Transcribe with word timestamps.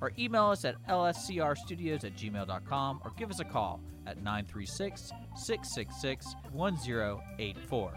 or 0.00 0.12
email 0.18 0.46
us 0.46 0.64
at 0.64 0.76
lscrstudios 0.88 2.04
at 2.04 2.14
gmail.com 2.16 3.00
or 3.04 3.12
give 3.16 3.30
us 3.30 3.40
a 3.40 3.44
call 3.44 3.80
at 4.06 4.16
936 4.22 5.12
666 5.36 6.34
1084. 6.52 7.92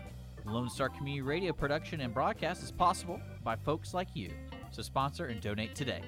Lone 0.45 0.69
Star 0.69 0.89
Community 0.89 1.21
Radio 1.21 1.53
production 1.53 2.01
and 2.01 2.13
broadcast 2.13 2.63
is 2.63 2.71
possible 2.71 3.21
by 3.43 3.55
folks 3.55 3.93
like 3.93 4.09
you. 4.13 4.31
So 4.71 4.81
sponsor 4.81 5.27
and 5.27 5.39
donate 5.39 5.75
today. 5.75 6.01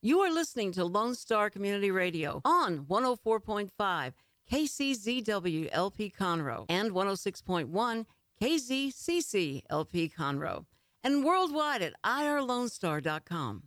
You 0.00 0.20
are 0.20 0.32
listening 0.32 0.72
to 0.72 0.84
Lone 0.84 1.14
Star 1.14 1.50
Community 1.50 1.90
Radio 1.90 2.40
on 2.44 2.84
104.5 2.84 4.12
KCZW 4.50 5.68
LP 5.72 6.12
Conroe 6.18 6.64
and 6.68 6.92
106.1 6.92 8.06
KZCC 8.40 9.62
LP 9.68 10.08
Conroe 10.16 10.64
and 11.02 11.24
worldwide 11.24 11.82
at 11.82 11.94
irlonestar.com. 12.04 13.62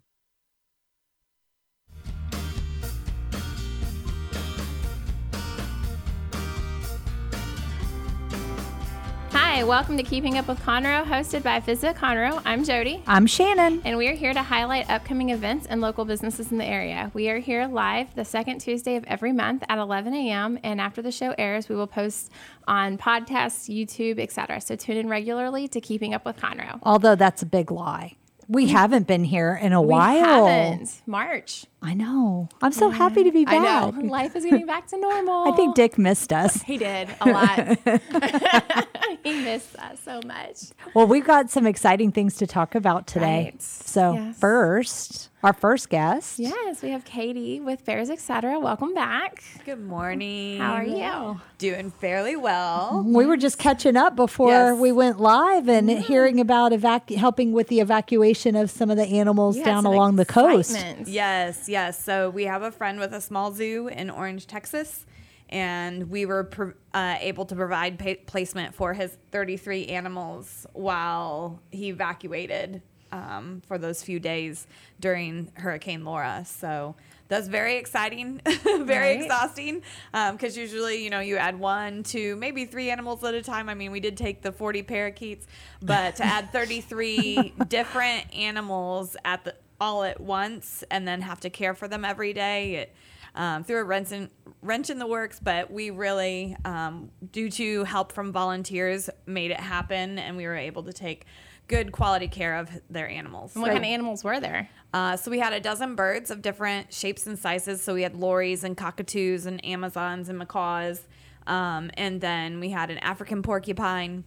Hi, 9.54 9.66
welcome 9.66 9.98
to 9.98 10.04
Keeping 10.04 10.38
Up 10.38 10.48
with 10.48 10.62
Conroe, 10.62 11.04
hosted 11.04 11.44
by 11.44 11.60
Visit 11.60 11.98
Conroe. 11.98 12.42
I'm 12.46 12.64
Jody. 12.64 13.04
I'm 13.06 13.28
Shannon. 13.28 13.82
And 13.84 13.98
we 13.98 14.08
are 14.08 14.14
here 14.14 14.34
to 14.34 14.42
highlight 14.42 14.90
upcoming 14.90 15.32
events 15.32 15.68
and 15.68 15.82
local 15.82 16.06
businesses 16.06 16.54
in 16.54 16.58
the 16.58 16.64
area. 16.64 17.12
We 17.14 17.28
are 17.28 17.38
here 17.38 17.68
live 17.68 18.16
the 18.16 18.24
second 18.24 18.60
Tuesday 18.60 18.96
of 18.96 19.04
every 19.08 19.34
month 19.34 19.66
at 19.68 19.78
11 19.78 20.14
a.m. 20.14 20.58
And 20.64 20.80
after 20.80 21.02
the 21.02 21.12
show 21.12 21.36
airs, 21.38 21.68
we 21.68 21.76
will 21.76 21.86
post 21.86 22.32
on 22.66 22.98
podcasts, 22.98 23.70
YouTube, 23.70 24.22
etc. 24.22 24.62
So 24.62 24.78
tune 24.78 24.96
in 24.96 25.10
regularly 25.10 25.68
to 25.68 25.82
Keeping 25.82 26.14
Up 26.14 26.26
with 26.26 26.38
Conroe. 26.38 26.80
Although 26.84 27.16
that's 27.16 27.42
a 27.42 27.46
big 27.46 27.72
lie. 27.72 28.16
We 28.48 28.70
haven't 28.70 29.06
been 29.06 29.26
here 29.26 29.60
in 29.62 29.74
a 29.74 29.82
we 29.82 29.90
while. 29.90 30.48
haven't. 30.48 31.02
March. 31.06 31.66
I 31.84 31.96
know. 31.96 32.48
I'm 32.62 32.72
so 32.72 32.90
happy 32.90 33.24
to 33.24 33.32
be 33.32 33.44
back. 33.44 33.56
I 33.56 33.90
know. 33.90 34.02
Life 34.08 34.36
is 34.36 34.46
getting 34.46 34.68
back 34.68 34.88
to 34.90 35.00
normal. 35.00 35.48
I 35.52 35.56
think 35.56 35.76
Dick 35.76 35.98
missed 35.98 36.32
us. 36.32 36.62
He 36.62 36.78
did 36.78 37.10
a 37.20 37.30
lot. 37.30 37.58
he 39.24 39.44
missed 39.44 39.76
us 39.78 40.00
so 40.04 40.22
much. 40.26 40.58
Well, 40.94 41.08
we've 41.08 41.26
got 41.26 41.50
some 41.50 41.66
exciting 41.66 42.12
things 42.12 42.36
to 42.36 42.46
talk 42.46 42.76
about 42.76 43.08
today. 43.08 43.46
Right. 43.46 43.62
So, 43.62 44.14
Yes. 44.14 44.38
first, 44.40 45.30
our 45.44 45.54
first 45.54 45.90
guest. 45.90 46.38
Yes, 46.38 46.84
we 46.84 46.92
have 46.92 47.04
Katie 47.04 47.60
with 47.60 47.84
Bears 47.84 48.12
Etc. 48.12 48.60
Welcome 48.60 48.94
back. 48.94 49.44
Good 49.66 49.84
morning. 49.84 50.60
How 50.60 50.74
are 50.74 50.84
you? 50.84 51.42
Doing 51.58 51.90
fairly 51.90 52.36
well. 52.36 52.92
Mm-hmm. 52.94 53.14
We 53.16 53.26
were 53.26 53.38
just 53.38 53.58
catching 53.58 53.98
up 53.98 54.16
before 54.16 54.50
Yes. 54.52 54.78
we 54.78 54.92
went 54.92 55.20
live 55.20 55.68
and 55.68 55.90
mm-hmm. 55.90 56.02
hearing 56.02 56.40
about 56.40 56.74
evac- 56.74 57.16
helping 57.16 57.54
with 57.54 57.70
the 57.70 57.80
evacuation 57.80 58.56
of 58.56 58.70
some 58.70 58.92
of 58.92 58.98
the 58.98 59.06
animals 59.06 59.58
You 59.58 59.66
down 59.66 59.86
along 59.86 60.18
the 60.18 60.26
coast. 60.26 60.78
Yes, 61.06 61.68
yes. 61.72 62.04
So 62.04 62.30
we 62.30 62.44
have 62.46 62.62
a 62.62 62.72
friend 62.72 63.00
with 63.00 63.14
a 63.14 63.22
small 63.22 63.52
zoo 63.54 63.88
in 63.88 64.10
Orange, 64.10 64.46
Texas, 64.48 65.06
and 65.50 66.10
we 66.10 66.26
were 66.26 66.44
pro- 66.46 66.74
uh, 66.94 67.16
able 67.20 67.46
to 67.46 67.56
provide 67.56 67.98
pa- 68.00 68.22
placement 68.26 68.76
for 68.76 68.94
his 68.94 69.18
33 69.32 69.88
animals 69.88 70.66
while 70.74 71.60
he 71.72 71.90
evacuated 71.90 72.82
um, 73.12 73.62
for 73.68 73.78
those 73.78 74.02
few 74.04 74.20
days 74.20 74.68
during 75.00 75.52
Hurricane 75.56 76.06
Laura. 76.06 76.46
So 76.46 76.96
that's 77.28 77.48
very 77.50 77.76
exciting, 77.76 78.40
very 78.64 79.16
Right. 79.18 79.22
exhausting. 79.22 79.82
Because 80.14 80.56
usually, 80.58 81.04
you 81.04 81.10
know, 81.10 81.20
you 81.20 81.36
add 81.38 81.60
one, 81.60 82.04
two, 82.04 82.38
maybe 82.38 82.64
three 82.66 82.90
animals 82.90 83.22
at 83.26 83.34
a 83.34 83.42
time. 83.42 83.68
I 83.68 83.74
mean, 83.74 83.92
we 83.92 84.00
did 84.00 84.16
take 84.16 84.42
the 84.42 84.52
40 84.54 84.84
parakeets, 84.84 85.46
but 85.82 86.16
to 86.18 86.24
add 86.26 86.52
33 86.54 87.54
different 87.68 88.34
animals 88.34 89.18
at 89.26 89.44
the 89.44 89.56
all 89.82 90.04
at 90.04 90.22
once 90.22 90.84
and 90.92 91.08
then 91.08 91.22
have 91.22 91.40
to 91.42 91.50
care 91.50 91.74
for 91.74 91.88
them 91.88 92.06
every 92.06 92.32
day. 92.32 92.76
It 92.76 92.96
um, 93.34 93.64
threw 93.64 93.80
a 93.80 93.84
wrench 93.84 94.12
in, 94.12 94.30
wrench 94.62 94.90
in 94.90 95.00
the 95.00 95.08
works, 95.08 95.40
but 95.42 95.72
we 95.72 95.90
really, 95.90 96.56
um, 96.64 97.10
due 97.32 97.50
to 97.50 97.84
help 97.86 98.12
from 98.12 98.32
volunteers, 98.32 99.10
made 99.26 99.52
it 99.52 99.60
happen, 99.60 100.20
and 100.20 100.38
we 100.38 100.46
were 100.46 100.56
able 100.56 100.84
to 100.84 100.94
take 100.94 101.26
good 101.68 101.92
quality 101.92 102.28
care 102.28 102.58
of 102.58 102.70
their 102.90 103.10
animals. 103.10 103.56
And 103.56 103.62
what 103.62 103.72
kind 103.72 103.84
of 103.84 103.90
animals 103.90 104.24
were 104.24 104.40
there? 104.40 104.70
Uh, 104.94 105.16
so 105.16 105.32
we 105.32 105.40
had 105.40 105.54
a 105.54 105.60
dozen 105.60 105.96
birds 105.96 106.30
of 106.30 106.42
different 106.42 106.94
shapes 106.94 107.26
and 107.26 107.40
sizes. 107.40 107.82
So 107.82 107.94
we 107.94 108.02
had 108.02 108.14
lories 108.14 108.64
and 108.64 108.76
cockatoos 108.76 109.46
and 109.46 109.64
amazons 109.66 110.30
and 110.30 110.38
macaws, 110.38 111.02
um, 111.48 111.90
and 111.96 112.22
then 112.22 112.60
we 112.60 112.70
had 112.70 112.92
an 112.92 113.00
African 113.00 113.42
porcupine 113.42 114.26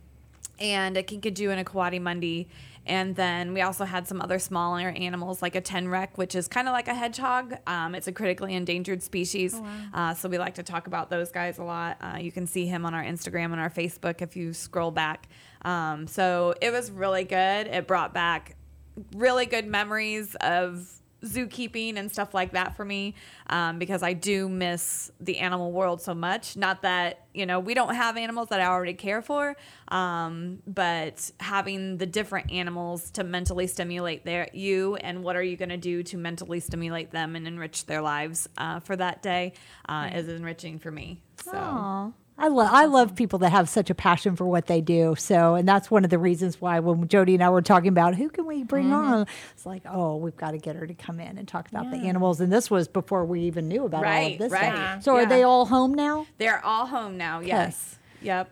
and 0.58 0.96
a 0.96 1.02
kinkajou 1.02 1.50
and 1.50 1.60
a 1.60 1.64
coati 1.64 2.46
And 2.86 3.16
then 3.16 3.54
we 3.54 3.62
also 3.62 3.84
had 3.84 4.06
some 4.06 4.20
other 4.20 4.38
smaller 4.38 4.88
animals 4.88 5.40
like 5.42 5.54
a 5.54 5.62
tenrec, 5.62 6.16
which 6.16 6.34
is 6.34 6.48
kind 6.48 6.68
of 6.68 6.72
like 6.72 6.88
a 6.88 6.94
hedgehog. 6.94 7.56
Um, 7.66 7.94
it's 7.94 8.06
a 8.06 8.12
critically 8.12 8.54
endangered 8.54 9.02
species. 9.02 9.54
uh, 9.92 10.14
so 10.14 10.28
we 10.28 10.38
like 10.38 10.54
to 10.54 10.62
talk 10.62 10.86
about 10.86 11.10
those 11.10 11.30
guys 11.30 11.58
a 11.58 11.64
lot. 11.64 11.96
Uh, 12.00 12.18
you 12.18 12.30
can 12.30 12.46
see 12.46 12.66
him 12.66 12.84
on 12.84 12.94
our 12.94 13.02
Instagram 13.02 13.52
and 13.52 13.60
our 13.60 13.70
Facebook 13.70 14.20
if 14.20 14.36
you 14.36 14.52
scroll 14.52 14.90
back. 14.90 15.28
Um, 15.64 16.06
so 16.06 16.54
it 16.60 16.70
was 16.72 16.90
really 16.90 17.24
good. 17.24 17.66
It 17.66 17.86
brought 17.86 18.12
back 18.12 18.56
really 19.16 19.46
good 19.46 19.66
memories 19.66 20.34
of 20.36 20.88
zookeeping 21.24 21.96
and 21.96 22.10
stuff 22.10 22.34
like 22.34 22.52
that 22.52 22.76
for 22.76 22.84
me 22.84 23.14
um, 23.48 23.78
because 23.78 24.02
I 24.02 24.12
do 24.12 24.48
miss 24.48 25.10
the 25.20 25.38
animal 25.38 25.72
world 25.72 26.00
so 26.00 26.14
much. 26.14 26.56
Not 26.56 26.82
that, 26.82 27.26
you 27.32 27.46
know, 27.46 27.60
we 27.60 27.74
don't 27.74 27.94
have 27.94 28.16
animals 28.16 28.48
that 28.48 28.60
I 28.60 28.66
already 28.66 28.94
care 28.94 29.22
for, 29.22 29.56
um, 29.88 30.62
but 30.66 31.30
having 31.40 31.98
the 31.98 32.06
different 32.06 32.52
animals 32.52 33.10
to 33.12 33.24
mentally 33.24 33.66
stimulate 33.66 34.24
their 34.24 34.48
you 34.52 34.96
and 34.96 35.22
what 35.22 35.36
are 35.36 35.42
you 35.42 35.56
going 35.56 35.70
to 35.70 35.76
do 35.76 36.02
to 36.04 36.16
mentally 36.16 36.60
stimulate 36.60 37.10
them 37.10 37.36
and 37.36 37.46
enrich 37.46 37.86
their 37.86 38.02
lives 38.02 38.48
uh, 38.58 38.80
for 38.80 38.96
that 38.96 39.22
day 39.22 39.52
uh, 39.88 40.10
is 40.12 40.28
enriching 40.28 40.78
for 40.78 40.90
me. 40.90 41.20
So. 41.42 41.52
Aw. 41.54 42.12
I 42.44 42.48
love 42.48 42.68
I 42.70 42.84
love 42.84 43.14
people 43.16 43.38
that 43.38 43.50
have 43.52 43.70
such 43.70 43.88
a 43.88 43.94
passion 43.94 44.36
for 44.36 44.44
what 44.44 44.66
they 44.66 44.82
do. 44.82 45.14
So, 45.18 45.54
and 45.54 45.66
that's 45.66 45.90
one 45.90 46.04
of 46.04 46.10
the 46.10 46.18
reasons 46.18 46.60
why 46.60 46.78
when 46.80 47.08
Jody 47.08 47.32
and 47.32 47.42
I 47.42 47.48
were 47.48 47.62
talking 47.62 47.88
about 47.88 48.14
who 48.16 48.28
can 48.28 48.44
we 48.44 48.64
bring 48.64 48.84
Mm-hmm. 48.86 49.12
on, 49.14 49.26
it's 49.54 49.64
like, 49.64 49.82
oh, 49.88 50.16
we've 50.16 50.36
got 50.36 50.50
to 50.50 50.58
get 50.58 50.76
her 50.76 50.86
to 50.86 50.92
come 50.92 51.20
in 51.20 51.38
and 51.38 51.48
talk 51.48 51.68
about 51.70 51.90
the 51.90 51.96
animals. 51.96 52.42
And 52.42 52.52
this 52.52 52.70
was 52.70 52.86
before 52.86 53.24
we 53.24 53.40
even 53.42 53.66
knew 53.66 53.86
about 53.86 54.04
all 54.04 54.26
of 54.32 54.38
this. 54.38 54.52
right. 54.52 54.74
stuff. 54.74 55.02
So, 55.04 55.16
are 55.16 55.24
they 55.26 55.42
all 55.42 55.64
home 55.64 55.94
now? 55.94 56.26
They're 56.36 56.62
all 56.62 56.84
home 56.86 57.16
now. 57.16 57.40
Yes. 57.40 57.96
Yep. 58.20 58.50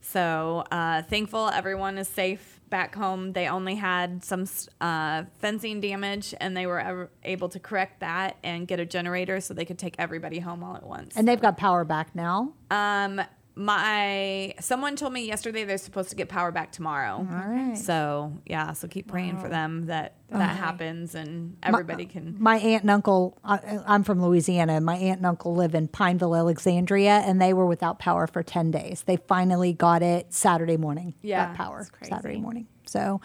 So 0.00 0.64
uh, 0.70 1.02
thankful 1.02 1.48
everyone 1.50 1.98
is 1.98 2.08
safe 2.08 2.55
back 2.68 2.94
home. 2.94 3.32
They 3.32 3.48
only 3.48 3.74
had 3.76 4.24
some 4.24 4.46
uh, 4.80 5.24
fencing 5.38 5.80
damage, 5.80 6.34
and 6.40 6.56
they 6.56 6.66
were 6.66 7.10
able 7.24 7.48
to 7.50 7.60
correct 7.60 8.00
that 8.00 8.36
and 8.42 8.66
get 8.66 8.80
a 8.80 8.86
generator 8.86 9.40
so 9.40 9.54
they 9.54 9.64
could 9.64 9.78
take 9.78 9.94
everybody 9.98 10.38
home 10.38 10.64
all 10.64 10.76
at 10.76 10.84
once. 10.86 11.16
And 11.16 11.26
they've 11.26 11.40
got 11.40 11.56
power 11.56 11.84
back 11.84 12.14
now. 12.14 12.52
Um, 12.70 13.20
my 13.56 14.54
someone 14.60 14.96
told 14.96 15.14
me 15.14 15.26
yesterday 15.26 15.64
they're 15.64 15.78
supposed 15.78 16.10
to 16.10 16.16
get 16.16 16.28
power 16.28 16.52
back 16.52 16.72
tomorrow. 16.72 17.16
All 17.16 17.48
right. 17.48 17.76
So 17.76 18.34
yeah, 18.44 18.74
so 18.74 18.86
keep 18.86 19.08
praying 19.08 19.38
for 19.38 19.48
them 19.48 19.86
that 19.86 20.16
that 20.28 20.56
happens 20.56 21.14
and 21.14 21.56
everybody 21.62 22.04
can. 22.04 22.28
Uh, 22.28 22.42
my 22.42 22.56
aunt 22.58 22.82
and 22.82 22.90
uncle, 22.90 23.38
I, 23.42 23.78
I'm 23.86 24.02
from 24.04 24.22
Louisiana, 24.22 24.80
my 24.80 24.96
aunt 24.96 25.18
and 25.18 25.26
uncle 25.26 25.54
live 25.54 25.74
in 25.74 25.88
Pineville, 25.88 26.36
Alexandria, 26.36 27.22
and 27.24 27.40
they 27.40 27.54
were 27.54 27.66
without 27.66 27.98
power 27.98 28.26
for 28.26 28.42
10 28.42 28.70
days. 28.70 29.04
They 29.06 29.16
finally 29.16 29.72
got 29.72 30.02
it 30.02 30.34
Saturday 30.34 30.76
morning. 30.76 31.14
Yeah, 31.22 31.46
got 31.46 31.56
power. 31.56 31.86
Saturday 32.02 32.38
morning. 32.38 32.66
So, 32.86 33.20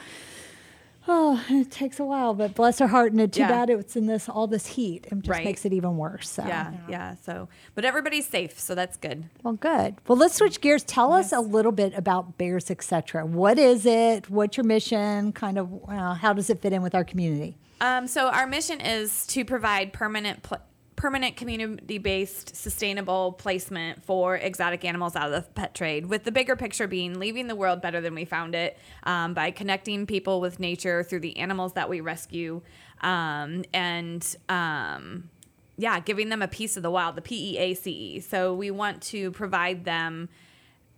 oh, 1.08 1.44
it 1.50 1.72
takes 1.72 2.00
a 2.00 2.06
while, 2.06 2.34
but 2.34 2.54
bless 2.56 2.80
her 2.80 2.88
heart. 2.88 3.12
And 3.12 3.22
it, 3.22 3.32
too 3.34 3.42
Yeah. 3.42 3.48
bad 3.50 3.70
it's 3.70 3.96
in 3.96 4.06
this 4.08 4.30
all 4.30 4.48
this 4.48 4.66
heat. 4.68 5.08
It 5.12 5.16
just 5.20 5.30
Right. 5.30 5.44
makes 5.46 5.66
it 5.66 5.74
even 5.74 5.98
worse. 5.98 6.30
So. 6.30 6.46
Yeah, 6.46 6.74
yeah. 6.90 7.16
So, 7.24 7.48
but 7.76 7.86
everybody's 7.86 8.28
safe, 8.28 8.60
so 8.60 8.76
that's 8.76 8.98
good. 8.98 9.26
Well, 9.44 9.54
good. 9.56 9.96
Well, 10.08 10.18
let's 10.18 10.36
switch 10.36 10.62
gears. 10.62 10.84
Tell 10.84 11.14
us 11.14 11.32
a 11.32 11.40
little 11.40 11.72
bit 11.72 11.94
about 11.96 12.38
Bears, 12.38 12.70
etc. 12.72 13.26
What 13.26 13.58
is 13.60 13.86
it? 13.86 14.30
What's 14.30 14.58
your 14.58 14.64
mission? 14.66 15.32
Kind 15.34 15.58
of 15.58 15.70
uh, 15.88 16.14
how 16.16 16.34
does 16.34 16.50
it 16.50 16.62
fit 16.62 16.74
in 16.74 16.82
with 16.82 16.94
our 16.96 17.04
community? 17.04 17.58
Um, 17.82 18.06
so 18.06 18.28
our 18.28 18.46
mission 18.46 18.80
is 18.80 19.26
to 19.28 19.44
provide 19.44 19.92
permanent, 19.92 20.44
pl- 20.44 20.60
permanent 21.02 21.36
community-based, 21.36 22.56
sustainable 22.56 23.32
placement 23.32 24.04
for 24.04 24.36
exotic 24.36 24.86
animals 24.86 25.16
out 25.16 25.34
of 25.34 25.44
the 25.44 25.52
pet 25.54 25.74
trade. 25.74 26.06
With 26.06 26.26
the 26.26 26.32
bigger 26.32 26.56
picture 26.56 26.86
being 26.86 27.18
leaving 27.18 27.48
the 27.48 27.56
world 27.56 27.82
better 27.82 28.02
than 28.02 28.14
we 28.14 28.24
found 28.24 28.54
it 28.54 28.78
um, 29.02 29.34
by 29.34 29.50
connecting 29.50 30.06
people 30.06 30.40
with 30.40 30.60
nature 30.60 31.02
through 31.02 31.22
the 31.22 31.38
animals 31.38 31.74
that 31.74 31.90
we 31.90 32.02
rescue, 32.02 32.62
um, 33.02 33.64
and 33.74 34.36
um, 34.48 35.28
yeah, 35.76 36.00
giving 36.00 36.30
them 36.30 36.44
a 36.44 36.48
piece 36.48 36.78
of 36.78 36.84
the 36.84 36.92
wild, 36.92 37.16
the 37.16 37.24
P 37.24 37.56
E 37.56 37.58
A 37.58 37.74
C 37.74 37.92
E. 37.92 38.20
So 38.20 38.54
we 38.54 38.70
want 38.70 39.02
to 39.02 39.32
provide 39.32 39.86
them 39.86 40.30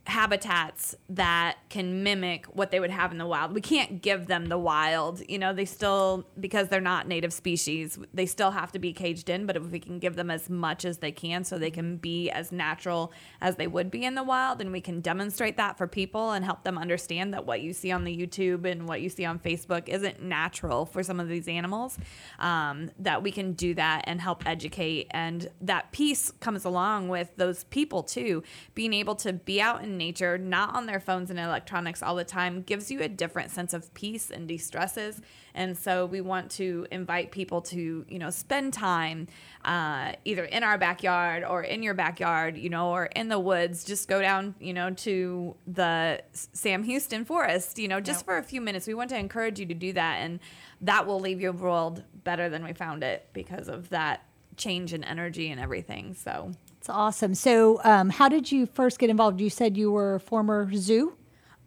habitats 0.05 0.95
that 1.07 1.57
can 1.69 2.03
mimic 2.03 2.45
what 2.47 2.71
they 2.71 2.79
would 2.79 2.89
have 2.89 3.13
in 3.13 3.17
the 3.17 3.25
wild. 3.25 3.53
We 3.53 3.61
can't 3.61 4.01
give 4.01 4.27
them 4.27 4.47
the 4.47 4.57
wild. 4.57 5.21
You 5.29 5.39
know, 5.39 5.53
they 5.53 5.63
still 5.63 6.25
because 6.37 6.67
they're 6.67 6.81
not 6.81 7.07
native 7.07 7.31
species, 7.31 7.97
they 8.13 8.25
still 8.25 8.51
have 8.51 8.73
to 8.73 8.79
be 8.79 8.91
caged 8.91 9.29
in, 9.29 9.45
but 9.45 9.55
if 9.55 9.63
we 9.71 9.79
can 9.79 9.99
give 9.99 10.15
them 10.15 10.29
as 10.29 10.49
much 10.49 10.83
as 10.83 10.97
they 10.97 11.11
can 11.11 11.45
so 11.45 11.57
they 11.57 11.71
can 11.71 11.95
be 11.95 12.29
as 12.29 12.51
natural 12.51 13.13
as 13.39 13.55
they 13.55 13.65
would 13.65 13.89
be 13.89 14.03
in 14.03 14.15
the 14.15 14.23
wild 14.23 14.59
and 14.59 14.73
we 14.73 14.81
can 14.81 14.99
demonstrate 14.99 15.55
that 15.55 15.77
for 15.77 15.87
people 15.87 16.31
and 16.31 16.43
help 16.43 16.63
them 16.63 16.77
understand 16.77 17.33
that 17.33 17.45
what 17.45 17.61
you 17.61 17.71
see 17.71 17.91
on 17.91 18.03
the 18.03 18.15
YouTube 18.15 18.69
and 18.69 18.87
what 18.87 18.99
you 18.99 19.07
see 19.07 19.23
on 19.23 19.39
Facebook 19.39 19.87
isn't 19.87 20.21
natural 20.21 20.85
for 20.85 21.01
some 21.01 21.19
of 21.19 21.29
these 21.29 21.47
animals. 21.47 21.97
Um, 22.39 22.91
that 22.99 23.23
we 23.23 23.31
can 23.31 23.53
do 23.53 23.73
that 23.75 24.03
and 24.05 24.19
help 24.19 24.45
educate 24.45 25.07
and 25.11 25.47
that 25.61 25.93
piece 25.93 26.31
comes 26.41 26.65
along 26.65 27.07
with 27.07 27.31
those 27.37 27.63
people 27.65 28.03
too, 28.03 28.43
being 28.75 28.93
able 28.93 29.15
to 29.15 29.31
be 29.31 29.61
out 29.61 29.81
in 29.81 29.92
nature, 29.97 30.37
not 30.37 30.75
on 30.75 30.85
their 30.85 30.99
phones 30.99 31.29
and 31.29 31.39
electronics 31.39 32.01
all 32.03 32.15
the 32.15 32.23
time, 32.23 32.61
gives 32.61 32.91
you 32.91 33.01
a 33.01 33.07
different 33.07 33.51
sense 33.51 33.73
of 33.73 33.93
peace 33.93 34.29
and 34.29 34.47
de 34.47 34.57
stresses. 34.57 35.21
And 35.55 35.77
so 35.77 36.05
we 36.05 36.19
want 36.21 36.49
to 36.51 36.87
invite 36.91 37.31
people 37.31 37.61
to, 37.61 38.05
you 38.09 38.19
know, 38.19 38.29
spend 38.29 38.73
time 38.73 39.27
uh, 39.63 40.13
either 40.25 40.45
in 40.45 40.63
our 40.63 40.77
backyard 40.77 41.43
or 41.43 41.61
in 41.61 41.83
your 41.83 41.93
backyard, 41.93 42.57
you 42.57 42.69
know, 42.69 42.89
or 42.89 43.05
in 43.05 43.27
the 43.29 43.39
woods. 43.39 43.83
Just 43.83 44.07
go 44.07 44.19
down, 44.21 44.55
you 44.59 44.73
know, 44.73 44.89
to 44.91 45.55
the 45.67 46.23
Sam 46.31 46.83
Houston 46.83 47.23
Forest, 47.23 47.77
you 47.77 47.87
know, 47.87 47.99
just 47.99 48.21
Yep. 48.21 48.25
for 48.25 48.37
a 48.37 48.43
few 48.43 48.61
minutes. 48.61 48.87
We 48.87 48.93
want 48.95 49.09
to 49.11 49.17
encourage 49.17 49.59
you 49.59 49.65
to 49.67 49.73
do 49.75 49.93
that. 49.93 50.17
And 50.21 50.39
that 50.81 51.05
will 51.05 51.19
leave 51.19 51.39
your 51.39 51.51
world 51.53 52.03
better 52.23 52.49
than 52.49 52.63
we 52.63 52.73
found 52.73 53.03
it 53.03 53.27
because 53.33 53.67
of 53.67 53.89
that 53.89 54.25
change 54.57 54.93
in 54.93 55.03
energy 55.03 55.49
and 55.51 55.59
everything. 55.59 56.13
So. 56.15 56.51
It's 56.83 56.89
awesome. 56.89 57.33
So, 57.33 57.79
um, 57.85 58.09
how 58.09 58.27
did 58.27 58.51
you 58.51 58.65
first 58.65 58.99
get 58.99 59.09
involved? 59.09 59.39
You 59.39 59.49
said 59.49 59.77
you 59.77 59.89
were 59.89 60.15
a 60.15 60.19
former 60.19 60.69
zoo. 60.75 61.15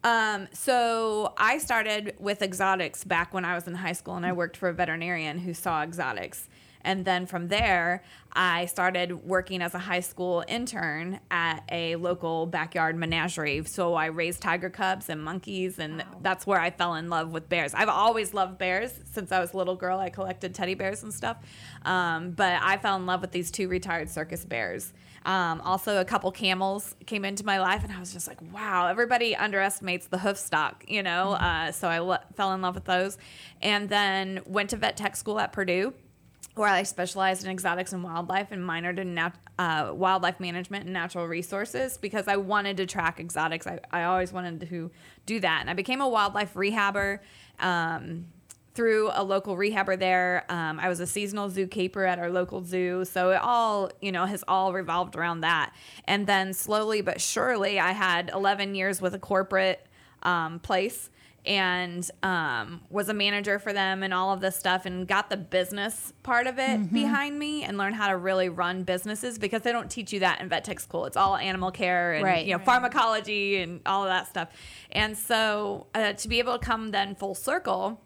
Um, 0.03 0.47
so 0.53 1.33
I 1.39 1.57
started 1.57 2.13
with 2.19 2.43
exotics 2.43 3.03
back 3.03 3.33
when 3.33 3.43
I 3.43 3.55
was 3.55 3.67
in 3.67 3.73
high 3.73 3.93
school 3.93 4.15
and 4.15 4.27
I 4.27 4.31
worked 4.31 4.55
for 4.55 4.69
a 4.69 4.73
veterinarian 4.73 5.39
who 5.39 5.55
saw 5.55 5.81
exotics. 5.81 6.47
And 6.87 7.03
then 7.03 7.25
from 7.25 7.49
there, 7.49 8.01
I 8.31 8.65
started 8.67 9.25
working 9.25 9.61
as 9.61 9.75
a 9.75 9.77
high 9.79 9.99
school 9.99 10.45
intern 10.47 11.19
at 11.29 11.63
a 11.69 11.97
local 11.97 12.45
backyard 12.45 12.95
menagerie. 12.95 13.61
So 13.65 13.93
I 13.93 14.05
raised 14.05 14.41
tiger 14.41 14.69
cubs 14.69 15.09
and 15.09 15.21
monkeys, 15.21 15.79
and 15.79 16.05
that's 16.21 16.47
where 16.47 16.61
I 16.61 16.71
fell 16.71 16.95
in 16.95 17.09
love 17.09 17.33
with 17.33 17.49
bears. 17.49 17.73
I've 17.73 17.89
always 17.89 18.33
loved 18.33 18.57
bears 18.57 18.93
since 19.11 19.33
I 19.33 19.41
was 19.41 19.51
a 19.51 19.57
little 19.57 19.75
girl. 19.75 19.99
I 19.99 20.09
collected 20.09 20.55
teddy 20.55 20.75
bears 20.75 21.03
and 21.03 21.13
stuff. 21.13 21.35
Um, 21.83 22.31
but 22.31 22.57
I 22.61 22.77
fell 22.77 22.95
in 22.95 23.05
love 23.05 23.19
with 23.19 23.31
these 23.31 23.51
two 23.51 23.67
retired 23.67 24.09
circus 24.09 24.45
bears. 24.45 24.93
Um, 25.25 25.59
also, 25.59 25.99
a 25.99 26.05
couple 26.05 26.31
camels 26.31 26.95
came 27.05 27.25
into 27.25 27.45
my 27.45 27.59
life, 27.59 27.83
and 27.83 27.91
I 27.91 27.99
was 27.99 28.13
just 28.13 28.29
like, 28.29 28.39
wow, 28.53 28.87
everybody 28.87 29.35
underestimates 29.35 30.07
the 30.07 30.19
hoof 30.19 30.37
stock, 30.37 30.85
you 30.87 31.03
know? 31.03 31.31
Uh, 31.31 31.73
so 31.73 31.89
I 31.89 31.99
le- 31.99 32.23
fell 32.37 32.53
in 32.53 32.61
love 32.61 32.75
with 32.75 32.85
those. 32.85 33.17
And 33.61 33.89
then 33.89 34.39
went 34.45 34.69
to 34.69 34.77
vet 34.77 34.95
tech 34.95 35.17
school 35.17 35.37
at 35.37 35.51
Purdue, 35.51 35.93
where 36.57 36.69
I 36.69 36.83
specialized 36.83 37.43
in 37.43 37.51
exotics 37.51 37.93
and 37.93 38.03
wildlife 38.03 38.51
and 38.51 38.63
minored 38.63 38.99
in 38.99 39.13
nat- 39.13 39.37
uh, 39.57 39.91
wildlife 39.93 40.39
management 40.39 40.85
and 40.85 40.93
natural 40.93 41.27
resources 41.27 41.97
because 41.97 42.27
I 42.27 42.37
wanted 42.37 42.77
to 42.77 42.85
track 42.85 43.19
exotics. 43.19 43.67
I, 43.67 43.79
I 43.91 44.03
always 44.03 44.33
wanted 44.33 44.61
to 44.69 44.91
do 45.25 45.39
that. 45.39 45.59
And 45.61 45.69
I 45.69 45.73
became 45.73 46.01
a 46.01 46.07
wildlife 46.07 46.53
rehabber. 46.53 47.19
Um, 47.59 48.25
through 48.77 49.09
a 49.15 49.23
local 49.23 49.57
rehabber 49.57 49.97
there. 49.97 50.45
Um, 50.49 50.79
I 50.79 50.87
was 50.87 50.99
a 50.99 51.07
seasonal 51.07 51.49
zookeeper 51.49 52.07
at 52.07 52.19
our 52.19 52.29
local 52.29 52.63
zoo. 52.63 53.05
So 53.05 53.31
it 53.31 53.41
all, 53.41 53.89
you 54.01 54.11
know, 54.11 54.25
has 54.25 54.43
all 54.47 54.71
revolved 54.71 55.15
around 55.15 55.41
that. 55.41 55.73
And 56.05 56.27
then 56.27 56.53
slowly 56.53 57.01
but 57.01 57.19
surely, 57.19 57.79
I 57.79 57.93
had 57.93 58.29
11 58.31 58.75
years 58.75 59.01
with 59.01 59.15
a 59.15 59.19
corporate 59.19 59.83
um, 60.21 60.59
place 60.59 61.09
and 61.45 62.09
um, 62.23 62.81
was 62.89 63.07
a 63.07 63.13
manager 63.13 63.57
for 63.57 63.71
them 63.71 64.03
and 64.03 64.13
all 64.13 64.33
of 64.33 64.41
this 64.41 64.55
stuff 64.57 64.85
and 64.85 65.07
got 65.07 65.29
the 65.29 65.37
business 65.37 66.11
part 66.23 66.45
of 66.45 66.59
it 66.59 66.91
behind 66.91 67.39
me 67.39 67.63
and 67.63 67.77
learned 67.77 67.95
how 67.95 68.09
to 68.09 68.17
really 68.17 68.49
run 68.49 68.83
businesses 68.83 69.39
because 69.39 69.61
they 69.61 69.71
don't 69.71 69.89
teach 69.89 70.11
you 70.11 70.19
that 70.19 70.41
in 70.41 70.49
vet 70.49 70.65
tech 70.65 70.79
school. 70.79 71.05
It's 71.05 71.15
all 71.15 71.37
animal 71.37 71.71
care 71.71 72.13
and 72.13 72.23
Right. 72.25 72.45
you 72.45 72.51
know 72.57 72.59
pharmacology 72.63 73.57
and 73.61 73.79
all 73.85 74.03
of 74.03 74.09
that 74.09 74.27
stuff. 74.27 74.49
And 74.91 75.17
so 75.17 75.87
uh, 75.95 76.13
to 76.13 76.27
be 76.27 76.39
able 76.39 76.57
to 76.57 76.65
come 76.65 76.91
then 76.91 77.15
full 77.15 77.35
circle 77.35 78.01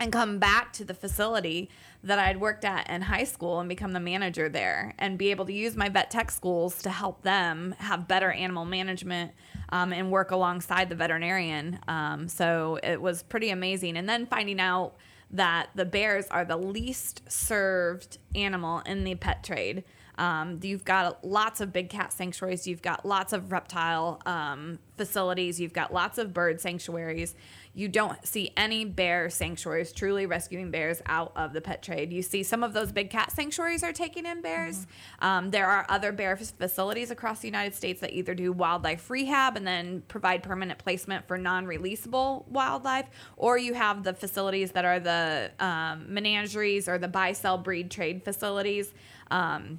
and 0.00 0.12
come 0.12 0.38
back 0.38 0.72
to 0.74 0.84
the 0.84 0.94
facility 0.94 1.68
that 2.04 2.18
I'd 2.18 2.40
worked 2.40 2.64
at 2.64 2.88
in 2.88 3.02
high 3.02 3.24
school 3.24 3.58
and 3.58 3.68
become 3.68 3.92
the 3.92 4.00
manager 4.00 4.48
there 4.48 4.94
and 4.98 5.18
be 5.18 5.30
able 5.32 5.44
to 5.46 5.52
use 5.52 5.76
my 5.76 5.88
vet 5.88 6.10
tech 6.10 6.30
schools 6.30 6.80
to 6.82 6.90
help 6.90 7.22
them 7.22 7.74
have 7.78 8.06
better 8.06 8.30
animal 8.30 8.64
management 8.64 9.32
um, 9.70 9.92
and 9.92 10.10
work 10.10 10.30
alongside 10.30 10.88
the 10.88 10.94
veterinarian. 10.94 11.78
Um, 11.88 12.28
so 12.28 12.78
it 12.82 13.00
was 13.00 13.22
pretty 13.22 13.50
amazing. 13.50 13.96
And 13.96 14.08
then 14.08 14.26
finding 14.26 14.60
out 14.60 14.94
that 15.30 15.68
the 15.74 15.84
bears 15.84 16.26
are 16.30 16.44
the 16.44 16.56
least 16.56 17.30
served 17.30 18.18
animal 18.34 18.80
in 18.86 19.04
the 19.04 19.14
pet 19.14 19.44
trade. 19.44 19.84
Um, 20.18 20.58
you've 20.62 20.84
got 20.84 21.24
lots 21.24 21.60
of 21.60 21.72
big 21.72 21.88
cat 21.88 22.12
sanctuaries. 22.12 22.66
You've 22.66 22.82
got 22.82 23.06
lots 23.06 23.32
of 23.32 23.52
reptile 23.52 24.20
um, 24.26 24.80
facilities. 24.96 25.60
You've 25.60 25.72
got 25.72 25.94
lots 25.94 26.18
of 26.18 26.34
bird 26.34 26.60
sanctuaries. 26.60 27.34
You 27.72 27.86
don't 27.86 28.26
see 28.26 28.50
any 28.56 28.84
bear 28.84 29.30
sanctuaries 29.30 29.92
truly 29.92 30.26
rescuing 30.26 30.72
bears 30.72 31.00
out 31.06 31.32
of 31.36 31.52
the 31.52 31.60
pet 31.60 31.80
trade. 31.80 32.12
You 32.12 32.22
see 32.22 32.42
some 32.42 32.64
of 32.64 32.72
those 32.72 32.90
big 32.90 33.08
cat 33.08 33.30
sanctuaries 33.30 33.84
are 33.84 33.92
taking 33.92 34.26
in 34.26 34.42
bears. 34.42 34.88
Um, 35.20 35.52
there 35.52 35.68
are 35.68 35.86
other 35.88 36.10
bear 36.10 36.32
f- 36.32 36.52
facilities 36.58 37.12
across 37.12 37.38
the 37.38 37.46
United 37.46 37.76
States 37.76 38.00
that 38.00 38.12
either 38.12 38.34
do 38.34 38.50
wildlife 38.50 39.08
rehab 39.08 39.56
and 39.56 39.64
then 39.64 40.02
provide 40.08 40.42
permanent 40.42 40.80
placement 40.80 41.28
for 41.28 41.38
non-releasable 41.38 42.48
wildlife, 42.48 43.06
or 43.36 43.56
you 43.56 43.74
have 43.74 44.02
the 44.02 44.12
facilities 44.12 44.72
that 44.72 44.84
are 44.84 44.98
the 44.98 45.52
um, 45.60 46.12
menageries 46.12 46.88
or 46.88 46.98
the 46.98 47.06
buy-sell 47.06 47.58
breed 47.58 47.92
trade 47.92 48.24
facilities. 48.24 48.92
Um, 49.30 49.78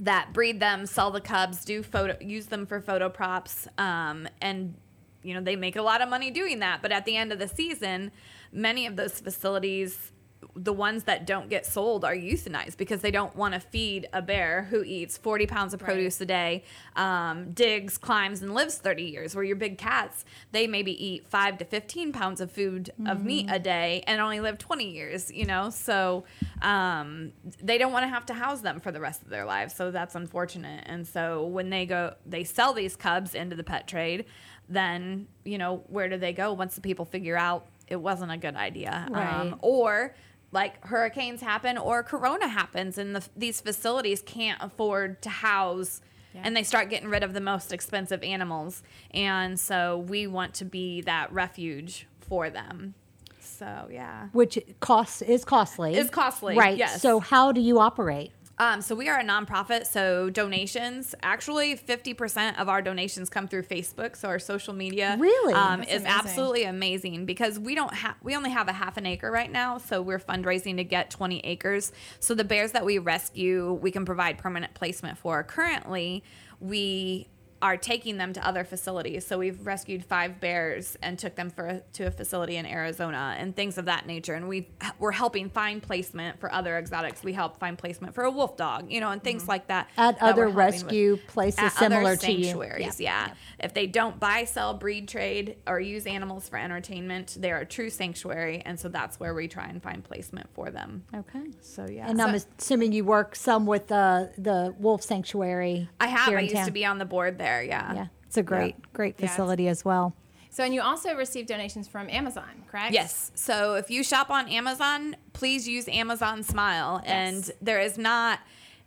that 0.00 0.32
breed 0.32 0.60
them, 0.60 0.86
sell 0.86 1.10
the 1.10 1.20
cubs, 1.20 1.64
do 1.64 1.82
photo, 1.82 2.16
use 2.20 2.46
them 2.46 2.66
for 2.66 2.80
photo 2.80 3.08
props, 3.08 3.66
um, 3.78 4.28
and 4.40 4.74
you 5.22 5.34
know 5.34 5.40
they 5.40 5.56
make 5.56 5.76
a 5.76 5.82
lot 5.82 6.00
of 6.00 6.08
money 6.08 6.30
doing 6.30 6.60
that. 6.60 6.82
But 6.82 6.92
at 6.92 7.04
the 7.04 7.16
end 7.16 7.32
of 7.32 7.38
the 7.38 7.48
season, 7.48 8.12
many 8.52 8.86
of 8.86 8.96
those 8.96 9.20
facilities, 9.20 10.12
the 10.54 10.72
ones 10.72 11.04
that 11.04 11.26
don't 11.26 11.48
get 11.48 11.66
sold, 11.66 12.04
are 12.04 12.14
euthanized 12.14 12.76
because 12.76 13.00
they 13.00 13.10
don't 13.10 13.34
want 13.36 13.54
to 13.54 13.60
feed 13.60 14.08
a 14.12 14.22
bear 14.22 14.64
who 14.70 14.82
eats 14.82 15.16
40 15.16 15.46
pounds 15.46 15.74
of 15.74 15.80
produce 15.80 16.20
a 16.20 16.26
day, 16.26 16.64
um, 16.96 17.52
digs, 17.52 17.98
climbs, 17.98 18.42
and 18.42 18.54
lives 18.54 18.76
30 18.76 19.02
years. 19.02 19.34
Where 19.34 19.44
your 19.44 19.56
big 19.56 19.78
cats, 19.78 20.24
they 20.52 20.66
maybe 20.66 20.92
eat 21.04 21.26
five 21.26 21.58
to 21.58 21.64
15 21.64 22.12
pounds 22.12 22.40
of 22.40 22.50
food 22.50 22.90
of 23.06 23.24
meat 23.24 23.46
a 23.48 23.58
day 23.58 24.02
and 24.06 24.20
only 24.20 24.40
live 24.40 24.58
20 24.58 24.88
years. 24.88 25.30
You 25.32 25.46
know, 25.46 25.70
so 25.70 26.24
um, 26.62 27.32
they 27.62 27.78
don't 27.78 27.92
want 27.92 28.04
to 28.04 28.08
have 28.08 28.26
to 28.26 28.34
house 28.34 28.60
them 28.60 28.80
for 28.80 28.92
the 28.92 29.00
rest 29.00 29.22
of 29.22 29.28
their 29.28 29.44
lives. 29.44 29.74
So 29.74 29.90
that's 29.90 30.14
unfortunate. 30.14 30.84
And 30.86 31.06
so 31.06 31.46
when 31.46 31.70
they 31.70 31.86
go, 31.86 32.14
they 32.26 32.44
sell 32.44 32.72
these 32.72 32.96
cubs 32.96 33.34
into 33.34 33.56
the 33.56 33.64
pet 33.64 33.88
trade, 33.88 34.24
then, 34.68 35.28
you 35.44 35.58
know, 35.58 35.82
where 35.88 36.08
do 36.08 36.16
they 36.18 36.32
go 36.32 36.52
once 36.52 36.74
the 36.74 36.80
people 36.80 37.04
figure 37.04 37.36
out 37.36 37.66
it 37.88 37.96
wasn't 37.96 38.30
a 38.30 38.36
good 38.36 38.54
idea? 38.54 39.06
Right. 39.10 39.40
Um, 39.40 39.56
or 39.62 40.14
like 40.52 40.84
hurricanes 40.86 41.40
happen 41.40 41.76
or 41.76 42.02
corona 42.02 42.48
happens 42.48 42.96
and 42.98 43.14
the, 43.14 43.26
these 43.36 43.60
facilities 43.60 44.22
can't 44.22 44.62
afford 44.62 45.20
to 45.22 45.28
house 45.28 46.00
and 46.44 46.56
they 46.56 46.62
start 46.62 46.90
getting 46.90 47.08
rid 47.08 47.22
of 47.22 47.32
the 47.32 47.40
most 47.40 47.72
expensive 47.72 48.22
animals. 48.22 48.82
And 49.10 49.58
so 49.58 49.98
we 49.98 50.26
want 50.26 50.54
to 50.54 50.64
be 50.64 51.00
that 51.02 51.32
refuge 51.32 52.06
for 52.20 52.50
them. 52.50 52.94
So, 53.40 53.88
yeah. 53.90 54.28
which 54.32 54.58
costs 54.78 55.22
is 55.22 55.44
costly. 55.44 55.96
Is 55.96 56.10
costly, 56.10 56.56
right? 56.56 56.76
yes. 56.76 57.02
So 57.02 57.18
how 57.18 57.50
do 57.50 57.60
you 57.60 57.80
operate? 57.80 58.30
Um, 58.58 58.82
so 58.82 58.94
we 58.94 59.08
are 59.08 59.20
a 59.20 59.24
nonprofit. 59.24 59.86
So 59.86 60.30
donations, 60.30 61.14
actually, 61.22 61.76
fifty 61.76 62.12
percent 62.12 62.58
of 62.58 62.68
our 62.68 62.82
donations 62.82 63.30
come 63.30 63.46
through 63.46 63.62
Facebook. 63.62 64.16
So 64.16 64.28
our 64.28 64.38
social 64.38 64.74
media, 64.74 65.16
Really? 65.18 65.54
um, 65.54 65.82
is 65.82 66.02
amazing. 66.02 66.06
absolutely 66.06 66.64
amazing 66.64 67.24
because 67.24 67.58
we 67.58 67.74
don't 67.74 67.94
have 67.94 68.16
we 68.22 68.34
only 68.36 68.50
have 68.50 68.68
a 68.68 68.72
half 68.72 68.96
an 68.96 69.06
acre 69.06 69.30
right 69.30 69.50
now. 69.50 69.78
So 69.78 70.02
we're 70.02 70.18
fundraising 70.18 70.76
to 70.78 70.84
get 70.84 71.10
twenty 71.10 71.40
acres. 71.40 71.92
So 72.20 72.34
the 72.34 72.44
bears 72.44 72.72
that 72.72 72.84
we 72.84 72.98
rescue, 72.98 73.72
we 73.74 73.90
can 73.90 74.04
provide 74.04 74.38
permanent 74.38 74.74
placement 74.74 75.18
for. 75.18 75.42
Currently, 75.44 76.24
we 76.60 77.28
are 77.60 77.76
taking 77.76 78.16
them 78.18 78.32
to 78.32 78.46
other 78.46 78.64
facilities. 78.64 79.26
So 79.26 79.38
we've 79.38 79.66
rescued 79.66 80.04
five 80.04 80.40
bears 80.40 80.96
and 81.02 81.18
took 81.18 81.34
them 81.34 81.50
for 81.50 81.82
to 81.94 82.06
a 82.06 82.10
facility 82.10 82.56
in 82.56 82.66
Arizona 82.66 83.34
and 83.38 83.54
things 83.56 83.78
of 83.78 83.86
that 83.86 84.06
nature. 84.06 84.34
And 84.34 84.48
we 84.48 84.68
we're 84.98 85.12
helping 85.12 85.50
find 85.50 85.82
placement 85.82 86.38
for 86.40 86.52
other 86.52 86.78
exotics. 86.78 87.22
We 87.24 87.32
help 87.32 87.58
find 87.58 87.76
placement 87.76 88.14
for 88.14 88.24
a 88.24 88.30
wolf 88.30 88.56
dog, 88.56 88.90
you 88.90 89.00
know, 89.00 89.10
and 89.10 89.22
things 89.22 89.48
like 89.48 89.68
that. 89.68 89.88
Mm-hmm. 89.90 90.00
At 90.00 90.20
that 90.20 90.24
other 90.24 90.48
rescue 90.48 91.12
with. 91.12 91.26
places 91.26 91.60
At 91.60 91.72
similar 91.72 92.16
to 92.16 92.32
you. 92.32 92.44
sanctuaries. 92.44 93.00
Yeah. 93.00 93.32
If 93.58 93.74
they 93.74 93.86
don't 93.86 94.20
buy, 94.20 94.44
sell, 94.44 94.74
breed, 94.74 95.08
trade, 95.08 95.56
or 95.66 95.80
use 95.80 96.06
animals 96.06 96.48
for 96.48 96.58
entertainment, 96.58 97.36
they're 97.40 97.58
a 97.58 97.66
true 97.66 97.90
sanctuary, 97.90 98.62
and 98.64 98.78
so 98.78 98.88
that's 98.88 99.18
where 99.18 99.34
we 99.34 99.48
try 99.48 99.66
and 99.66 99.82
find 99.82 100.04
placement 100.04 100.48
for 100.54 100.70
them. 100.70 101.04
Okay. 101.14 101.44
So 101.60 101.86
yeah. 101.90 102.08
And 102.08 102.18
So- 102.18 102.24
I'm 102.26 102.34
assuming 102.58 102.92
you 102.92 103.04
work 103.04 103.34
some 103.34 103.66
with 103.66 103.88
the 103.88 104.32
the 104.38 104.74
wolf 104.78 105.02
sanctuary. 105.02 105.88
I 106.00 106.06
have. 106.06 106.28
I 106.32 106.40
used 106.40 106.54
town. 106.54 106.66
to 106.66 106.70
be 106.72 106.84
on 106.84 106.98
the 106.98 107.04
board 107.04 107.38
there. 107.38 107.47
Yeah. 107.62 107.94
Yeah, 107.94 108.06
it's 108.26 108.36
a 108.36 108.42
great 108.42 108.76
great 108.92 109.14
Yeah, 109.18 109.24
it's- 109.24 109.30
facility 109.36 109.68
as 109.68 109.84
well. 109.84 110.14
So, 110.50 110.64
and 110.64 110.74
you 110.74 110.80
also 110.80 111.14
receive 111.14 111.46
donations 111.46 111.86
from 111.86 112.08
Amazon, 112.10 112.64
correct? 112.68 112.92
Yes. 112.92 113.30
So 113.34 113.74
if 113.74 113.90
you 113.90 114.02
shop 114.02 114.28
on 114.30 114.48
Amazon, 114.48 115.14
please 115.32 115.68
use 115.68 115.86
Amazon 115.88 116.42
Smile. 116.42 117.00
Yes. 117.04 117.10
And 117.12 117.52
there 117.64 117.80
is 117.80 117.96
not, 117.98 118.40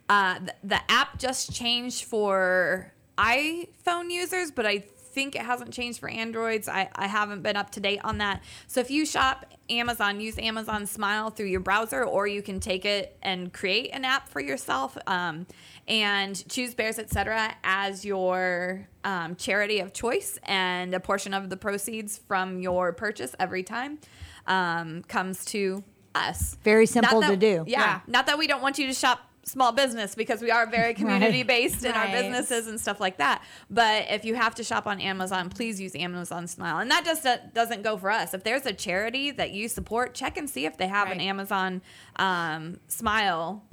uh, 0.09 0.39
th- 0.39 0.51
the 0.63 0.79
app 0.91 1.17
just 1.17 1.53
changed 1.53 2.03
for 2.05 2.91
iPhone 3.17 4.11
users, 4.11 4.51
but 4.51 4.65
I 4.65 4.79
think 4.79 5.35
it 5.35 5.43
hasn't 5.43 5.71
changed 5.71 5.99
for 5.99 6.09
Androids. 6.09 6.67
I, 6.67 6.89
I 6.95 7.07
haven't 7.07 7.41
been 7.43 7.55
up 7.55 7.69
to 7.71 7.79
date 7.79 7.99
on 8.03 8.17
that. 8.17 8.41
So 8.67 8.79
if 8.81 8.89
you 8.89 9.05
shop 9.05 9.45
Amazon, 9.69 10.19
use 10.19 10.37
Amazon 10.39 10.85
Smile 10.85 11.29
through 11.29 11.45
your 11.47 11.59
browser, 11.59 12.03
or 12.03 12.27
you 12.27 12.41
can 12.41 12.59
take 12.59 12.83
it 12.85 13.17
and 13.21 13.53
create 13.53 13.91
an 13.93 14.03
app 14.03 14.27
for 14.27 14.41
yourself 14.41 14.97
um, 15.07 15.45
and 15.91 16.47
choose 16.47 16.73
Bears 16.73 16.97
Etc. 16.97 17.53
as 17.65 18.05
your 18.05 18.87
um, 19.03 19.35
charity 19.35 19.79
of 19.79 19.91
choice. 19.91 20.39
And 20.43 20.95
a 20.95 21.01
portion 21.01 21.33
of 21.33 21.49
the 21.49 21.57
proceeds 21.57 22.17
from 22.17 22.59
your 22.59 22.93
purchase 22.93 23.35
every 23.39 23.61
time 23.61 23.99
um, 24.47 25.03
comes 25.03 25.43
to 25.45 25.83
us. 26.15 26.57
Very 26.63 26.85
Not 26.85 26.89
simple 26.89 27.21
to 27.23 27.35
do. 27.35 27.65
Yeah, 27.67 27.79
Yeah. 27.79 27.99
Not 28.07 28.25
that 28.27 28.37
we 28.37 28.47
don't 28.47 28.61
want 28.61 28.79
you 28.79 28.87
to 28.87 28.93
shop 28.93 29.27
small 29.43 29.73
business 29.73 30.15
because 30.15 30.41
we 30.41 30.49
are 30.49 30.65
very 30.65 30.93
community 31.01 31.43
based 31.43 31.83
in 31.83 31.91
our 31.91 32.07
businesses 32.07 32.67
and 32.67 32.79
stuff 32.79 33.01
like 33.01 33.17
that. 33.17 33.43
But 33.69 34.05
if 34.09 34.23
you 34.23 34.35
have 34.35 34.55
to 34.55 34.63
shop 34.63 34.87
on 34.87 35.01
Amazon, 35.01 35.49
please 35.49 35.81
use 35.81 35.93
Amazon 35.93 36.47
Smile. 36.47 36.77
And 36.77 36.89
that 36.89 37.03
just 37.03 37.23
that 37.23 37.53
doesn't 37.53 37.81
go 37.81 37.97
for 37.97 38.09
us. 38.09 38.33
If 38.33 38.45
there's 38.45 38.65
a 38.65 38.73
charity 38.73 39.31
that 39.31 39.51
you 39.51 39.67
support, 39.67 40.13
check 40.13 40.37
and 40.37 40.49
see 40.49 40.65
if 40.65 40.77
they 40.77 40.87
have 40.87 41.11
an 41.11 41.19
Amazon 41.19 41.81
um, 42.15 42.79
Smile. 42.87 43.63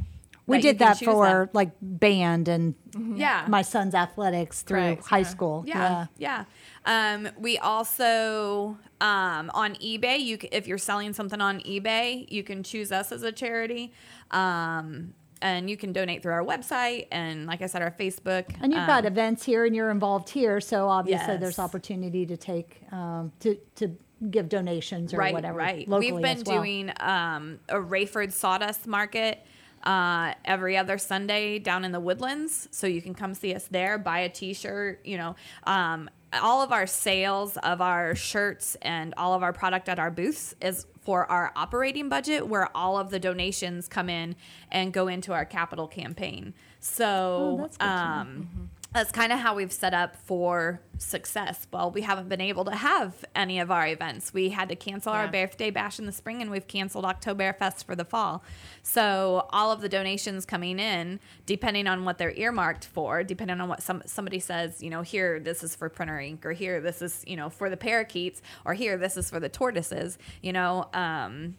We 0.48 0.60
did 0.60 0.78
that 0.80 0.98
for 0.98 1.26
them. 1.26 1.48
like 1.52 1.70
band 1.80 2.48
and 2.48 2.74
yeah 3.14 3.44
my 3.48 3.62
son's 3.62 3.94
athletics 3.94 4.62
through 4.62 4.78
Correct, 4.96 5.06
high 5.06 5.18
yeah. 5.18 5.24
school. 5.24 5.64
Yeah, 5.66 6.06
yeah. 6.16 6.44
Um, 6.86 7.28
we 7.38 7.58
also 7.58 8.78
um, 9.00 9.50
on 9.54 9.74
eBay. 9.76 10.18
You 10.20 10.38
c- 10.40 10.48
if 10.52 10.66
you're 10.66 10.78
selling 10.78 11.12
something 11.12 11.40
on 11.40 11.60
eBay, 11.60 12.30
you 12.30 12.42
can 12.42 12.62
choose 12.62 12.90
us 12.90 13.12
as 13.12 13.22
a 13.22 13.30
charity, 13.32 13.92
um, 14.30 15.14
and 15.42 15.68
you 15.70 15.76
can 15.76 15.92
donate 15.92 16.22
through 16.22 16.32
our 16.32 16.44
website 16.44 17.06
and, 17.12 17.46
like 17.46 17.62
I 17.62 17.66
said, 17.66 17.82
our 17.82 17.90
Facebook. 17.92 18.46
And 18.60 18.72
you've 18.72 18.86
got 18.86 19.04
um, 19.04 19.12
events 19.12 19.44
here, 19.44 19.64
and 19.66 19.76
you're 19.76 19.90
involved 19.90 20.28
here, 20.30 20.60
so 20.60 20.88
obviously 20.88 21.26
Yes. 21.34 21.40
there's 21.40 21.58
opportunity 21.58 22.26
to 22.26 22.36
take 22.36 22.80
um, 22.92 23.32
to 23.40 23.56
to 23.76 23.96
give 24.30 24.48
donations 24.48 25.14
or 25.14 25.18
right, 25.18 25.32
whatever. 25.32 25.56
right. 25.58 25.86
Locally 25.88 26.12
We've 26.12 26.22
been 26.22 26.38
as 26.38 26.44
well. 26.44 26.58
doing 26.58 26.90
um, 26.98 27.60
a 27.68 27.76
Rayford 27.76 28.32
Sawdust 28.32 28.86
Market 28.86 29.44
uh, 29.84 30.34
every 30.44 30.76
other 30.76 30.98
Sunday 30.98 31.58
down 31.58 31.84
in 31.84 31.92
the 31.92 32.00
Woodlands, 32.00 32.68
so 32.70 32.86
you 32.86 33.02
can 33.02 33.14
come 33.14 33.34
see 33.34 33.54
us 33.54 33.66
there. 33.70 33.98
Buy 33.98 34.20
a 34.20 34.28
T-shirt. 34.28 35.04
You 35.04 35.16
know, 35.18 35.36
um, 35.64 36.10
all 36.32 36.62
of 36.62 36.72
our 36.72 36.86
sales 36.86 37.56
of 37.58 37.80
our 37.80 38.14
shirts 38.14 38.76
and 38.82 39.14
all 39.16 39.34
of 39.34 39.42
our 39.42 39.52
product 39.52 39.88
at 39.88 39.98
our 39.98 40.10
booths 40.10 40.54
is 40.60 40.86
for 41.00 41.24
our 41.30 41.52
operating 41.56 42.08
budget, 42.08 42.46
where 42.46 42.76
all 42.76 42.98
of 42.98 43.10
the 43.10 43.18
donations 43.18 43.88
come 43.88 44.08
in 44.10 44.36
and 44.70 44.92
go 44.92 45.08
into 45.08 45.32
our 45.32 45.44
capital 45.44 45.88
campaign. 45.88 46.54
So. 46.80 47.06
Oh, 47.06 47.56
that's 47.62 47.76
good 47.76 47.86
to 47.86 47.90
know. 47.90 48.00
um, 48.00 48.70
that's 48.94 49.12
kind 49.12 49.32
of 49.32 49.38
how 49.38 49.54
we've 49.54 49.72
set 49.72 49.92
up 49.92 50.16
for 50.16 50.80
success. 50.96 51.66
Well, 51.70 51.90
we 51.90 52.00
haven't 52.00 52.28
been 52.28 52.40
able 52.40 52.64
to 52.64 52.74
have 52.74 53.22
any 53.34 53.58
of 53.58 53.70
our 53.70 53.86
events. 53.86 54.32
We 54.32 54.48
had 54.48 54.70
to 54.70 54.76
cancel 54.76 55.12
our 55.12 55.28
birthday 55.28 55.70
bash 55.70 55.98
in 55.98 56.06
the 56.06 56.12
spring, 56.12 56.40
and 56.40 56.50
we've 56.50 56.66
canceled 56.66 57.04
Oktoberfest 57.04 57.84
for 57.84 57.94
the 57.94 58.06
fall. 58.06 58.42
So 58.82 59.46
all 59.50 59.70
of 59.70 59.82
the 59.82 59.90
donations 59.90 60.46
coming 60.46 60.78
in, 60.78 61.20
depending 61.44 61.86
on 61.86 62.06
what 62.06 62.16
they're 62.16 62.32
earmarked 62.32 62.86
for, 62.86 63.22
depending 63.22 63.60
on 63.60 63.68
what 63.68 63.82
some 63.82 64.02
somebody 64.06 64.40
says, 64.40 64.82
you 64.82 64.88
know, 64.88 65.02
here 65.02 65.38
this 65.38 65.62
is 65.62 65.76
for 65.76 65.90
printer 65.90 66.18
ink, 66.18 66.46
or 66.46 66.52
here 66.52 66.80
this 66.80 67.02
is 67.02 67.22
you 67.26 67.36
know 67.36 67.50
for 67.50 67.68
the 67.68 67.76
parakeets, 67.76 68.40
or 68.64 68.72
here 68.72 68.96
this 68.96 69.18
is 69.18 69.28
for 69.28 69.38
the 69.38 69.50
tortoises. 69.50 70.18
You 70.42 70.54
know. 70.54 70.88
Um, 70.94 71.56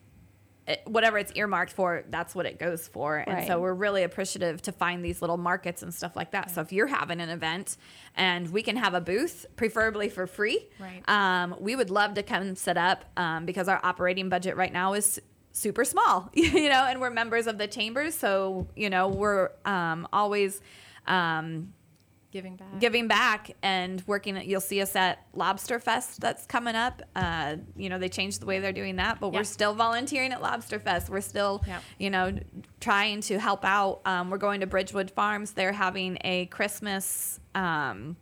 it- 0.69 0.81
whatever 0.85 1.17
it's 1.17 1.31
earmarked 1.35 1.73
for, 1.73 2.03
that's 2.09 2.33
what 2.35 2.45
it 2.45 2.59
goes 2.59 2.87
for. 2.87 3.17
And 3.17 3.45
so 3.47 3.59
we're 3.59 3.73
really 3.73 4.03
appreciative 4.03 4.61
to 4.63 4.71
find 4.71 5.03
these 5.03 5.19
little 5.21 5.37
markets 5.37 5.81
and 5.83 5.93
stuff 5.93 6.15
like 6.15 6.31
that. 6.31 6.51
So 6.51 6.61
if 6.61 6.71
you're 6.71 6.87
having 6.87 7.19
an 7.19 7.29
event 7.29 7.75
and 8.15 8.49
we 8.51 8.61
can 8.61 8.75
have 8.77 8.93
a 8.93 9.01
booth, 9.01 9.45
preferably 9.55 10.09
for 10.09 10.27
free, 10.27 10.67
Right. 10.79 11.01
um, 11.09 11.55
we 11.59 11.75
would 11.75 11.89
love 11.89 12.13
to 12.13 12.23
come 12.23 12.55
set 12.55 12.77
up 12.77 13.03
um, 13.17 13.45
because 13.45 13.67
our 13.67 13.79
operating 13.83 14.29
budget 14.29 14.55
right 14.55 14.71
now 14.71 14.93
is 14.93 15.19
super 15.51 15.83
small, 15.83 16.29
you 16.33 16.69
know, 16.69 16.85
and 16.87 17.01
we're 17.01 17.09
members 17.09 17.47
of 17.47 17.57
the 17.57 17.67
chambers. 17.67 18.13
So, 18.15 18.67
you 18.75 18.89
know, 18.89 19.07
we're 19.07 19.49
um, 19.65 20.07
always 20.13 20.61
um, 21.07 21.73
Giving 22.31 22.55
back. 22.57 22.79
giving 22.79 23.07
back 23.07 23.51
and 23.63 24.03
working 24.05 24.37
at 24.37 24.45
you'll 24.45 24.61
see 24.61 24.81
us 24.81 24.95
at 24.95 25.25
lobster 25.33 25.79
fest 25.79 26.21
that's 26.21 26.45
coming 26.45 26.75
up 26.75 27.01
uh, 27.15 27.55
you 27.75 27.89
know 27.89 27.97
they 27.97 28.07
changed 28.07 28.39
the 28.41 28.45
way 28.45 28.59
they're 28.59 28.71
doing 28.71 28.97
that 28.97 29.19
but 29.19 29.33
Yeah. 29.33 29.39
we're 29.39 29.43
still 29.45 29.73
volunteering 29.73 30.31
at 30.31 30.39
lobster 30.39 30.77
fest 30.79 31.09
we're 31.09 31.21
still 31.21 31.63
Yep. 31.65 31.81
you 31.97 32.09
know 32.11 32.37
trying 32.79 33.21
to 33.21 33.39
help 33.39 33.65
out 33.65 34.01
um, 34.05 34.29
we're 34.29 34.37
going 34.37 34.59
to 34.59 34.67
bridgewood 34.67 35.09
farms 35.09 35.53
they're 35.53 35.71
having 35.73 36.19
a 36.23 36.45
christmas 36.47 37.39
um, 37.55 38.15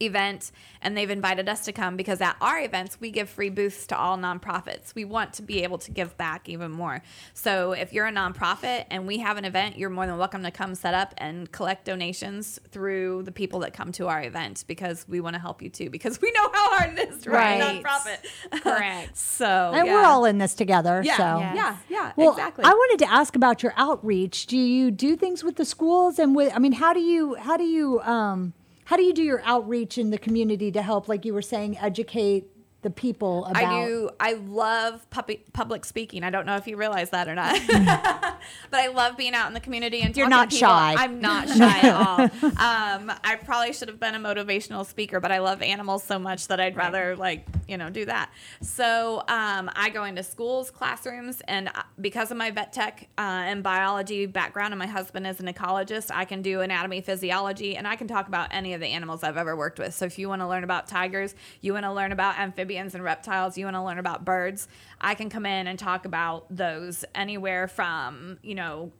event 0.00 0.52
and 0.82 0.96
they've 0.96 1.10
invited 1.10 1.48
us 1.48 1.64
to 1.64 1.72
come 1.72 1.96
because 1.96 2.20
at 2.20 2.36
our 2.40 2.60
events 2.60 2.98
we 3.00 3.10
give 3.10 3.28
free 3.28 3.48
booths 3.48 3.86
to 3.86 3.96
all 3.96 4.18
nonprofits 4.18 4.94
we 4.94 5.04
want 5.04 5.32
to 5.32 5.42
be 5.42 5.62
able 5.62 5.78
to 5.78 5.90
give 5.90 6.16
back 6.18 6.48
even 6.48 6.70
more 6.70 7.02
so 7.32 7.72
if 7.72 7.92
you're 7.92 8.06
a 8.06 8.12
nonprofit 8.12 8.84
and 8.90 9.06
we 9.06 9.18
have 9.18 9.38
an 9.38 9.44
event 9.44 9.78
you're 9.78 9.88
more 9.88 10.06
than 10.06 10.18
welcome 10.18 10.42
to 10.42 10.50
come 10.50 10.74
set 10.74 10.92
up 10.92 11.14
and 11.16 11.50
collect 11.50 11.86
donations 11.86 12.60
through 12.68 13.22
the 13.22 13.32
people 13.32 13.60
that 13.60 13.72
come 13.72 13.90
to 13.90 14.06
our 14.06 14.22
event 14.22 14.64
because 14.66 15.06
we 15.08 15.20
want 15.20 15.34
to 15.34 15.40
help 15.40 15.62
you 15.62 15.70
too 15.70 15.88
because 15.88 16.20
we 16.20 16.30
know 16.32 16.50
how 16.52 16.76
hard 16.76 16.98
it 16.98 17.08
is 17.08 17.22
to 17.22 17.30
run 17.30 17.60
a 17.60 17.82
nonprofit 17.82 18.18
Correct. 18.62 19.16
so 19.36 19.72
and 19.74 19.86
yeah. 19.86 19.94
we're 19.94 20.04
all 20.04 20.26
in 20.26 20.38
this 20.38 20.54
together. 20.54 21.02
yeah, 21.04 21.16
so. 21.16 21.22
Yeah. 21.22 21.54
yeah 21.54 21.76
yeah 21.88 22.12
Well, 22.16 22.32
exactly 22.32 22.64
I 22.64 22.70
wanted 22.70 23.04
to 23.04 23.12
ask 23.12 23.36
about 23.36 23.62
your 23.62 23.72
outreach. 23.76 24.46
Do 24.46 24.58
you 24.58 24.90
do 24.90 25.16
things 25.16 25.44
with 25.44 25.56
the 25.56 25.64
schools 25.64 26.18
and 26.18 26.34
with? 26.34 26.52
I 26.54 26.58
mean, 26.58 26.72
how 26.72 26.92
do 26.92 27.00
you 27.00 27.34
how 27.36 27.56
do 27.56 27.64
you 27.64 28.00
um, 28.00 28.52
how 28.86 28.96
do 28.96 29.02
you 29.02 29.12
do 29.12 29.22
your 29.22 29.42
outreach 29.44 29.98
in 29.98 30.10
the 30.10 30.18
community 30.18 30.70
to 30.70 30.80
help, 30.80 31.08
like 31.08 31.24
you 31.24 31.34
were 31.34 31.42
saying, 31.42 31.76
educate 31.78 32.46
the 32.86 32.90
people 32.90 33.46
about? 33.46 33.64
I 33.64 33.84
do. 33.84 34.10
I 34.20 34.32
love 34.34 35.10
puppy, 35.10 35.42
public 35.52 35.84
speaking. 35.84 36.22
I 36.22 36.30
don't 36.30 36.46
know 36.46 36.54
if 36.54 36.68
you 36.68 36.76
realize 36.76 37.10
that 37.10 37.26
or 37.26 37.34
not, 37.34 37.60
but 37.68 38.78
I 38.78 38.86
love 38.94 39.16
being 39.16 39.34
out 39.34 39.48
in 39.48 39.54
the 39.54 39.60
community 39.60 40.02
and 40.02 40.16
You're 40.16 40.28
not 40.28 40.52
shy. 40.52 40.94
I'm 40.96 41.20
not 41.20 41.48
shy 41.58 41.80
at 41.80 41.92
all. 41.92 42.20
Um, 42.20 43.12
I 43.24 43.36
probably 43.44 43.72
should 43.72 43.88
have 43.88 43.98
been 43.98 44.14
a 44.14 44.20
motivational 44.20 44.86
speaker, 44.86 45.18
but 45.18 45.32
I 45.32 45.38
love 45.38 45.62
animals 45.62 46.04
so 46.04 46.16
much 46.20 46.46
that 46.46 46.60
I'd 46.60 46.76
rather 46.76 47.16
like 47.16 47.44
you 47.66 47.76
know 47.76 47.90
do 47.90 48.04
that. 48.04 48.30
So 48.60 49.24
um, 49.26 49.68
I 49.74 49.90
go 49.92 50.04
into 50.04 50.22
schools, 50.22 50.70
classrooms, 50.70 51.42
and 51.48 51.66
uh, 51.66 51.82
because 52.00 52.30
of 52.30 52.36
my 52.36 52.52
vet 52.52 52.72
tech 52.72 53.08
uh, 53.18 53.20
and 53.20 53.64
biology 53.64 54.26
background, 54.26 54.74
and 54.74 54.78
my 54.78 54.86
husband 54.86 55.26
is 55.26 55.40
an 55.40 55.46
ecologist, 55.46 56.12
I 56.14 56.24
can 56.24 56.40
do 56.40 56.60
anatomy, 56.60 57.00
physiology, 57.00 57.76
and 57.76 57.88
I 57.88 57.96
can 57.96 58.06
talk 58.06 58.28
about 58.28 58.50
any 58.52 58.74
of 58.74 58.80
the 58.80 58.86
animals 58.86 59.24
I've 59.24 59.36
ever 59.36 59.56
worked 59.56 59.80
with. 59.80 59.92
So 59.92 60.04
if 60.04 60.20
you 60.20 60.28
want 60.28 60.42
to 60.42 60.46
learn 60.46 60.62
about 60.62 60.86
tigers, 60.86 61.34
you 61.60 61.72
want 61.72 61.84
to 61.84 61.92
learn 61.92 62.12
about 62.12 62.38
amphibians 62.38 62.75
and 62.76 63.02
reptiles, 63.02 63.56
you 63.58 63.64
want 63.66 63.76
to 63.76 63.82
learn 63.82 63.98
about 63.98 64.24
birds, 64.24 64.68
I 65.00 65.14
can 65.14 65.28
come 65.30 65.46
in 65.46 65.66
and 65.66 65.78
talk 65.78 66.04
about 66.04 66.46
those 66.54 67.04
anywhere 67.14 67.68
from, 67.68 68.38
you 68.42 68.54
know, 68.54 68.92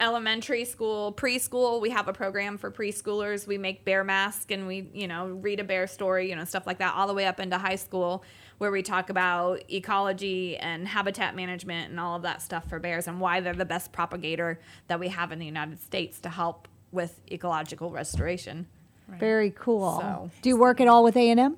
elementary 0.00 0.64
school, 0.64 1.12
preschool. 1.12 1.80
We 1.80 1.90
have 1.90 2.08
a 2.08 2.12
program 2.12 2.58
for 2.58 2.70
preschoolers. 2.70 3.46
We 3.46 3.56
make 3.58 3.84
bear 3.84 4.02
mask 4.02 4.50
and 4.50 4.66
we, 4.66 4.90
you 4.92 5.06
know, 5.06 5.26
read 5.28 5.60
a 5.60 5.64
bear 5.64 5.86
story, 5.86 6.28
you 6.28 6.34
know, 6.36 6.44
stuff 6.44 6.66
like 6.66 6.78
that, 6.78 6.94
all 6.94 7.06
the 7.06 7.14
way 7.14 7.26
up 7.26 7.38
into 7.38 7.56
high 7.58 7.76
school 7.76 8.24
where 8.58 8.70
we 8.70 8.82
talk 8.82 9.10
about 9.10 9.62
ecology 9.70 10.56
and 10.56 10.86
habitat 10.88 11.34
management 11.36 11.90
and 11.90 11.98
all 12.00 12.16
of 12.16 12.22
that 12.22 12.42
stuff 12.42 12.68
for 12.68 12.78
bears 12.78 13.06
and 13.08 13.20
why 13.20 13.40
they're 13.40 13.54
the 13.54 13.64
best 13.64 13.92
propagator 13.92 14.58
that 14.88 14.98
we 15.00 15.08
have 15.08 15.32
in 15.32 15.38
the 15.38 15.46
United 15.46 15.80
States 15.80 16.20
to 16.20 16.28
help 16.28 16.68
with 16.90 17.20
ecological 17.30 17.90
restoration. 17.90 18.66
Very 19.08 19.50
cool. 19.50 19.98
So- 20.00 20.30
Do 20.42 20.48
you 20.48 20.56
work 20.56 20.80
at 20.80 20.88
all 20.88 21.04
with 21.04 21.16
A 21.16 21.30
and 21.30 21.38
M? 21.40 21.56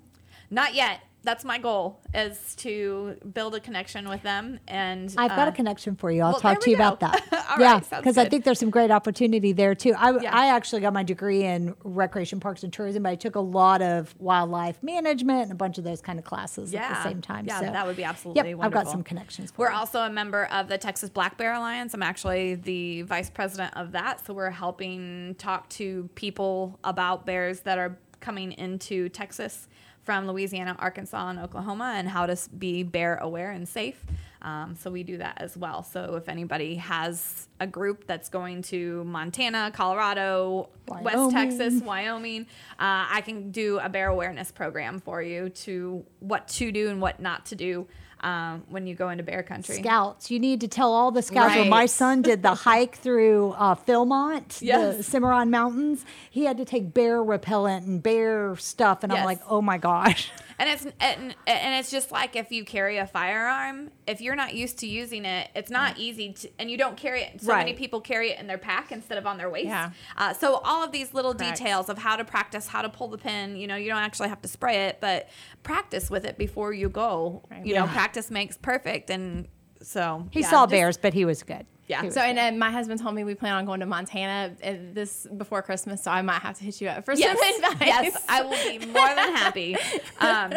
Not 0.51 0.75
yet. 0.75 1.01
That's 1.25 1.45
my 1.45 1.59
goal 1.59 2.01
is 2.13 2.55
to 2.57 3.17
build 3.33 3.55
a 3.55 3.61
connection 3.61 4.09
with 4.09 4.23
them. 4.23 4.61
And 4.69 5.13
I've 5.17 5.31
got 5.31 5.49
uh, 5.49 5.51
a 5.51 5.55
connection 5.55 5.97
for 5.97 6.11
you. 6.11 6.23
I'll 6.23 6.33
well, 6.33 6.41
talk 6.41 6.61
to 6.61 6.71
you 6.71 6.77
about 6.77 7.01
that. 7.01 7.23
Yeah, 7.57 7.75
right, 7.75 7.89
because 7.91 8.19
I 8.19 8.29
think 8.29 8.45
there's 8.45 8.59
some 8.59 8.71
great 8.71 8.91
opportunity 8.91 9.53
there 9.53 9.77
too. 9.77 9.95
I, 9.97 10.19
Yeah. 10.19 10.37
I 10.37 10.49
actually 10.49 10.81
got 10.81 10.93
my 10.93 11.05
degree 11.05 11.45
in 11.45 11.75
recreation 11.85 12.41
parks 12.41 12.65
and 12.65 12.73
tourism, 12.73 13.05
but 13.05 13.11
I 13.11 13.15
took 13.15 13.37
a 13.37 13.41
lot 13.41 13.81
of 13.81 14.15
wildlife 14.19 14.83
management 14.83 15.43
and 15.43 15.53
a 15.53 15.55
bunch 15.55 15.79
of 15.79 15.85
those 15.85 16.01
kind 16.01 16.19
of 16.19 16.25
classes 16.25 16.75
at 16.75 16.89
the 16.89 17.03
same 17.03 17.21
time. 17.21 17.47
Yeah, 17.47 17.61
so, 17.61 17.67
that 17.67 17.87
would 17.87 17.97
be 17.97 18.03
absolutely 18.03 18.51
Yep, 18.51 18.59
I've 18.61 18.73
got 18.73 18.79
wonderful. 18.79 18.93
some 18.93 19.03
connections. 19.05 19.53
We're 19.57 19.71
you. 19.71 19.77
also 19.77 20.01
a 20.01 20.11
member 20.11 20.47
of 20.47 20.69
the 20.69 20.79
Texas 20.79 21.11
Black 21.11 21.39
Bear 21.39 21.55
Alliance. 21.55 21.95
I'm 21.95 22.03
actually 22.03 22.57
the 22.57 23.03
vice 23.03 23.31
president 23.31 23.77
of 23.77 23.93
that. 23.93 24.27
So 24.27 24.35
we're 24.35 24.51
helping 24.51 25.37
talk 25.39 25.69
to 25.71 26.09
people 26.17 26.79
about 26.83 27.25
bears 27.25 27.61
that 27.61 27.79
are 27.79 27.99
coming 28.21 28.53
into 28.53 29.09
Texas 29.11 29.69
from 30.05 30.27
Louisiana, 30.29 30.77
Arkansas, 30.79 31.31
and 31.31 31.39
Oklahoma 31.39 31.95
and 31.97 32.09
how 32.09 32.27
to 32.27 32.37
be 32.59 32.83
bear 32.83 33.17
aware 33.17 33.51
and 33.51 33.69
safe. 33.69 34.05
Um, 34.43 34.77
so 34.79 34.91
we 34.91 35.03
do 35.03 35.17
that 35.19 35.39
as 35.41 35.57
well. 35.57 35.83
So 35.83 36.17
if 36.17 36.29
anybody 36.29 36.75
has 36.75 37.49
a 37.61 37.67
group 37.67 38.07
that's 38.07 38.29
going 38.29 38.61
to 38.65 39.03
Montana, 39.05 39.71
Colorado, 39.75 40.69
West 40.87 41.31
Texas, 41.31 41.83
Wyoming, 41.83 42.43
uh, 42.73 43.09
I 43.11 43.23
can 43.25 43.51
do 43.51 43.79
a 43.79 43.89
bear 43.89 44.09
awareness 44.09 44.53
program 44.53 45.01
for 45.01 45.23
you 45.23 45.49
to 45.49 46.05
what 46.21 46.47
to 46.49 46.71
do 46.71 46.91
and 46.91 47.01
what 47.01 47.21
not 47.21 47.47
to 47.47 47.57
do 47.57 47.87
um, 48.21 48.63
when 48.69 48.87
you 48.87 48.95
go 48.95 49.09
into 49.11 49.23
bear 49.23 49.43
country. 49.43 49.77
Scouts, 49.77 50.31
you 50.31 50.39
need 50.39 50.61
to 50.63 50.69
tell 50.69 50.93
all 50.93 51.11
the 51.11 51.23
scouts. 51.23 51.57
When 51.57 51.69
my 51.69 51.87
son 51.87 52.23
did 52.23 52.43
the 52.43 52.55
hike 52.67 52.97
through 52.97 53.53
uh, 53.59 53.75
Philmont, 53.75 54.61
the 54.97 55.03
Cimarron 55.03 55.51
Mountains, 55.51 56.05
he 56.31 56.45
had 56.45 56.57
to 56.59 56.65
take 56.65 56.95
bear 56.95 57.23
repellent 57.23 57.87
and 57.87 58.03
bear 58.03 58.57
stuff, 58.57 59.03
and 59.03 59.13
I'm 59.13 59.25
like, 59.25 59.41
oh 59.49 59.61
my 59.63 59.79
gosh. 59.79 60.31
And 60.59 60.69
it's 60.69 60.85
and, 61.01 61.35
and 61.47 61.75
it's 61.81 61.91
just 61.91 62.13
like 62.13 62.37
if 62.37 62.51
you 62.53 62.65
carry 62.65 62.99
a 62.99 63.07
firearm, 63.07 63.91
if 64.07 64.21
you're 64.21 64.37
not 64.37 64.55
used 64.55 64.79
to 64.79 64.87
using 64.87 65.25
it, 65.25 65.51
it's 65.55 65.71
not 65.71 65.99
easy 65.99 66.33
to, 66.35 66.49
and 66.59 66.71
you 66.71 66.77
don't 66.79 66.97
carry 66.97 67.23
it. 67.23 67.43
So 67.43 67.55
many 67.57 67.73
people 67.75 68.01
carry 68.01 68.31
it 68.31 68.39
in 68.39 68.47
their 68.47 68.59
pack 68.59 68.93
instead 68.93 69.19
of 69.19 69.27
on 69.27 69.37
their 69.39 69.51
waist. 69.51 69.67
Yeah. 69.67 69.91
Uh, 70.17 70.33
so 70.33 70.61
all 70.65 70.85
of 70.85 70.93
these 70.93 71.13
little 71.15 71.35
Correct. 71.35 71.59
details 71.59 71.89
of 71.89 71.99
how 71.99 72.17
to 72.17 72.25
practice, 72.25 72.69
how 72.69 72.83
to 72.83 72.89
pull 72.89 73.09
the 73.09 73.19
pin. 73.19 73.57
You 73.57 73.67
know, 73.67 73.77
you 73.77 73.89
don't 73.89 73.99
actually 74.03 74.29
have 74.29 74.43
to 74.43 74.49
spray 74.49 74.87
it, 74.87 74.99
but 75.01 75.29
practice 75.63 76.11
with 76.11 76.25
it 76.25 76.39
before 76.39 76.73
you 76.73 76.89
go. 76.89 77.43
Right. 77.51 77.67
You 77.67 77.75
know, 77.75 77.87
practice 77.87 78.31
makes 78.31 78.57
perfect, 78.57 79.11
and 79.11 79.49
so 79.83 80.29
He 80.31 80.41
yeah, 80.41 80.51
saw 80.51 80.65
just- 80.67 80.71
bears, 80.71 80.97
but 80.99 81.15
he 81.15 81.25
was 81.25 81.43
good. 81.43 81.67
Yeah. 81.87 82.09
So, 82.09 82.21
and 82.21 82.39
uh, 82.39 82.53
my 82.59 82.71
husband 82.71 83.01
told 83.01 83.15
me 83.15 83.25
we 83.25 83.35
plan 83.35 83.55
on 83.55 83.67
going 83.67 83.81
to 83.81 83.87
Montana 83.87 84.55
uh, 84.65 84.73
this 84.93 85.27
before 85.37 85.63
Christmas, 85.63 86.03
so 86.03 86.11
I 86.11 86.23
might 86.23 86.41
have 86.41 86.57
to 86.59 86.65
hit 86.65 86.81
you 86.81 86.89
up 86.89 87.05
for 87.05 87.15
yes, 87.15 87.39
some 87.39 87.73
advice. 87.73 87.89
yes, 87.89 88.25
I 88.29 88.43
will 88.43 88.79
be 88.79 88.87
more 88.87 89.09
than 89.09 89.35
happy. 89.35 89.77
Um, 90.21 90.55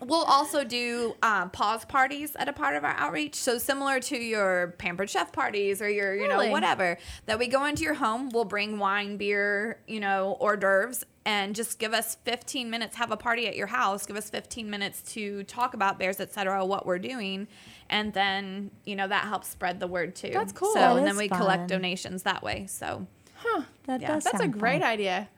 we'll 0.00 0.24
also 0.24 0.64
do 0.64 1.14
um, 1.22 1.50
pause 1.50 1.84
parties 1.84 2.34
at 2.36 2.48
a 2.48 2.52
part 2.52 2.76
of 2.76 2.84
our 2.84 2.94
outreach. 2.96 3.34
So 3.34 3.58
similar 3.58 4.00
to 4.00 4.16
your 4.16 4.74
pampered 4.78 5.10
chef 5.10 5.32
parties 5.32 5.82
or 5.82 5.88
your, 5.88 6.14
you 6.14 6.22
Really? 6.28 6.46
know, 6.46 6.52
whatever. 6.52 6.98
That 7.26 7.38
we 7.38 7.48
go 7.48 7.64
into 7.66 7.82
your 7.82 7.94
home, 7.94 8.30
we'll 8.30 8.44
bring 8.44 8.78
wine, 8.78 9.16
beer, 9.16 9.80
you 9.86 10.00
know, 10.00 10.36
hors 10.40 10.56
d'oeuvres, 10.56 11.04
and 11.24 11.54
just 11.54 11.78
give 11.78 11.92
us 11.94 12.16
15 12.24 12.68
minutes. 12.70 12.96
Have 12.96 13.10
a 13.12 13.16
party 13.16 13.46
at 13.46 13.56
your 13.56 13.68
house. 13.68 14.06
Give 14.06 14.16
us 14.16 14.28
15 14.30 14.68
minutes 14.68 15.02
to 15.14 15.44
talk 15.44 15.74
about 15.74 15.98
bears, 15.98 16.20
etc. 16.20 16.64
What 16.64 16.84
we're 16.86 16.98
doing. 16.98 17.46
And 17.88 18.12
then, 18.12 18.70
you 18.84 18.96
know, 18.96 19.06
that 19.06 19.24
helps 19.24 19.48
spread 19.48 19.78
the 19.80 19.86
word 19.86 20.16
too. 20.16 20.30
That's 20.32 20.52
cool. 20.52 20.72
So, 20.72 20.80
That 20.80 20.96
and 20.98 21.06
then 21.06 21.16
we 21.16 21.28
fun. 21.28 21.38
collect 21.38 21.68
donations 21.68 22.24
that 22.24 22.42
way. 22.42 22.66
So, 22.66 23.06
huh 23.36 23.62
That 23.84 24.00
Yeah. 24.00 24.14
does 24.14 24.24
That's 24.24 24.40
a 24.40 24.48
great 24.48 24.80
fun. 24.82 24.90
idea. 24.90 25.28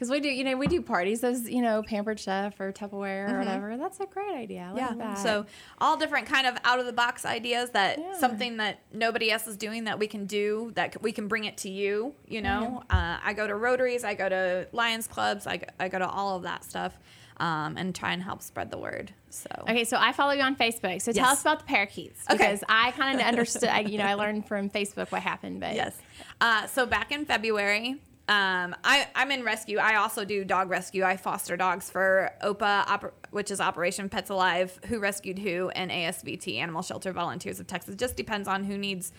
Because 0.00 0.10
we 0.10 0.20
do, 0.20 0.30
you 0.30 0.44
know, 0.44 0.56
we 0.56 0.66
do 0.66 0.80
parties, 0.80 1.20
those, 1.20 1.46
you 1.46 1.60
know, 1.60 1.82
pampered 1.82 2.18
chef 2.18 2.58
or 2.58 2.72
Tupperware 2.72 3.34
or 3.34 3.38
whatever. 3.38 3.76
That's 3.76 4.00
a 4.00 4.06
great 4.06 4.32
idea. 4.34 4.70
I 4.70 4.72
like 4.72 4.96
that. 4.96 5.18
So 5.18 5.44
all 5.78 5.98
different 5.98 6.26
kind 6.26 6.46
of 6.46 6.56
out 6.64 6.78
of 6.80 6.86
the 6.86 6.92
box 6.94 7.26
ideas 7.26 7.68
that 7.72 7.98
Yeah. 7.98 8.16
something 8.16 8.56
that 8.56 8.78
nobody 8.94 9.30
else 9.30 9.46
is 9.46 9.58
doing 9.58 9.84
that 9.84 9.98
we 9.98 10.06
can 10.06 10.24
do 10.24 10.72
that 10.74 11.02
we 11.02 11.12
can 11.12 11.28
bring 11.28 11.44
it 11.44 11.58
to 11.58 11.68
you. 11.68 12.14
You 12.26 12.40
know, 12.40 12.82
uh, 12.88 13.18
I 13.22 13.34
go 13.34 13.46
to 13.46 13.54
Rotaries, 13.54 14.02
I 14.02 14.14
go 14.14 14.26
to 14.30 14.68
Lions 14.72 15.06
clubs, 15.06 15.46
I 15.46 15.58
go 15.90 15.98
to 15.98 16.08
all 16.08 16.34
of 16.36 16.44
that 16.44 16.64
stuff, 16.64 16.98
um, 17.36 17.76
and 17.76 17.94
try 17.94 18.14
and 18.14 18.22
help 18.22 18.40
spread 18.40 18.70
the 18.70 18.78
word. 18.78 19.12
So 19.28 19.50
Okay, 19.68 19.84
so 19.84 19.98
I 20.00 20.12
follow 20.12 20.32
you 20.32 20.40
on 20.42 20.56
Facebook. 20.56 21.02
So 21.02 21.12
tell 21.12 21.28
us 21.28 21.42
about 21.42 21.58
the 21.58 21.64
parakeets 21.66 22.22
Okay. 22.30 22.38
because 22.38 22.64
I 22.70 22.92
kind 22.92 23.20
of 23.20 23.26
understood. 23.26 23.68
I, 23.68 23.80
you 23.80 23.98
know, 23.98 24.06
I 24.06 24.14
learned 24.14 24.48
from 24.48 24.70
Facebook 24.70 25.12
what 25.12 25.20
happened, 25.20 25.60
but 25.60 25.74
Yes. 25.82 25.94
Uh, 26.40 26.66
so 26.68 26.86
back 26.86 27.12
in 27.12 27.26
February, 27.26 28.00
um, 28.30 28.76
I, 28.84 29.08
I'm 29.16 29.32
in 29.32 29.42
rescue. 29.42 29.78
I 29.78 29.96
also 29.96 30.24
do 30.24 30.44
dog 30.44 30.70
rescue. 30.70 31.02
I 31.02 31.16
foster 31.16 31.56
dogs 31.56 31.90
for 31.90 32.30
OPA, 32.44 32.86
oper- 32.86 33.12
which 33.32 33.50
is 33.50 33.60
Operation 33.60 34.08
Pets 34.08 34.30
Alive, 34.30 34.78
Who 34.86 35.00
Rescued 35.00 35.40
Who, 35.40 35.70
and 35.70 35.90
ASVT, 35.90 36.56
Animal 36.56 36.82
Shelter 36.82 37.12
Volunteers 37.12 37.58
of 37.58 37.66
Texas. 37.66 37.96
Just 37.96 38.16
depends 38.16 38.46
on 38.46 38.62
who 38.62 38.78
needs 38.78 39.12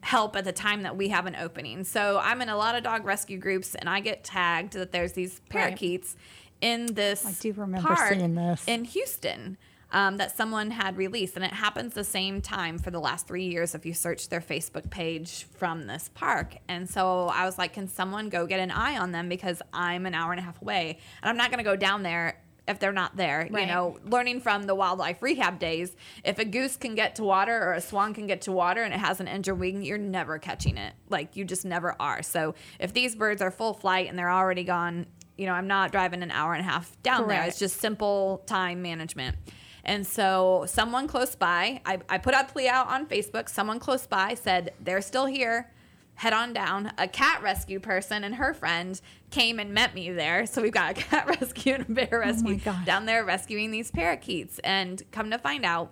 help 0.00 0.34
at 0.34 0.44
the 0.44 0.52
time 0.52 0.80
that 0.80 0.96
we 0.96 1.08
have 1.08 1.26
an 1.26 1.36
opening. 1.36 1.84
So 1.84 2.18
I'm 2.22 2.40
in 2.40 2.48
a 2.48 2.56
lot 2.56 2.74
of 2.74 2.82
dog 2.82 3.04
rescue 3.04 3.36
groups, 3.36 3.74
and 3.74 3.86
I 3.86 4.00
get 4.00 4.24
tagged 4.24 4.72
that 4.72 4.92
there's 4.92 5.12
these 5.12 5.42
parakeets 5.50 6.16
in 6.62 6.86
this 6.86 7.26
I 7.26 7.32
do 7.32 7.52
remember 7.52 7.86
park 7.86 8.14
seeing 8.14 8.34
this. 8.34 8.64
in 8.66 8.84
Houston 8.84 9.58
um, 9.94 10.16
that 10.16 10.36
someone 10.36 10.72
had 10.72 10.96
released, 10.96 11.36
and 11.36 11.44
it 11.44 11.52
happens 11.52 11.94
the 11.94 12.04
same 12.04 12.42
time 12.42 12.78
for 12.78 12.90
the 12.90 12.98
last 12.98 13.28
three 13.28 13.46
years 13.46 13.76
if 13.76 13.86
you 13.86 13.94
search 13.94 14.28
their 14.28 14.40
Facebook 14.40 14.90
page 14.90 15.44
from 15.56 15.86
this 15.86 16.10
park. 16.12 16.56
And 16.68 16.90
so 16.90 17.28
I 17.28 17.46
was 17.46 17.56
like, 17.56 17.72
can 17.72 17.86
someone 17.86 18.28
go 18.28 18.44
get 18.44 18.58
an 18.58 18.72
eye 18.72 18.98
on 18.98 19.12
them 19.12 19.28
because 19.28 19.62
I'm 19.72 20.04
an 20.04 20.14
hour 20.14 20.32
and 20.32 20.40
a 20.40 20.42
half 20.42 20.60
away, 20.60 20.98
and 21.22 21.30
I'm 21.30 21.36
not 21.36 21.50
going 21.50 21.58
to 21.58 21.64
go 21.64 21.76
down 21.76 22.02
there 22.02 22.42
if 22.66 22.80
they're 22.80 22.92
not 22.92 23.16
there. 23.16 23.46
You 23.60 23.66
know, 23.66 23.98
learning 24.04 24.40
from 24.40 24.64
the 24.64 24.74
wildlife 24.74 25.22
rehab 25.22 25.60
days, 25.60 25.94
if 26.24 26.40
a 26.40 26.44
goose 26.44 26.76
can 26.76 26.96
get 26.96 27.14
to 27.16 27.22
water 27.22 27.56
or 27.56 27.74
a 27.74 27.80
swan 27.80 28.14
can 28.14 28.26
get 28.26 28.42
to 28.42 28.52
water 28.52 28.82
and 28.82 28.92
it 28.92 28.98
has 28.98 29.20
an 29.20 29.28
injured 29.28 29.60
wing, 29.60 29.82
you're 29.82 29.96
never 29.98 30.38
catching 30.38 30.76
it. 30.76 30.94
Like 31.08 31.36
you 31.36 31.44
just 31.44 31.64
never 31.64 31.94
are. 32.00 32.22
So 32.22 32.54
if 32.80 32.92
these 32.92 33.14
birds 33.14 33.42
are 33.42 33.50
full 33.52 33.74
flight 33.74 34.08
and 34.08 34.18
they're 34.18 34.30
already 34.30 34.64
gone, 34.64 35.06
you 35.36 35.46
know, 35.46 35.52
I'm 35.52 35.68
not 35.68 35.92
driving 35.92 36.22
an 36.22 36.30
hour 36.30 36.54
and 36.54 36.66
a 36.66 36.68
half 36.68 37.00
down 37.02 37.28
there. 37.28 37.42
It's 37.44 37.58
just 37.58 37.80
simple 37.80 38.42
time 38.46 38.82
management. 38.82 39.36
And 39.84 40.06
so 40.06 40.64
someone 40.66 41.06
close 41.06 41.34
by, 41.34 41.80
I, 41.84 42.00
I 42.08 42.18
put 42.18 42.34
a 42.34 42.44
plea 42.44 42.68
out 42.68 42.88
on 42.88 43.06
Facebook. 43.06 43.48
Someone 43.48 43.78
close 43.78 44.06
by 44.06 44.34
said, 44.34 44.72
they're 44.80 45.02
still 45.02 45.26
here. 45.26 45.70
Head 46.16 46.32
on 46.32 46.52
down. 46.52 46.92
A 46.96 47.08
cat 47.08 47.42
rescue 47.42 47.80
person 47.80 48.24
and 48.24 48.36
her 48.36 48.54
friend 48.54 49.00
came 49.30 49.58
and 49.58 49.74
met 49.74 49.94
me 49.94 50.10
there. 50.10 50.46
So 50.46 50.62
we've 50.62 50.72
got 50.72 50.92
a 50.92 50.94
cat 51.02 51.26
rescue 51.26 51.74
and 51.74 51.88
a 51.88 51.92
bear 51.92 52.08
oh 52.12 52.18
rescue 52.18 52.56
gosh. 52.58 52.84
down 52.86 53.04
there 53.04 53.24
rescuing 53.24 53.70
these 53.70 53.90
parakeets. 53.90 54.58
And 54.60 55.02
come 55.10 55.30
to 55.30 55.38
find 55.38 55.64
out, 55.64 55.90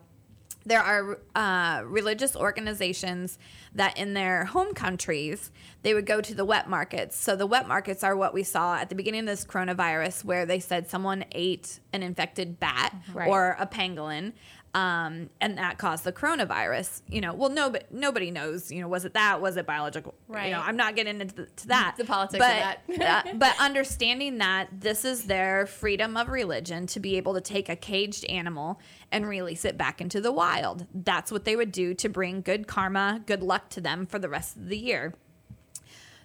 there 0.64 0.80
are 0.80 1.18
uh, 1.34 1.82
religious 1.84 2.36
organizations 2.36 3.38
that 3.74 3.96
in 3.98 4.14
their 4.14 4.44
home 4.46 4.74
countries 4.74 5.50
they 5.82 5.94
would 5.94 6.06
go 6.06 6.20
to 6.20 6.34
the 6.34 6.44
wet 6.44 6.68
markets 6.68 7.16
so 7.16 7.34
the 7.36 7.46
wet 7.46 7.66
markets 7.66 8.04
are 8.04 8.16
what 8.16 8.32
we 8.34 8.42
saw 8.42 8.76
at 8.76 8.88
the 8.88 8.94
beginning 8.94 9.20
of 9.20 9.26
this 9.26 9.44
coronavirus 9.44 10.24
where 10.24 10.46
they 10.46 10.60
said 10.60 10.88
someone 10.88 11.24
ate 11.32 11.80
an 11.92 12.02
infected 12.02 12.60
bat 12.60 12.94
Right. 13.14 13.28
or 13.28 13.56
a 13.58 13.66
pangolin 13.66 14.32
um, 14.74 15.28
and 15.40 15.58
that 15.58 15.76
caused 15.78 16.04
the 16.04 16.12
coronavirus 16.12 17.02
you 17.08 17.20
know 17.20 17.34
well 17.34 17.50
nobody 17.50 17.84
nobody 17.90 18.30
knows 18.30 18.72
you 18.72 18.80
know 18.80 18.88
was 18.88 19.04
it 19.04 19.14
that 19.14 19.40
was 19.40 19.56
it 19.56 19.66
biological 19.66 20.14
Right. 20.28 20.46
you 20.46 20.52
know 20.52 20.62
i'm 20.62 20.76
not 20.76 20.96
getting 20.96 21.20
into 21.20 21.34
the, 21.34 21.46
to 21.46 21.68
that 21.68 21.96
The 21.98 22.04
politics 22.04 22.38
but, 22.38 22.78
of 22.88 22.98
that. 22.98 23.26
uh, 23.26 23.32
but 23.34 23.54
understanding 23.60 24.38
that 24.38 24.68
this 24.72 25.04
is 25.04 25.24
their 25.24 25.66
freedom 25.66 26.16
of 26.16 26.28
religion 26.28 26.86
to 26.86 27.00
be 27.00 27.16
able 27.16 27.34
to 27.34 27.40
take 27.40 27.68
a 27.68 27.76
caged 27.76 28.24
animal 28.26 28.80
and 29.10 29.26
release 29.26 29.64
it 29.64 29.76
back 29.76 30.00
into 30.00 30.20
the 30.20 30.32
wild. 30.32 30.86
That's 30.94 31.30
what 31.30 31.44
they 31.44 31.54
would 31.54 31.70
do 31.70 31.92
to 31.92 32.08
bring 32.08 32.40
good 32.40 32.66
karma, 32.66 33.20
good 33.26 33.42
luck 33.42 33.68
to 33.70 33.80
them 33.80 34.06
for 34.06 34.18
the 34.18 34.28
rest 34.28 34.56
of 34.56 34.68
the 34.68 34.78
year. 34.78 35.12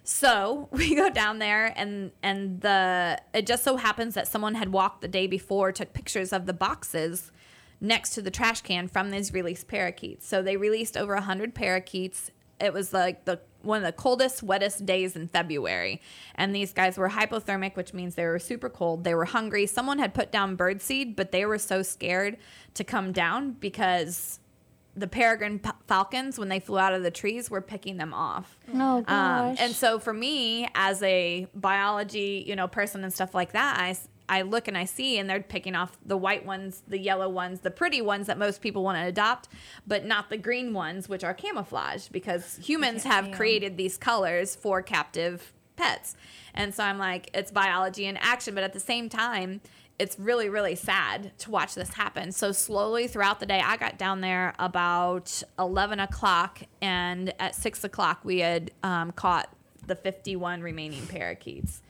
So 0.04 0.68
we 0.72 0.94
go 0.94 1.10
down 1.10 1.38
there 1.38 1.72
and 1.76 2.12
and 2.22 2.62
the 2.62 3.20
it 3.34 3.46
just 3.46 3.62
so 3.62 3.76
happens 3.76 4.14
that 4.14 4.26
someone 4.26 4.54
had 4.54 4.72
walked 4.72 5.02
the 5.02 5.08
day 5.08 5.26
before, 5.26 5.70
took 5.70 5.92
pictures 5.92 6.32
of 6.32 6.46
the 6.46 6.54
boxes 6.54 7.30
next 7.80 8.10
to 8.10 8.22
the 8.22 8.30
trash 8.30 8.60
can 8.62 8.88
from 8.88 9.10
these 9.10 9.32
released 9.32 9.68
parakeets. 9.68 10.26
So 10.26 10.42
they 10.42 10.56
released 10.56 10.96
over 10.96 11.16
hundred 11.16 11.54
parakeets. 11.54 12.30
It 12.60 12.72
was 12.72 12.92
like 12.92 13.24
the 13.24 13.40
one 13.62 13.78
of 13.78 13.84
the 13.84 13.92
coldest, 13.92 14.42
wettest 14.42 14.86
days 14.86 15.16
in 15.16 15.26
February. 15.28 16.00
And 16.36 16.54
these 16.54 16.72
guys 16.72 16.96
were 16.96 17.08
hypothermic, 17.10 17.74
which 17.76 17.92
means 17.92 18.14
they 18.14 18.24
were 18.26 18.38
super 18.38 18.68
cold. 18.68 19.02
They 19.04 19.14
were 19.14 19.24
hungry. 19.24 19.66
Someone 19.66 19.98
had 19.98 20.14
put 20.14 20.30
down 20.30 20.56
birdseed, 20.56 21.16
but 21.16 21.32
they 21.32 21.44
were 21.44 21.58
so 21.58 21.82
scared 21.82 22.36
to 22.74 22.84
come 22.84 23.10
down 23.12 23.52
because 23.52 24.38
the 24.96 25.08
peregrine 25.08 25.58
p- 25.60 25.70
falcons, 25.86 26.38
when 26.38 26.48
they 26.48 26.58
flew 26.60 26.78
out 26.78 26.92
of 26.92 27.02
the 27.04 27.10
trees, 27.10 27.50
were 27.50 27.60
picking 27.60 27.96
them 27.98 28.12
off. 28.14 28.58
Oh 28.74 28.98
Um, 28.98 29.04
gosh. 29.04 29.56
and 29.60 29.72
so 29.72 29.98
for 30.00 30.12
me, 30.12 30.68
as 30.74 31.00
a 31.02 31.46
biology, 31.54 32.44
you 32.46 32.56
know, 32.56 32.66
person 32.68 33.04
and 33.04 33.12
stuff 33.12 33.34
like 33.34 33.52
that, 33.52 33.78
I, 33.78 33.96
I 34.28 34.42
look 34.42 34.68
and 34.68 34.76
I 34.76 34.84
see, 34.84 35.18
and 35.18 35.28
they're 35.28 35.40
picking 35.40 35.74
off 35.74 35.96
the 36.04 36.16
white 36.16 36.44
ones, 36.44 36.82
the 36.86 36.98
yellow 36.98 37.28
ones, 37.28 37.60
the 37.60 37.70
pretty 37.70 38.02
ones 38.02 38.26
that 38.26 38.38
most 38.38 38.60
people 38.60 38.84
want 38.84 38.98
to 38.98 39.04
adopt, 39.04 39.48
but 39.86 40.04
not 40.04 40.28
the 40.30 40.36
green 40.36 40.74
ones, 40.74 41.08
which 41.08 41.24
are 41.24 41.34
camouflage, 41.34 42.08
because 42.08 42.58
humans 42.62 43.04
have 43.04 43.26
'em. 43.26 43.32
created 43.32 43.76
these 43.76 43.96
colors 43.96 44.54
for 44.54 44.82
captive 44.82 45.52
pets. 45.76 46.16
And 46.54 46.74
so 46.74 46.84
I'm 46.84 46.98
like, 46.98 47.30
it's 47.32 47.50
biology 47.50 48.04
in 48.06 48.16
action, 48.16 48.54
but 48.54 48.64
at 48.64 48.72
the 48.72 48.80
same 48.80 49.08
time, 49.08 49.60
it's 49.98 50.16
really 50.16 50.48
really 50.48 50.76
sad 50.76 51.36
to 51.38 51.50
watch 51.50 51.74
this 51.74 51.94
happen. 51.94 52.30
So 52.30 52.52
slowly 52.52 53.08
throughout 53.08 53.40
the 53.40 53.46
day, 53.46 53.60
I 53.64 53.76
got 53.76 53.98
down 53.98 54.20
there 54.20 54.54
about 54.58 55.42
eleven 55.58 55.98
o'clock, 55.98 56.62
and 56.80 57.32
at 57.40 57.54
six 57.56 57.82
o'clock 57.82 58.20
we 58.24 58.38
had 58.38 58.70
um, 58.84 59.10
caught 59.10 59.48
the 59.86 59.96
fifty-one 59.96 60.62
remaining 60.62 61.06
parakeets. 61.06 61.82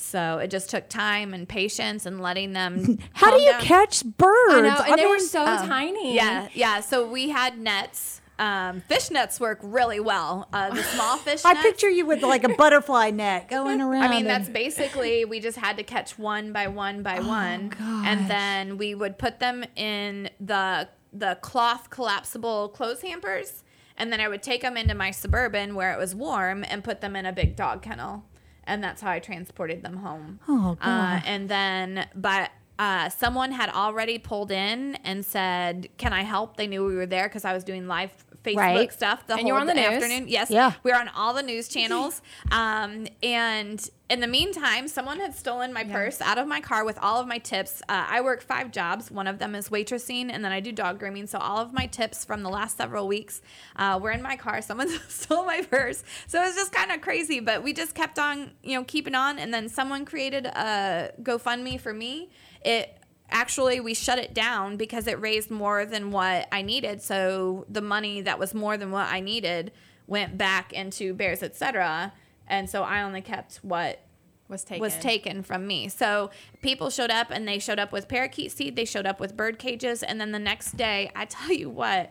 So 0.00 0.38
it 0.38 0.48
just 0.48 0.70
took 0.70 0.88
time 0.88 1.34
and 1.34 1.48
patience 1.48 2.06
and 2.06 2.20
letting 2.20 2.52
them. 2.52 2.98
How 3.14 3.36
do 3.36 3.42
you 3.42 3.50
down. 3.50 3.60
catch 3.60 4.04
birds? 4.04 4.54
I 4.54 4.60
know, 4.60 4.68
and 4.84 4.92
I 4.94 4.96
they 4.96 5.06
were 5.06 5.16
mean, 5.16 5.26
so 5.26 5.44
tiny. 5.44 6.14
Yeah, 6.14 6.48
yeah. 6.54 6.80
So 6.80 7.06
we 7.10 7.30
had 7.30 7.58
nets. 7.58 8.20
Um, 8.38 8.82
fish 8.82 9.10
nets 9.10 9.40
work 9.40 9.58
really 9.60 9.98
well. 9.98 10.48
Uh, 10.52 10.70
the 10.72 10.82
small 10.94 11.16
fish. 11.16 11.42
I 11.44 11.54
nets, 11.54 11.66
picture 11.66 11.90
you 11.90 12.06
with 12.06 12.22
like 12.22 12.44
a 12.44 12.50
butterfly 12.50 13.10
net 13.10 13.48
going 13.50 13.80
around. 13.80 14.04
I 14.04 14.08
mean, 14.08 14.18
and- 14.20 14.28
that's 14.28 14.48
basically 14.48 15.24
we 15.24 15.40
just 15.40 15.58
had 15.58 15.76
to 15.78 15.82
catch 15.82 16.16
one 16.16 16.52
by 16.52 16.68
one 16.68 17.02
by 17.02 17.18
one, 17.18 17.72
and 17.80 18.30
then 18.30 18.78
we 18.78 18.94
would 18.94 19.18
put 19.18 19.40
them 19.40 19.64
in 19.74 20.30
the 20.38 20.88
the 21.12 21.36
cloth 21.42 21.90
collapsible 21.90 22.68
clothes 22.68 23.02
hampers, 23.02 23.64
and 23.96 24.12
then 24.12 24.20
I 24.20 24.28
would 24.28 24.44
take 24.44 24.62
them 24.62 24.76
into 24.76 24.94
my 24.94 25.10
suburban 25.10 25.74
where 25.74 25.92
it 25.92 25.98
was 25.98 26.14
warm 26.14 26.64
and 26.68 26.84
put 26.84 27.00
them 27.00 27.16
in 27.16 27.26
a 27.26 27.32
big 27.32 27.56
dog 27.56 27.82
kennel, 27.82 28.24
and 28.68 28.84
that's 28.84 29.00
how 29.02 29.10
I 29.10 29.18
transported 29.18 29.82
them 29.82 29.96
home. 29.96 30.38
Oh, 30.48 30.76
Uh, 30.80 31.20
and 31.24 31.48
then, 31.48 32.06
but. 32.14 32.50
Uh, 32.78 33.08
someone 33.08 33.50
had 33.52 33.70
already 33.70 34.18
pulled 34.18 34.50
in 34.52 34.94
and 35.04 35.24
said, 35.24 35.88
"Can 35.98 36.12
I 36.12 36.22
help?" 36.22 36.56
They 36.56 36.66
knew 36.66 36.84
we 36.84 36.94
were 36.94 37.06
there 37.06 37.28
because 37.28 37.44
I 37.44 37.52
was 37.52 37.64
doing 37.64 37.86
live 37.88 38.12
Facebook 38.44 38.56
Right. 38.56 38.92
stuff 38.92 39.26
the 39.26 39.32
And 39.32 39.40
whole 39.42 39.48
you 39.48 39.54
were 39.54 39.60
on 39.60 39.66
the 39.66 39.74
news? 39.74 39.84
afternoon. 39.84 40.28
Yes, 40.28 40.48
Yeah. 40.48 40.72
we 40.84 40.92
were 40.92 40.96
on 40.96 41.08
all 41.08 41.34
the 41.34 41.42
news 41.42 41.68
channels. 41.68 42.22
Um, 42.52 43.06
and 43.22 43.90
in 44.08 44.20
the 44.20 44.26
meantime, 44.26 44.88
someone 44.88 45.18
had 45.20 45.34
stolen 45.34 45.72
my 45.72 45.84
purse 45.84 46.20
out 46.22 46.38
of 46.38 46.46
my 46.46 46.60
car 46.60 46.84
with 46.84 46.98
all 47.02 47.20
of 47.20 47.26
my 47.26 47.38
tips. 47.38 47.82
Uh, 47.88 48.06
I 48.08 48.20
work 48.22 48.40
five 48.42 48.70
jobs. 48.70 49.10
One 49.10 49.26
of 49.26 49.38
them 49.38 49.54
is 49.54 49.68
waitressing, 49.68 50.30
and 50.32 50.42
then 50.44 50.50
I 50.52 50.60
do 50.60 50.72
dog 50.72 50.98
grooming. 50.98 51.26
So 51.26 51.38
all 51.38 51.58
of 51.58 51.72
my 51.74 51.86
tips 51.86 52.24
from 52.24 52.42
the 52.42 52.48
last 52.48 52.76
several 52.78 53.06
weeks 53.08 53.42
uh, 53.76 53.98
were 54.00 54.12
in 54.12 54.22
my 54.22 54.36
car. 54.36 54.62
Someone 54.62 54.88
stole 55.08 55.44
my 55.44 55.60
purse. 55.62 56.04
So 56.26 56.40
it 56.40 56.46
was 56.46 56.54
just 56.54 56.72
kind 56.72 56.90
of 56.92 57.00
crazy, 57.02 57.40
but 57.40 57.62
we 57.62 57.72
just 57.74 57.94
kept 57.94 58.18
on, 58.18 58.52
you 58.62 58.78
know, 58.78 58.84
keeping 58.84 59.14
on. 59.16 59.38
And 59.38 59.52
then 59.52 59.68
someone 59.68 60.04
created 60.06 60.46
a 60.46 61.10
GoFundMe 61.22 61.78
for 61.80 61.92
me. 61.92 62.30
It 62.64 62.94
actually 63.30 63.80
we 63.80 63.94
shut 63.94 64.18
it 64.18 64.34
down 64.34 64.76
because 64.76 65.06
it 65.06 65.20
raised 65.20 65.50
more 65.50 65.84
than 65.84 66.10
what 66.10 66.48
I 66.50 66.62
needed. 66.62 67.02
So 67.02 67.66
the 67.68 67.82
money 67.82 68.20
that 68.22 68.38
was 68.38 68.54
more 68.54 68.76
than 68.76 68.90
what 68.90 69.08
I 69.08 69.20
needed 69.20 69.72
went 70.06 70.38
back 70.38 70.72
into 70.72 71.14
bears, 71.14 71.42
etc. 71.42 72.12
And 72.46 72.68
so 72.68 72.82
I 72.82 73.02
only 73.02 73.20
kept 73.20 73.56
what 73.56 74.00
Was 74.48 74.64
taken. 74.64 74.80
was 74.80 74.96
taken 74.96 75.42
from 75.42 75.66
me. 75.66 75.88
So 75.88 76.30
people 76.62 76.90
showed 76.90 77.10
up 77.10 77.28
and 77.30 77.46
they 77.46 77.58
showed 77.58 77.78
up 77.78 77.92
with 77.92 78.08
parakeet 78.08 78.50
seed, 78.52 78.74
they 78.74 78.86
showed 78.86 79.06
up 79.06 79.20
with 79.20 79.36
bird 79.36 79.58
cages, 79.58 80.02
and 80.02 80.20
then 80.20 80.32
the 80.32 80.38
next 80.38 80.76
day, 80.76 81.10
I 81.14 81.26
tell 81.26 81.52
you 81.52 81.70
what, 81.70 82.10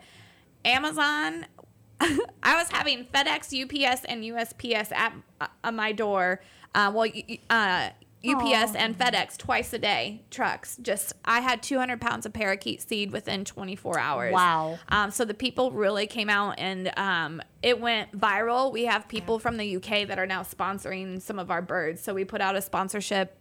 Amazon. 0.63 1.47
I 1.99 2.55
was 2.55 2.69
having 2.69 3.05
FedEx, 3.05 3.51
UPS, 3.60 4.05
and 4.05 4.23
USPS 4.23 4.91
at 4.91 5.13
uh, 5.63 5.71
my 5.71 5.91
door. 5.91 6.41
Uh, 6.75 6.91
well, 6.93 7.10
uh, 7.49 7.89
UPS 8.33 8.75
and 8.75 8.97
FedEx 8.97 9.37
twice 9.37 9.73
a 9.73 9.79
day 9.79 10.21
trucks. 10.29 10.77
Just 10.81 11.13
I 11.25 11.39
had 11.41 11.61
200 11.63 11.99
pounds 12.01 12.25
of 12.25 12.33
parakeet 12.33 12.81
seed 12.81 13.11
within 13.11 13.45
24 13.45 13.99
hours. 13.99 14.33
Wow. 14.33 14.79
Um, 14.89 15.11
so 15.11 15.25
the 15.25 15.33
people 15.33 15.71
really 15.71 16.07
came 16.07 16.29
out 16.29 16.55
and 16.57 16.91
um, 16.97 17.41
it 17.61 17.79
went 17.79 18.17
viral. 18.17 18.71
We 18.71 18.85
have 18.85 19.07
people 19.07 19.39
from 19.39 19.57
the 19.57 19.75
UK 19.77 20.07
that 20.07 20.19
are 20.19 20.27
now 20.27 20.43
sponsoring 20.43 21.21
some 21.21 21.39
of 21.39 21.49
our 21.51 21.61
birds. 21.61 22.01
So 22.01 22.13
we 22.13 22.25
put 22.25 22.41
out 22.41 22.55
a 22.55 22.61
sponsorship 22.61 23.37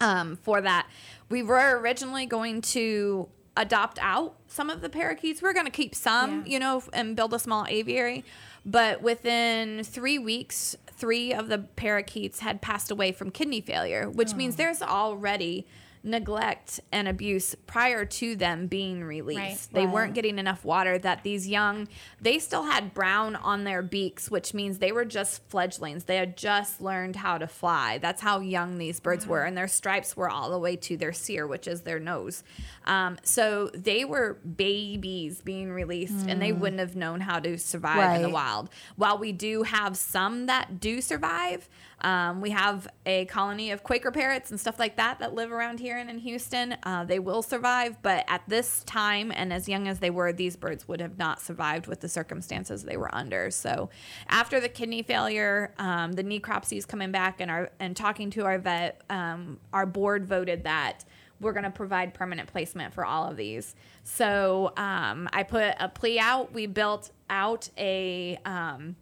um, 0.00 0.36
for 0.36 0.60
that. 0.60 0.88
We 1.28 1.42
were 1.42 1.78
originally 1.78 2.26
going 2.26 2.60
to 2.62 3.28
adopt 3.56 3.98
out 4.00 4.36
some 4.46 4.70
of 4.70 4.80
the 4.80 4.88
parakeets. 4.88 5.42
We 5.42 5.48
are 5.48 5.52
going 5.52 5.66
to 5.66 5.72
keep 5.72 5.94
some, 5.94 6.40
Yeah. 6.46 6.52
you 6.52 6.58
know, 6.58 6.82
and 6.92 7.14
build 7.16 7.34
a 7.34 7.38
small 7.38 7.66
aviary. 7.68 8.24
But 8.64 9.02
within 9.02 9.82
three 9.84 10.18
weeks, 10.18 10.76
three 11.00 11.32
of 11.32 11.48
the 11.48 11.58
parakeets 11.58 12.40
had 12.40 12.60
passed 12.60 12.90
away 12.90 13.10
from 13.10 13.30
kidney 13.30 13.60
failure, 13.60 14.08
which 14.08 14.34
means 14.34 14.54
oh. 14.54 14.58
there's 14.58 14.82
already 14.82 15.66
neglect 16.02 16.80
and 16.90 17.06
abuse 17.06 17.54
prior 17.66 18.04
to 18.04 18.34
them 18.34 18.66
being 18.66 19.04
released. 19.04 19.38
Right. 19.40 19.68
They 19.72 19.84
Right. 19.86 19.94
weren't 19.94 20.14
getting 20.14 20.38
enough 20.38 20.64
water 20.64 20.98
that 20.98 21.22
these 21.22 21.46
young 21.48 21.88
they 22.20 22.38
still 22.38 22.64
had 22.64 22.92
brown 22.94 23.36
on 23.36 23.64
their 23.64 23.82
beaks, 23.82 24.30
which 24.30 24.52
means 24.54 24.78
they 24.78 24.92
were 24.92 25.04
just 25.04 25.42
fledglings. 25.48 26.04
They 26.04 26.16
had 26.16 26.36
just 26.36 26.80
learned 26.80 27.16
how 27.16 27.38
to 27.38 27.46
fly. 27.46 27.98
That's 27.98 28.20
how 28.22 28.40
young 28.40 28.78
these 28.78 29.00
birds 29.00 29.26
were 29.26 29.42
and 29.44 29.56
their 29.56 29.68
stripes 29.68 30.16
were 30.16 30.28
all 30.30 30.50
the 30.50 30.58
way 30.58 30.76
to 30.76 30.96
their 30.96 31.12
cere, 31.12 31.46
which 31.46 31.66
is 31.66 31.82
their 31.82 31.98
nose. 31.98 32.42
Um, 32.86 33.18
so 33.22 33.68
they 33.74 34.04
were 34.04 34.38
babies 34.56 35.40
being 35.42 35.70
released 35.70 36.26
and 36.28 36.40
they 36.40 36.52
wouldn't 36.52 36.80
have 36.80 36.96
known 36.96 37.20
how 37.20 37.38
to 37.40 37.58
survive 37.58 38.16
in 38.16 38.22
the 38.22 38.28
wild. 38.30 38.68
While 38.96 39.18
we 39.18 39.32
do 39.32 39.62
have 39.64 39.96
some 39.96 40.46
that 40.46 40.80
do 40.80 41.00
survive, 41.00 41.68
um, 42.02 42.40
we 42.40 42.50
have 42.50 42.88
a 43.06 43.24
colony 43.26 43.70
of 43.70 43.82
Quaker 43.82 44.10
parrots 44.10 44.50
and 44.50 44.58
stuff 44.58 44.78
like 44.78 44.96
that 44.96 45.18
that 45.18 45.34
live 45.34 45.52
around 45.52 45.80
here 45.80 45.96
and 45.96 46.10
in 46.10 46.18
Houston. 46.18 46.76
Uh, 46.82 47.04
they 47.04 47.18
will 47.18 47.42
survive, 47.42 48.00
but 48.02 48.24
at 48.28 48.42
this 48.48 48.84
time 48.84 49.32
and 49.34 49.52
as 49.52 49.68
young 49.68 49.88
as 49.88 49.98
they 49.98 50.10
were, 50.10 50.32
these 50.32 50.56
birds 50.56 50.86
would 50.88 51.00
have 51.00 51.18
not 51.18 51.40
survived 51.40 51.86
with 51.86 52.00
the 52.00 52.08
circumstances 52.08 52.82
they 52.82 52.96
were 52.96 53.14
under. 53.14 53.50
So, 53.50 53.90
after 54.28 54.60
the 54.60 54.68
kidney 54.68 55.02
failure, 55.02 55.74
um, 55.78 56.12
the 56.12 56.24
necropsies 56.24 56.86
coming 56.86 57.12
back 57.12 57.40
and 57.40 57.50
our 57.50 57.70
and 57.80 57.96
talking 57.96 58.30
to 58.30 58.44
our 58.44 58.58
vet, 58.58 59.02
um, 59.10 59.58
our 59.72 59.86
board 59.86 60.26
voted 60.26 60.64
that 60.64 61.04
we're 61.40 61.52
going 61.52 61.64
to 61.64 61.70
provide 61.70 62.14
permanent 62.14 62.52
placement 62.52 62.92
for 62.92 63.04
all 63.04 63.28
of 63.28 63.36
these. 63.36 63.74
So 64.04 64.72
um, 64.76 65.28
I 65.32 65.42
put 65.42 65.74
a 65.80 65.88
plea 65.88 66.18
out. 66.18 66.52
We 66.52 66.66
built 66.66 67.10
out 67.30 67.68
a 67.78 68.38
um, 68.44 68.96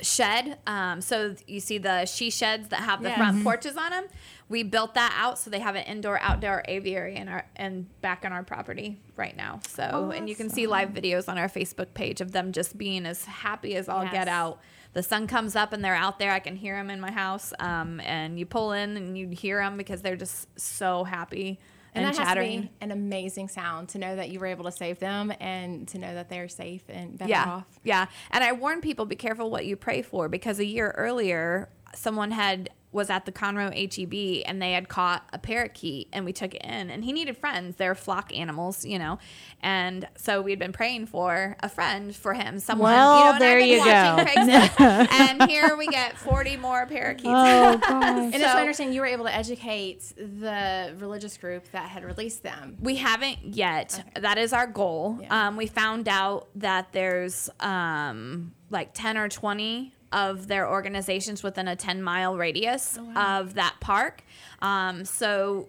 shed. 0.00 0.58
Um, 0.66 1.00
so 1.00 1.34
you 1.46 1.60
see 1.60 1.78
the 1.78 2.04
she 2.06 2.30
sheds 2.30 2.68
that 2.68 2.80
have 2.80 3.02
the 3.02 3.08
Yeah. 3.08 3.16
front 3.16 3.42
porches 3.42 3.76
on 3.76 3.90
them. 3.90 4.04
We 4.48 4.62
built 4.62 4.94
that 4.94 5.12
out 5.18 5.38
so 5.38 5.50
they 5.50 5.58
have 5.58 5.74
an 5.74 5.84
indoor 5.84 6.18
outdoor 6.20 6.62
aviary 6.68 7.16
in 7.16 7.28
our 7.28 7.44
and 7.56 7.86
back 8.00 8.24
on 8.24 8.32
our 8.32 8.42
property 8.42 8.98
right 9.16 9.36
now. 9.36 9.60
So 9.68 10.12
and 10.14 10.28
you 10.28 10.36
can 10.36 10.48
see 10.50 10.66
live 10.66 10.90
videos 10.90 11.28
on 11.28 11.36
our 11.36 11.48
Facebook 11.48 11.94
page 11.94 12.20
of 12.20 12.32
them 12.32 12.52
just 12.52 12.78
being 12.78 13.06
as 13.06 13.24
happy 13.24 13.74
as 13.76 13.88
all 13.88 14.04
Yes. 14.04 14.12
get 14.12 14.28
out. 14.28 14.60
The 14.94 15.02
sun 15.02 15.26
comes 15.26 15.54
up 15.54 15.72
and 15.72 15.84
they're 15.84 15.94
out 15.94 16.18
there. 16.18 16.32
I 16.32 16.38
can 16.38 16.56
hear 16.56 16.76
them 16.76 16.88
in 16.90 17.00
my 17.00 17.10
house. 17.10 17.52
Um, 17.60 18.00
and 18.00 18.38
you 18.38 18.46
pull 18.46 18.72
in 18.72 18.96
and 18.96 19.18
you 19.18 19.28
hear 19.28 19.58
them 19.62 19.76
because 19.76 20.00
they're 20.02 20.16
just 20.16 20.48
so 20.58 21.04
happy 21.04 21.58
And, 21.98 22.06
and, 22.06 22.16
that 22.16 22.24
chattering. 22.24 22.50
has 22.50 22.60
to 22.62 22.68
be 22.68 22.72
an 22.80 22.90
amazing 22.92 23.48
sound 23.48 23.88
to 23.90 23.98
know 23.98 24.16
that 24.16 24.30
you 24.30 24.40
were 24.40 24.46
able 24.46 24.64
to 24.64 24.72
save 24.72 24.98
them 24.98 25.32
and 25.40 25.86
to 25.88 25.98
know 25.98 26.14
that 26.14 26.28
they're 26.28 26.48
safe 26.48 26.82
and 26.88 27.18
better 27.18 27.30
yeah, 27.30 27.44
off. 27.44 27.66
Yeah. 27.84 28.06
And 28.30 28.42
I 28.44 28.52
warn 28.52 28.80
people 28.80 29.06
be 29.06 29.16
careful 29.16 29.50
what 29.50 29.66
you 29.66 29.76
pray 29.76 30.02
for 30.02 30.28
because 30.28 30.58
a 30.58 30.64
year 30.64 30.94
earlier, 30.96 31.68
someone 31.94 32.30
had 32.30 32.70
was 32.90 33.10
at 33.10 33.26
the 33.26 33.32
Conroe 33.32 33.68
HEB 33.74 34.44
and 34.46 34.62
they 34.62 34.72
had 34.72 34.88
caught 34.88 35.28
a 35.32 35.38
parakeet 35.38 36.08
and 36.12 36.24
we 36.24 36.32
took 36.32 36.54
it 36.54 36.62
in 36.62 36.88
and 36.90 37.04
he 37.04 37.12
needed 37.12 37.36
friends. 37.36 37.76
They're 37.76 37.94
flock 37.94 38.34
animals, 38.34 38.84
you 38.84 38.98
know. 38.98 39.18
And 39.60 40.08
so 40.16 40.40
we'd 40.40 40.58
been 40.58 40.72
praying 40.72 41.06
for 41.06 41.56
a 41.60 41.68
friend 41.68 42.16
for 42.16 42.32
him. 42.32 42.58
Someone 42.60 42.90
Well, 42.92 43.18
you 43.18 43.24
know, 43.24 43.26
and 43.26 43.34
I've 43.34 43.40
there 43.40 43.58
been 43.58 43.68
you 43.68 43.78
watching 43.78 44.46
go. 44.78 45.06
And 45.38 45.50
here 45.50 45.76
we 45.76 45.86
get 45.88 46.16
40 46.16 46.56
more 46.56 46.86
parakeets. 46.86 47.28
Oh 47.28 47.76
gosh. 47.88 48.02
And 48.04 48.34
it's 48.34 48.42
So- 48.44 48.54
my 48.54 48.60
understanding 48.60 48.94
you 48.94 49.02
were 49.02 49.06
able 49.06 49.26
to 49.26 49.34
educate 49.34 50.02
the 50.16 50.94
religious 50.98 51.36
group 51.36 51.70
that 51.72 51.90
had 51.90 52.04
released 52.04 52.42
them. 52.42 52.76
We 52.80 52.96
haven't 52.96 53.38
yet. 53.42 54.02
That 54.18 54.38
is 54.38 54.52
our 54.54 54.66
goal. 54.66 55.18
Yeah. 55.20 55.48
Um, 55.48 55.56
we 55.56 55.66
found 55.66 56.08
out 56.08 56.48
that 56.54 56.92
there's 56.92 57.50
um, 57.60 58.54
like 58.70 58.90
10 58.94 59.18
or 59.18 59.28
20 59.28 59.92
of 60.12 60.48
their 60.48 60.68
organizations 60.68 61.42
within 61.42 61.68
a 61.68 61.76
10 61.76 62.02
mile 62.02 62.36
radius 62.36 62.98
of 63.16 63.54
that 63.54 63.76
park. 63.80 64.22
Um, 64.60 65.04
so 65.04 65.68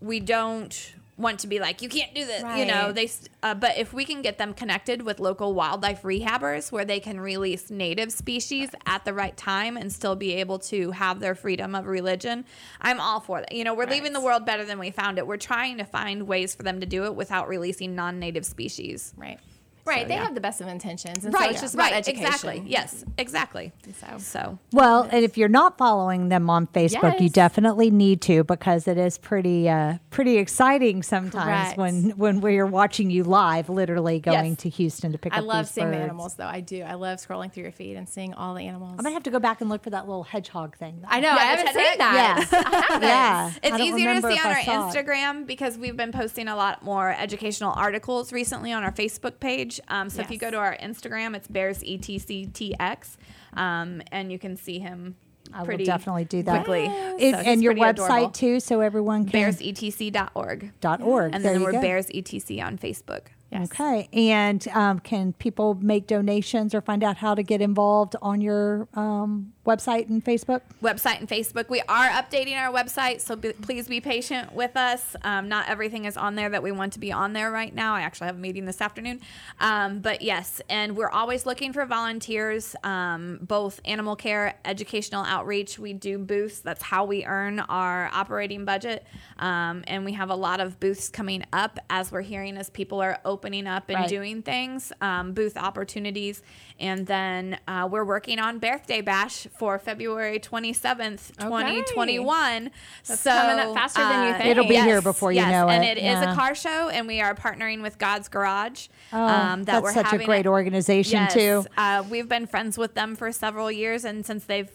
we 0.00 0.20
don't 0.20 0.94
want 1.16 1.38
to 1.38 1.46
be 1.46 1.60
like 1.60 1.80
you 1.80 1.88
can't 1.88 2.12
do 2.12 2.26
this 2.26 2.42
you 2.56 2.66
know 2.66 2.90
they 2.90 3.08
uh, 3.44 3.54
but 3.54 3.78
if 3.78 3.92
we 3.92 4.04
can 4.04 4.20
get 4.20 4.36
them 4.36 4.52
connected 4.52 5.02
with 5.02 5.20
local 5.20 5.54
wildlife 5.54 6.02
rehabbers 6.02 6.72
where 6.72 6.84
they 6.84 6.98
can 6.98 7.20
release 7.20 7.70
native 7.70 8.10
species 8.10 8.70
at 8.86 9.04
the 9.04 9.14
right 9.14 9.36
time 9.36 9.76
and 9.76 9.92
still 9.92 10.16
be 10.16 10.32
able 10.34 10.58
to 10.58 10.90
have 10.90 11.20
their 11.20 11.36
freedom 11.36 11.74
of 11.74 11.86
religion 11.86 12.44
i'm 12.80 13.00
all 13.00 13.20
for 13.20 13.40
that. 13.40 13.52
You 13.52 13.62
know 13.62 13.74
we're 13.74 13.86
leaving 13.86 14.12
the 14.12 14.20
world 14.20 14.44
better 14.44 14.64
than 14.64 14.78
we 14.78 14.90
found 14.90 15.18
it. 15.18 15.26
We're 15.26 15.36
trying 15.36 15.78
to 15.78 15.84
find 15.84 16.26
ways 16.26 16.54
for 16.54 16.64
them 16.64 16.80
to 16.80 16.86
do 16.86 17.04
it 17.04 17.14
without 17.14 17.48
releasing 17.48 17.94
non-native 17.94 18.44
species. 18.44 19.14
Right. 19.16 19.38
Right. 19.86 20.02
So, 20.02 20.08
they 20.08 20.14
yeah. 20.14 20.24
have 20.24 20.34
the 20.34 20.40
best 20.40 20.60
of 20.60 20.66
intentions. 20.68 21.24
And 21.24 21.34
right. 21.34 21.44
so 21.44 21.50
it's 21.50 21.60
just 21.60 21.74
about 21.74 21.90
right. 21.92 21.94
education. 21.94 22.24
Exactly. 22.26 22.62
Yes. 22.66 23.04
Exactly. 23.18 23.72
So- 24.00 24.18
So. 24.18 24.58
Well, 24.72 25.02
and 25.10 25.24
if 25.24 25.36
you're 25.36 25.48
not 25.48 25.76
following 25.78 26.28
them 26.28 26.48
on 26.50 26.66
Facebook, 26.68 27.20
you 27.20 27.28
definitely 27.28 27.90
need 27.90 28.20
to 28.22 28.44
because 28.44 28.88
it 28.88 28.96
is 28.98 29.18
pretty 29.18 29.68
uh, 29.68 29.98
pretty 30.10 30.38
exciting 30.38 31.02
sometimes 31.02 31.44
Correct. 31.74 31.78
when 31.78 32.10
when 32.16 32.40
we're 32.40 32.66
watching 32.66 33.10
you 33.10 33.24
live, 33.24 33.68
literally 33.68 34.20
going 34.20 34.50
Yes. 34.52 34.58
to 34.58 34.68
Houston 34.70 35.12
to 35.12 35.18
pick 35.18 35.34
I 35.34 35.38
up 35.38 35.44
love 35.44 35.66
these 35.66 35.72
seeing 35.74 35.90
the 35.90 35.96
animals, 35.98 36.34
though. 36.34 36.46
I 36.46 36.60
do. 36.60 36.82
I 36.82 36.94
love 36.94 37.18
scrolling 37.18 37.52
through 37.52 37.64
your 37.64 37.72
feed 37.72 37.96
and 37.96 38.08
seeing 38.08 38.34
all 38.34 38.54
the 38.54 38.62
animals. 38.62 38.92
I'm 38.98 39.04
gonna 39.04 39.12
have 39.12 39.22
to 39.24 39.30
go 39.30 39.38
back 39.38 39.60
and 39.60 39.68
look 39.70 39.82
for 39.82 39.90
that 39.90 40.06
little 40.08 40.24
hedgehog 40.24 40.76
thing. 40.76 40.98
though. 41.02 41.08
I 41.10 41.20
know. 41.20 41.28
Yeah, 41.28 41.34
I 41.34 41.44
haven't 41.44 41.66
Ted 41.66 41.74
seen 41.74 41.98
that. 41.98 42.48
Yeah. 42.52 42.58
I 42.60 42.76
haven't. 42.88 43.02
yeah, 43.08 43.50
It's 43.62 43.76
don't 43.76 43.80
easier 43.80 44.14
to 44.14 44.20
see 44.22 44.38
on 44.38 44.46
our 44.46 44.62
saw 44.62 44.88
it. 44.90 44.94
Instagram 44.94 45.46
because 45.46 45.76
we've 45.78 45.96
been 45.96 46.12
posting 46.12 46.48
a 46.48 46.56
lot 46.56 46.82
more 46.82 47.10
educational 47.18 47.72
articles 47.76 48.32
recently 48.32 48.72
on 48.72 48.82
our 48.84 48.92
Facebook 48.92 49.40
page. 49.40 49.73
Um, 49.88 50.10
so 50.10 50.20
if 50.22 50.30
you 50.30 50.38
go 50.38 50.50
to 50.50 50.56
our 50.58 50.76
Instagram, 50.76 51.34
it's 51.36 51.48
Bears 51.48 51.82
E 51.84 51.98
ETCTX, 51.98 53.16
um, 53.54 54.02
and 54.12 54.30
you 54.32 54.38
can 54.38 54.56
see 54.56 54.78
him. 54.78 55.16
I 55.52 55.58
will 55.60 55.66
pretty 55.66 55.84
definitely 55.84 56.24
do 56.24 56.42
that. 56.42 56.64
quickly. 56.64 56.86
It- 56.86 57.34
So 57.34 57.40
and 57.40 57.62
your 57.62 57.74
website 57.74 57.90
adorable. 57.90 58.30
too, 58.30 58.60
so 58.60 58.80
everyone 58.80 59.26
can. 59.26 59.52
BearsETC.org. 59.52 60.72
dot 60.80 61.02
org. 61.02 61.34
And 61.34 61.44
there 61.44 61.52
then 61.52 61.60
you 61.60 61.66
we're 61.66 61.72
go. 61.72 61.80
Bears 61.80 62.06
ETC 62.08 62.60
on 62.64 62.78
Facebook. 62.78 63.26
Yes. 63.52 63.70
Okay, 63.70 64.08
and 64.12 64.66
um, 64.68 64.98
can 64.98 65.32
people 65.34 65.74
make 65.74 66.06
donations 66.08 66.74
or 66.74 66.80
find 66.80 67.04
out 67.04 67.18
how 67.18 67.34
to 67.34 67.42
get 67.42 67.60
involved 67.60 68.16
on 68.20 68.40
your 68.40 68.88
um, 68.94 69.52
website 69.66 70.08
and 70.08 70.24
Facebook? 70.24 70.60
website 70.82 71.18
and 71.20 71.28
Facebook. 71.28 71.68
We 71.70 71.80
are 71.88 72.08
updating 72.10 72.56
our 72.56 72.72
website, 72.72 73.20
so 73.20 73.36
be, 73.36 73.52
please 73.52 73.88
be 73.88 74.00
patient 74.00 74.52
with 74.52 74.76
us. 74.76 75.16
Um, 75.22 75.48
not 75.48 75.68
everything 75.68 76.04
is 76.04 76.16
on 76.16 76.34
there 76.34 76.50
that 76.50 76.62
we 76.62 76.70
want 76.72 76.92
to 76.94 76.98
be 76.98 77.10
on 77.12 77.32
there 77.32 77.50
right 77.50 77.74
now. 77.74 77.94
I 77.94 78.02
actually 78.02 78.26
have 78.26 78.36
a 78.36 78.40
meeting 78.40 78.66
this 78.66 78.80
afternoon. 78.80 79.20
Um, 79.60 80.00
but 80.00 80.20
yes, 80.20 80.60
and 80.68 80.96
we're 80.96 81.08
always 81.08 81.46
looking 81.46 81.72
for 81.72 81.86
volunteers, 81.86 82.76
um, 82.84 83.38
both 83.40 83.80
animal 83.84 84.16
care, 84.16 84.58
educational 84.64 85.24
outreach. 85.24 85.78
We 85.78 85.94
do 85.94 86.18
booths. 86.18 86.60
That's 86.60 86.82
how 86.82 87.04
we 87.06 87.24
earn 87.24 87.60
our 87.60 88.10
operating 88.12 88.64
budget. 88.66 89.06
Um, 89.38 89.82
and 89.86 90.04
we 90.04 90.12
have 90.12 90.30
a 90.30 90.36
lot 90.36 90.60
of 90.60 90.78
booths 90.78 91.08
coming 91.08 91.44
up 91.52 91.78
as 91.88 92.12
we're 92.12 92.20
hearing 92.22 92.56
as 92.58 92.68
people 92.70 93.00
are 93.00 93.18
opening 93.24 93.66
up 93.66 93.88
and 93.88 94.00
Right. 94.00 94.08
doing 94.08 94.42
things, 94.42 94.92
um, 95.00 95.32
booth 95.32 95.56
opportunities. 95.56 96.42
And 96.78 97.06
then 97.06 97.58
uh, 97.66 97.88
we're 97.90 98.04
working 98.04 98.38
on 98.38 98.58
Birthday 98.58 99.00
Bash 99.00 99.46
for 99.56 99.78
February 99.78 100.38
27th, 100.40 101.36
2021. 101.38 102.70
That's 103.06 103.20
so, 103.20 103.30
coming 103.30 103.58
up 103.58 103.74
faster 103.74 104.00
than 104.00 104.28
you 104.28 104.34
uh, 104.34 104.38
think. 104.38 104.50
It'll 104.50 104.68
be 104.68 104.74
here 104.74 105.00
before 105.00 105.32
you 105.32 105.40
know 105.40 105.46
it. 105.46 105.50
yes, 105.50 105.62
know 105.62 105.68
and 105.68 105.84
it, 105.84 105.98
it 105.98 106.00
is 106.00 106.04
yeah. 106.04 106.32
a 106.32 106.34
car 106.34 106.54
show, 106.54 106.88
and 106.88 107.06
we 107.06 107.20
are 107.20 107.34
partnering 107.34 107.80
with 107.82 107.98
God's 107.98 108.28
Garage. 108.28 108.88
Oh, 109.12 109.22
um, 109.22 109.64
that 109.64 109.72
that's 109.72 109.82
we're 109.82 109.92
such 109.92 110.12
a 110.12 110.24
great 110.24 110.46
it- 110.46 110.48
organization 110.48 111.20
Yes, 111.20 111.34
too. 111.34 111.64
Uh, 111.76 112.04
we've 112.10 112.28
been 112.28 112.46
friends 112.46 112.76
with 112.76 112.94
them 112.94 113.14
for 113.14 113.30
several 113.32 113.70
years, 113.70 114.04
and 114.04 114.26
since 114.26 114.44
they've 114.44 114.70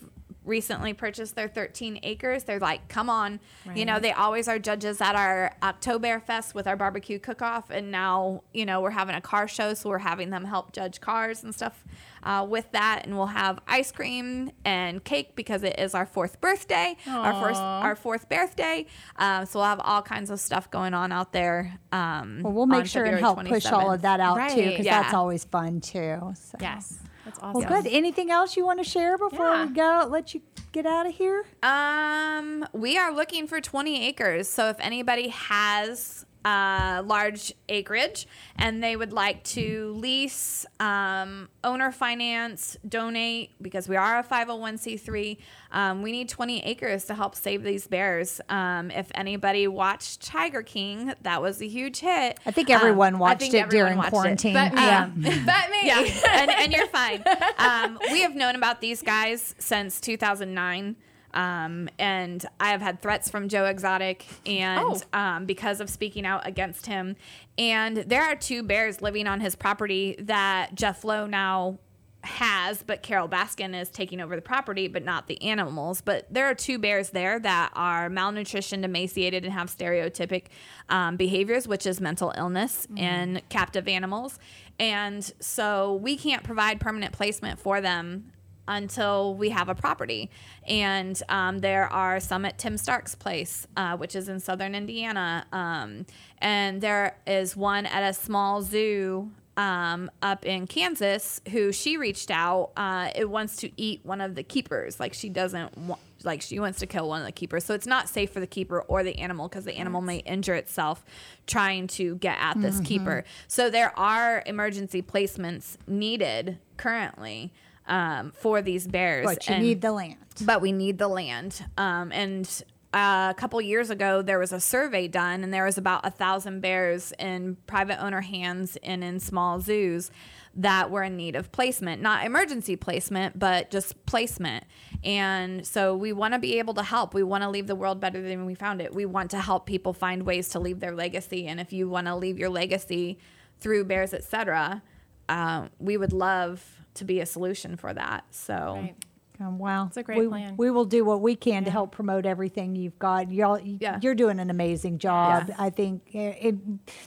recently 0.49 0.93
purchased 0.93 1.35
their 1.35 1.47
13 1.47 1.99
acres, 2.03 2.43
they're 2.43 2.59
like, 2.59 2.87
"Come 2.89 3.09
on!" 3.09 3.39
You 3.75 3.85
know, 3.85 3.99
they 3.99 4.11
always 4.11 4.47
are 4.47 4.59
judges 4.59 4.99
at 4.99 5.15
our 5.15 5.55
Oktoberfest 5.61 6.53
with 6.53 6.67
our 6.67 6.75
barbecue 6.75 7.19
cook-off, 7.19 7.69
and 7.69 7.91
now 7.91 8.43
you 8.53 8.65
know 8.65 8.81
we're 8.81 8.89
having 8.89 9.15
a 9.15 9.21
car 9.21 9.47
show, 9.47 9.73
so 9.73 9.89
we're 9.89 9.99
having 9.99 10.29
them 10.29 10.43
help 10.43 10.73
judge 10.73 10.99
cars 10.99 11.43
and 11.43 11.55
stuff 11.55 11.85
uh, 12.23 12.45
with 12.49 12.71
that, 12.71 13.05
and 13.05 13.15
we'll 13.15 13.27
have 13.27 13.59
ice 13.67 13.91
cream 13.91 14.51
and 14.65 15.03
cake 15.03 15.35
because 15.35 15.63
it 15.63 15.79
is 15.79 15.93
our 15.93 16.05
fourth 16.05 16.41
birthday, 16.41 16.97
our 17.07 17.33
first, 17.41 17.61
our 17.61 17.95
fourth 17.95 18.27
birthday. 18.29 18.85
Um, 19.15 19.45
so 19.45 19.59
we'll 19.59 19.67
have 19.67 19.81
all 19.81 20.01
kinds 20.01 20.29
of 20.29 20.39
stuff 20.39 20.69
going 20.71 20.93
on 20.93 21.11
out 21.11 21.31
there. 21.31 21.79
Um, 21.91 22.41
Well, 22.43 22.53
we'll 22.53 22.65
make 22.65 22.81
on 22.81 22.85
sure 22.85 23.03
and 23.03 23.15
February 23.19 23.49
help 23.49 23.63
push 23.63 23.65
all 23.71 23.91
of 23.91 24.01
that 24.01 24.19
out 24.19 24.49
too, 24.51 24.69
because 24.69 24.85
yeah. 24.85 25.01
that's 25.01 25.13
always 25.13 25.45
fun 25.45 25.81
too. 25.81 26.33
So. 26.35 26.57
Yes. 26.59 26.99
That's 27.29 27.39
awesome. 27.43 27.61
Well, 27.69 27.81
good. 27.83 27.91
Anything 27.91 28.31
else 28.31 28.57
you 28.57 28.65
want 28.65 28.79
to 28.83 28.89
share 28.89 29.17
before 29.17 29.53
Yeah. 29.53 29.65
we 29.65 29.73
go? 29.73 30.07
Let 30.09 30.33
you 30.33 30.41
get 30.71 30.85
out 30.85 31.05
of 31.05 31.13
here. 31.15 31.45
Um, 31.63 32.65
we 32.73 32.97
are 32.97 33.13
looking 33.13 33.47
for 33.47 33.61
20 33.61 34.07
acres. 34.07 34.49
So 34.49 34.69
if 34.69 34.77
anybody 34.79 35.29
has 35.29 36.25
uh, 36.45 37.03
large 37.05 37.53
acreage 37.67 38.27
and 38.57 38.81
they 38.81 38.95
would 38.95 39.11
like 39.11 39.43
to 39.43 39.93
lease, 39.97 40.65
um, 40.79 41.49
owner 41.63 41.91
finance, 41.91 42.77
donate, 42.87 43.51
because 43.61 43.89
we 43.89 43.95
are 43.97 44.19
a 44.19 44.23
501c3, 44.23 45.37
um, 45.71 46.01
we 46.01 46.11
need 46.11 46.29
20 46.29 46.61
acres 46.63 47.05
to 47.05 47.13
help 47.15 47.35
save 47.35 47.63
these 47.63 47.87
bears. 47.87 48.39
Um, 48.49 48.89
if 48.91 49.11
anybody 49.15 49.67
watched 49.67 50.21
Tiger 50.25 50.63
King, 50.63 51.13
that 51.21 51.41
was 51.41 51.61
a 51.61 51.67
huge 51.67 51.99
hit. 51.99 52.39
I 52.45 52.51
think 52.51 52.69
Um, 52.69 52.75
everyone 52.77 53.15
I 53.15 53.19
watched 53.19 53.41
think 53.41 53.53
it 53.53 53.57
everyone 53.59 53.85
during 53.87 53.97
watched 53.97 54.07
it. 54.07 54.11
quarantine. 54.11 54.53
But 54.53 54.73
me. 54.73 54.81
yeah. 54.81 55.05
but 55.15 55.69
me. 55.71 55.79
Yeah, 55.83 56.21
and, 56.41 56.51
and 56.51 56.71
you're 56.73 56.87
fine. 56.87 57.23
Um, 57.57 57.99
we 58.11 58.21
have 58.21 58.35
known 58.35 58.55
about 58.55 58.81
these 58.81 59.01
guys 59.01 59.55
since 59.59 59.99
2009. 60.01 60.95
Um, 61.33 61.89
and 61.99 62.43
I 62.59 62.69
have 62.69 62.81
had 62.81 63.01
threats 63.01 63.29
from 63.29 63.49
Joe 63.49 63.65
Exotic, 63.65 64.25
and 64.45 64.79
Oh. 64.79 65.01
um, 65.19 65.45
because 65.45 65.79
of 65.81 65.89
speaking 65.89 66.25
out 66.25 66.47
against 66.47 66.85
him. 66.87 67.15
And 67.57 67.97
there 67.97 68.23
are 68.23 68.35
two 68.35 68.63
bears 68.63 69.01
living 69.01 69.27
on 69.27 69.39
his 69.39 69.55
property 69.55 70.15
that 70.19 70.75
Jeff 70.75 71.03
Lowe 71.03 71.27
now 71.27 71.77
has, 72.21 72.83
but 72.83 73.01
Carole 73.01 73.29
Baskin 73.29 73.73
is 73.79 73.87
taking 73.89 74.19
over 74.19 74.35
the 74.35 74.41
property, 74.41 74.89
but 74.89 75.05
not 75.05 75.27
the 75.27 75.41
animals. 75.41 76.01
But 76.01 76.25
there 76.29 76.47
are 76.47 76.53
two 76.53 76.77
bears 76.77 77.11
there 77.11 77.39
that 77.39 77.71
are 77.75 78.09
malnutritioned, 78.09 78.83
emaciated, 78.83 79.45
and 79.45 79.53
have 79.53 79.67
stereotypic 79.69 80.45
um, 80.89 81.15
behaviors, 81.15 81.65
which 81.65 81.85
is 81.85 82.01
mental 82.01 82.33
illness 82.35 82.87
in 82.97 83.41
captive 83.47 83.87
animals. 83.87 84.37
And 84.79 85.31
so 85.39 85.95
we 85.95 86.17
can't 86.17 86.43
provide 86.43 86.81
permanent 86.81 87.13
placement 87.13 87.57
for 87.59 87.79
them 87.79 88.31
until 88.69 89.33
we 89.33 89.49
have 89.49 89.67
a 89.67 89.75
property. 89.75 90.29
And 90.65 91.21
um, 91.27 91.59
there 91.59 91.91
are 91.91 92.19
some 92.19 92.45
at 92.45 92.57
Tim 92.57 92.77
Stark's 92.77 93.15
place, 93.15 93.67
uh, 93.75 93.97
which 93.97 94.15
is 94.15 94.29
in 94.29 94.39
southern 94.39 94.75
Indiana. 94.75 95.45
Um, 95.51 96.05
and 96.37 96.79
there 96.79 97.17
is 97.27 97.57
one 97.57 97.85
at 97.87 98.07
a 98.07 98.13
small 98.13 98.61
zoo 98.61 99.31
um, 99.57 100.09
up 100.21 100.45
in 100.45 100.67
Kansas 100.67 101.41
who 101.49 101.73
she 101.73 101.97
reached 101.97 102.31
out. 102.31 102.71
Uh, 102.77 103.09
it 103.13 103.29
wants 103.29 103.57
to 103.57 103.71
eat 103.75 103.99
one 104.03 104.21
of 104.21 104.35
the 104.35 104.43
keepers. 104.43 104.99
Like 104.99 105.13
she 105.13 105.27
doesn't 105.27 105.77
want. 105.77 105.99
Like 106.25 106.41
she 106.41 106.59
wants 106.59 106.79
to 106.79 106.85
kill 106.85 107.07
one 107.07 107.21
of 107.21 107.25
the 107.25 107.31
keepers, 107.31 107.63
so 107.63 107.73
it's 107.73 107.87
not 107.87 108.09
safe 108.09 108.29
for 108.31 108.41
the 108.41 108.47
keeper 108.47 108.81
or 108.81 109.03
the 109.03 109.19
animal 109.19 109.47
because 109.47 109.63
the 109.63 109.75
animal 109.75 110.01
may 110.01 110.17
injure 110.17 110.55
itself 110.55 111.05
trying 111.47 111.87
to 111.87 112.15
get 112.15 112.37
at 112.41 112.59
this 112.59 112.81
keeper. 112.81 113.23
So 113.47 113.69
there 113.69 113.97
are 113.97 114.43
emergency 114.45 115.01
placements 115.01 115.77
needed 115.87 116.57
currently 116.75 117.53
um, 117.89 118.31
for 118.31 118.61
these 118.61 118.87
bears. 118.87 119.25
But 119.25 119.47
you 119.47 119.55
and- 119.55 119.63
need 119.63 119.81
the 119.81 119.91
land. 119.91 120.17
but 120.45 120.61
we 120.61 120.71
need 120.71 120.97
the 120.97 121.07
land. 121.07 121.65
Um, 121.77 122.11
and 122.11 122.63
uh, 122.93 123.27
a 123.29 123.35
couple 123.37 123.61
years 123.61 123.89
ago, 123.89 124.21
there 124.21 124.39
was 124.39 124.51
a 124.51 124.59
survey 124.59 125.07
done, 125.07 125.43
and 125.43 125.53
there 125.53 125.65
was 125.65 125.77
about 125.77 126.05
a 126.05 126.09
thousand 126.09 126.61
bears 126.61 127.13
in 127.19 127.57
private 127.67 128.01
owner 128.01 128.21
hands 128.21 128.77
and 128.81 129.03
in 129.03 129.19
small 129.19 129.59
zoos 129.59 130.09
that 130.55 130.89
were 130.89 131.03
in 131.03 131.15
need 131.15 131.35
of 131.35 131.51
placement, 131.51 132.01
not 132.01 132.25
emergency 132.25 132.75
placement, 132.75 133.37
but 133.37 133.69
just 133.69 134.05
placement. 134.07 134.63
And 135.03 135.65
so 135.67 135.95
we 135.95 136.11
want 136.11 136.33
to 136.33 136.39
be 136.39 136.57
able 136.57 136.73
to 136.73 136.83
help. 136.83 137.13
We 137.13 137.21
want 137.21 137.43
to 137.43 137.49
leave 137.49 137.67
the 137.67 137.75
world 137.75 137.99
better 137.99 138.21
than 138.21 138.45
we 138.45 138.55
found 138.55 138.81
it. 138.81 138.93
We 138.93 139.05
want 139.05 139.29
to 139.31 139.39
help 139.39 139.67
people 139.67 139.93
find 139.93 140.23
ways 140.23 140.49
to 140.49 140.59
leave 140.59 140.79
their 140.79 140.95
legacy. 140.95 141.45
And 141.45 141.59
if 141.59 141.71
you 141.71 141.87
want 141.87 142.07
to 142.07 142.15
leave 142.15 142.39
your 142.39 142.49
legacy 142.49 143.19
through 143.59 143.85
bears, 143.85 144.13
etc., 144.15 144.81
uh, 145.29 145.67
we 145.77 145.95
would 145.95 146.11
love 146.11 146.78
to 146.99 147.05
be 147.05 147.19
a 147.19 147.25
solution 147.25 147.75
for 147.77 147.93
that. 147.93 148.23
So. 148.31 148.75
Right. 148.75 148.95
Um, 149.41 149.57
wow, 149.57 149.85
It's 149.87 149.95
a 149.95 150.03
great 150.03 150.19
we, 150.19 150.27
plan. 150.27 150.57
We 150.57 150.69
will 150.69 150.83
do 150.83 151.05
what 151.05 151.21
we 151.21 151.33
can 151.33 151.63
to 151.63 151.71
help 151.71 151.93
promote 151.93 152.25
everything 152.25 152.75
you've 152.75 152.99
got. 152.99 153.31
Y'all, 153.31 153.57
Yeah. 153.57 153.97
you're 154.01 154.13
doing 154.13 154.37
an 154.37 154.49
amazing 154.49 154.97
job. 154.97 155.45
Yes. 155.47 155.55
I 155.57 155.69
think 155.69 156.13
it, 156.13 156.37
it, 156.41 156.55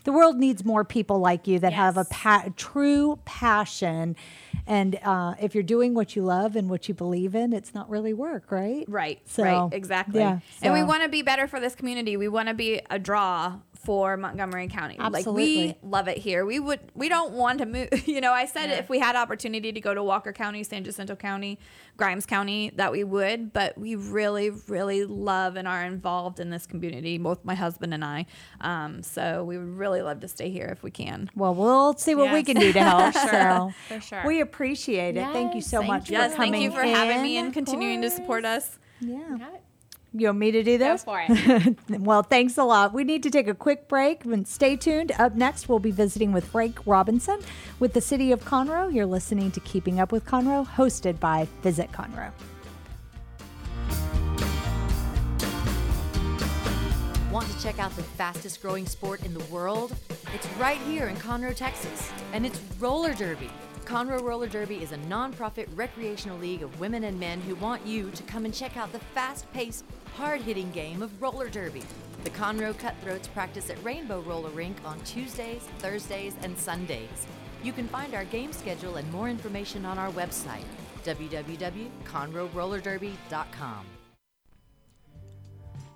the 0.04 0.12
world 0.12 0.38
needs 0.38 0.64
more 0.64 0.82
people 0.82 1.18
like 1.18 1.46
you 1.46 1.58
that 1.58 1.74
have 1.74 1.98
a 1.98 2.06
pa- 2.06 2.46
true 2.56 3.18
passion. 3.26 4.16
And 4.66 4.98
uh, 5.02 5.34
if 5.42 5.54
you're 5.54 5.62
doing 5.62 5.92
what 5.92 6.16
you 6.16 6.22
love 6.22 6.56
and 6.56 6.70
what 6.70 6.88
you 6.88 6.94
believe 6.94 7.34
in, 7.34 7.52
it's 7.52 7.74
not 7.74 7.90
really 7.90 8.14
work, 8.14 8.50
right? 8.50 8.86
Right, 8.88 9.20
So, 9.26 9.42
right, 9.42 9.68
exactly. 9.70 10.20
yeah, 10.20 10.38
and 10.62 10.72
we 10.72 10.82
want 10.82 11.02
to 11.02 11.10
be 11.10 11.20
better 11.20 11.46
for 11.46 11.60
this 11.60 11.74
community. 11.74 12.16
We 12.16 12.28
want 12.28 12.48
to 12.48 12.54
be 12.54 12.80
a 12.88 12.98
draw 12.98 13.58
for 13.84 14.16
Montgomery 14.16 14.68
County. 14.68 14.96
Like 14.98 15.26
we 15.26 15.74
love 15.82 16.08
it 16.08 16.18
here. 16.18 16.44
We 16.46 16.58
would 16.60 16.80
we 16.94 17.08
don't 17.08 17.32
want 17.32 17.58
to 17.60 17.66
move. 17.66 17.88
You 18.12 18.20
know, 18.20 18.32
I 18.32 18.44
said 18.46 18.70
if 18.70 18.88
we 18.90 18.98
had 18.98 19.16
opportunity 19.16 19.72
to 19.72 19.80
go 19.80 19.94
to 19.94 20.02
Walker 20.02 20.32
County, 20.32 20.62
San 20.64 20.84
Jacinto 20.84 21.16
County, 21.16 21.58
Grimes 21.96 22.26
County, 22.26 22.70
that 22.76 22.92
we 22.92 23.04
would, 23.04 23.52
but 23.52 23.76
we 23.78 23.94
really 23.94 24.50
really 24.50 25.04
love 25.04 25.56
and 25.56 25.66
are 25.66 25.84
involved 25.84 26.40
in 26.40 26.50
this 26.50 26.66
community, 26.66 27.16
both 27.18 27.44
my 27.44 27.54
husband 27.54 27.94
and 27.94 28.04
I. 28.04 28.26
Um, 28.60 29.02
so 29.02 29.44
we 29.44 29.56
would 29.58 29.76
really 29.78 30.02
love 30.02 30.20
to 30.20 30.28
stay 30.28 30.50
here 30.50 30.66
if 30.72 30.82
we 30.82 30.90
can. 30.90 31.30
Well, 31.34 31.54
we'll 31.54 31.94
see 31.96 32.14
what 32.14 32.32
we 32.32 32.42
can 32.42 32.56
do 32.58 32.72
to 32.72 32.80
help. 32.82 33.12
For 33.14 33.20
sure. 33.20 33.30
so 33.30 33.72
For 33.88 34.00
sure. 34.00 34.22
we 34.26 34.40
appreciate 34.40 35.16
it. 35.16 35.26
thank 35.32 35.54
you 35.54 35.60
so 35.60 35.78
thank 35.78 35.88
much 35.92 36.10
you. 36.10 36.16
for 36.16 36.22
Yes, 36.22 36.34
coming. 36.34 36.52
thank 36.52 36.64
you 36.64 36.70
for 36.70 36.82
having 36.82 37.22
me 37.22 37.36
and 37.38 37.52
continuing 37.52 38.02
to 38.02 38.10
support 38.10 38.44
us. 38.44 38.78
Yeah. 39.00 39.38
Got 40.12 40.18
it. 40.18 40.20
You 40.20 40.28
want 40.28 40.38
me 40.38 40.50
to 40.50 40.62
do 40.62 40.78
this? 40.78 41.04
Go 41.04 41.16
this? 41.28 41.44
for 41.44 41.68
it. 41.90 42.00
well, 42.00 42.22
thanks 42.22 42.58
a 42.58 42.64
lot. 42.64 42.92
We 42.92 43.04
need 43.04 43.22
to 43.22 43.30
take 43.30 43.48
a 43.48 43.54
quick 43.54 43.88
break. 43.88 44.24
And 44.24 44.46
stay 44.46 44.76
tuned. 44.76 45.12
Up 45.18 45.34
next, 45.34 45.68
we'll 45.68 45.78
be 45.78 45.90
visiting 45.90 46.32
with 46.32 46.44
Frank 46.46 46.80
Robinson 46.86 47.40
with 47.78 47.92
the 47.92 48.00
City 48.00 48.32
of 48.32 48.44
Conroe. 48.44 48.92
You're 48.92 49.06
listening 49.06 49.50
to 49.52 49.60
Keeping 49.60 50.00
Up 50.00 50.12
with 50.12 50.24
Conroe, 50.24 50.66
hosted 50.66 51.18
by 51.20 51.48
Visit 51.62 51.90
Conroe. 51.92 52.32
Want 57.30 57.50
to 57.50 57.62
check 57.62 57.78
out 57.78 57.96
the 57.96 58.02
fastest 58.02 58.60
growing 58.60 58.84
sport 58.84 59.24
in 59.24 59.32
the 59.32 59.44
world? 59.44 59.94
It's 60.34 60.46
right 60.58 60.78
here 60.80 61.08
in 61.08 61.16
Conroe, 61.16 61.56
Texas, 61.56 62.12
and 62.34 62.44
it's 62.44 62.60
roller 62.78 63.14
derby. 63.14 63.50
Conroe 63.84 64.22
Roller 64.22 64.46
Derby 64.46 64.76
is 64.76 64.92
a 64.92 64.98
nonprofit 64.98 65.66
recreational 65.74 66.38
league 66.38 66.62
of 66.62 66.78
women 66.80 67.04
and 67.04 67.18
men 67.18 67.40
who 67.42 67.54
want 67.56 67.84
you 67.86 68.10
to 68.12 68.22
come 68.22 68.44
and 68.44 68.54
check 68.54 68.76
out 68.76 68.92
the 68.92 68.98
fast 68.98 69.52
paced, 69.52 69.84
hard 70.16 70.40
hitting 70.40 70.70
game 70.70 71.02
of 71.02 71.20
roller 71.20 71.48
derby. 71.48 71.82
The 72.24 72.30
Conroe 72.30 72.76
Cutthroats 72.76 73.28
practice 73.28 73.70
at 73.70 73.82
Rainbow 73.82 74.20
Roller 74.20 74.50
Rink 74.50 74.76
on 74.84 75.00
Tuesdays, 75.00 75.62
Thursdays, 75.78 76.34
and 76.42 76.56
Sundays. 76.56 77.26
You 77.62 77.72
can 77.72 77.88
find 77.88 78.14
our 78.14 78.24
game 78.24 78.52
schedule 78.52 78.96
and 78.96 79.10
more 79.12 79.28
information 79.28 79.84
on 79.84 79.98
our 79.98 80.10
website, 80.10 80.64
www.conroerollerderby.com. 81.04 83.86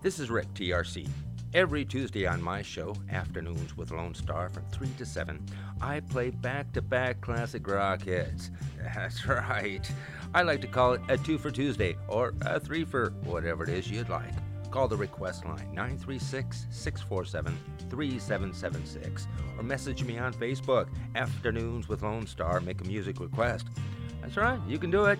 This 0.03 0.19
is 0.19 0.31
Rick, 0.31 0.53
TRC. 0.55 1.09
Every 1.55 1.85
Tuesday 1.85 2.27
on 2.27 2.43
my 2.43 2.61
show, 2.61 2.95
Afternoons 3.11 3.77
with 3.77 3.91
Lone 3.91 4.15
Star 4.15 4.51
from 4.51 4.65
3 4.73 4.89
to 4.99 5.07
7, 5.07 5.41
I 5.81 6.01
play 6.01 6.31
back 6.31 6.73
to 6.73 6.83
back 6.83 7.21
classic 7.21 7.67
rock 7.67 8.03
hits. 8.03 8.51
That's 8.95 9.27
right. 9.27 9.91
I 10.37 10.43
like 10.43 10.61
to 10.61 10.67
call 10.67 10.93
it 10.93 11.01
a 11.09 11.17
two 11.17 11.39
for 11.39 11.51
Tuesday 11.51 11.97
or 12.09 12.35
a 12.43 12.61
three 12.61 12.85
for 12.85 13.09
whatever 13.25 13.63
it 13.63 13.71
is 13.71 13.91
you'd 13.91 14.11
like. 14.11 14.35
Call 14.71 14.87
the 14.87 14.95
request 14.95 15.47
line 15.47 15.73
936 15.73 16.67
647 16.69 17.59
3776 17.89 19.29
or 19.57 19.63
message 19.63 20.05
me 20.05 20.19
on 20.19 20.35
Facebook, 20.35 20.89
Afternoons 21.15 21.89
with 21.89 22.03
Lone 22.03 22.27
Star. 22.27 22.61
Make 22.61 22.83
a 22.83 22.85
music 22.85 23.19
request. 23.19 23.69
That's 24.21 24.37
right, 24.37 24.61
you 24.69 24.79
can 24.79 24.91
do 24.91 25.07
it. 25.07 25.19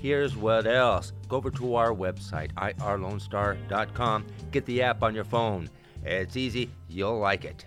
Here's 0.00 0.34
what 0.34 0.66
else. 0.66 1.12
Go 1.28 1.36
over 1.36 1.50
to 1.50 1.74
our 1.74 1.90
website, 1.90 2.54
irlonestar.com. 2.54 4.26
Get 4.50 4.64
the 4.64 4.80
app 4.80 5.02
on 5.02 5.14
your 5.14 5.24
phone. 5.24 5.68
It's 6.06 6.38
easy, 6.38 6.70
you'll 6.88 7.18
like 7.18 7.44
it. 7.44 7.66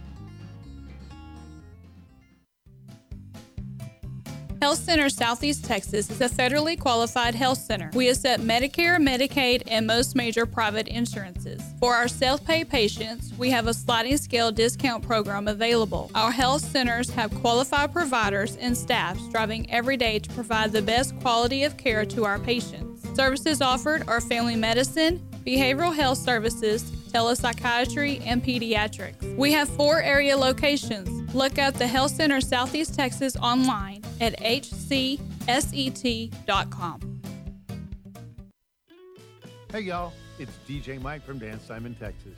Health 4.61 4.77
Center 4.77 5.09
Southeast 5.09 5.65
Texas 5.65 6.07
is 6.11 6.21
a 6.21 6.29
federally 6.29 6.79
qualified 6.79 7.33
health 7.33 7.57
center. 7.57 7.89
We 7.95 8.09
accept 8.09 8.43
Medicare, 8.43 8.97
Medicaid, 9.01 9.63
and 9.65 9.87
most 9.87 10.15
major 10.15 10.45
private 10.45 10.87
insurances. 10.87 11.63
For 11.79 11.95
our 11.95 12.07
self 12.07 12.45
pay 12.45 12.63
patients, 12.63 13.33
we 13.39 13.49
have 13.49 13.65
a 13.65 13.73
sliding 13.73 14.17
scale 14.17 14.51
discount 14.51 15.03
program 15.03 15.47
available. 15.47 16.11
Our 16.13 16.29
health 16.29 16.61
centers 16.61 17.09
have 17.09 17.33
qualified 17.41 17.91
providers 17.91 18.55
and 18.57 18.77
staff 18.77 19.17
striving 19.21 19.67
every 19.71 19.97
day 19.97 20.19
to 20.19 20.29
provide 20.29 20.71
the 20.73 20.83
best 20.83 21.19
quality 21.21 21.63
of 21.63 21.75
care 21.77 22.05
to 22.05 22.25
our 22.25 22.37
patients. 22.37 23.01
Services 23.15 23.63
offered 23.63 24.07
are 24.07 24.21
family 24.21 24.55
medicine, 24.55 25.27
behavioral 25.43 25.95
health 25.95 26.19
services, 26.19 26.83
telepsychiatry, 27.11 28.21
and 28.27 28.43
pediatrics. 28.43 29.35
We 29.37 29.53
have 29.53 29.69
four 29.69 30.03
area 30.03 30.37
locations. 30.37 31.20
Look 31.33 31.57
up 31.57 31.75
the 31.75 31.87
Health 31.87 32.11
Center 32.11 32.41
Southeast 32.41 32.93
Texas 32.93 33.37
online 33.37 34.01
at 34.19 34.37
hcset.com. 34.39 35.21
Hey 39.71 39.79
y'all, 39.81 40.11
it's 40.37 40.51
DJ 40.67 41.01
Mike 41.01 41.25
from 41.25 41.39
Dance 41.39 41.65
Time 41.65 41.85
in, 41.85 41.95
Texas. 41.95 42.37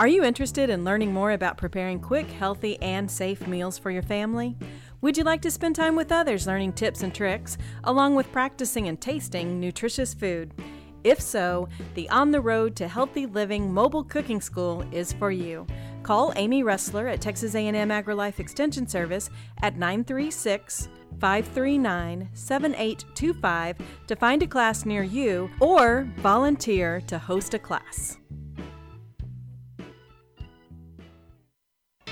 Are 0.00 0.08
you 0.08 0.24
interested 0.24 0.70
in 0.70 0.82
learning 0.82 1.12
more 1.12 1.32
about 1.32 1.58
preparing 1.58 2.00
quick, 2.00 2.26
healthy, 2.30 2.80
and 2.80 3.10
safe 3.10 3.46
meals 3.46 3.76
for 3.76 3.90
your 3.90 4.02
family? 4.02 4.56
Would 5.02 5.18
you 5.18 5.24
like 5.24 5.42
to 5.42 5.50
spend 5.50 5.76
time 5.76 5.94
with 5.94 6.10
others 6.10 6.46
learning 6.46 6.72
tips 6.72 7.02
and 7.02 7.14
tricks, 7.14 7.58
along 7.84 8.14
with 8.14 8.32
practicing 8.32 8.88
and 8.88 8.98
tasting 8.98 9.60
nutritious 9.60 10.14
food? 10.14 10.54
If 11.04 11.20
so, 11.20 11.68
the 11.92 12.08
On 12.08 12.30
the 12.30 12.40
Road 12.40 12.76
to 12.76 12.88
Healthy 12.88 13.26
Living 13.26 13.74
Mobile 13.74 14.02
Cooking 14.02 14.40
School 14.40 14.86
is 14.90 15.12
for 15.12 15.30
you. 15.30 15.66
Call 16.02 16.32
Amy 16.36 16.62
Ressler 16.62 17.12
at 17.12 17.20
Texas 17.20 17.54
A&M 17.54 17.90
AgriLife 17.90 18.40
Extension 18.40 18.88
Service 18.88 19.28
at 19.60 19.76
936 19.76 20.88
539 21.20 22.26
7825 22.32 23.76
to 24.06 24.16
find 24.16 24.42
a 24.42 24.46
class 24.46 24.86
near 24.86 25.02
you 25.02 25.50
or 25.60 26.08
volunteer 26.16 27.02
to 27.02 27.18
host 27.18 27.52
a 27.52 27.58
class. 27.58 28.16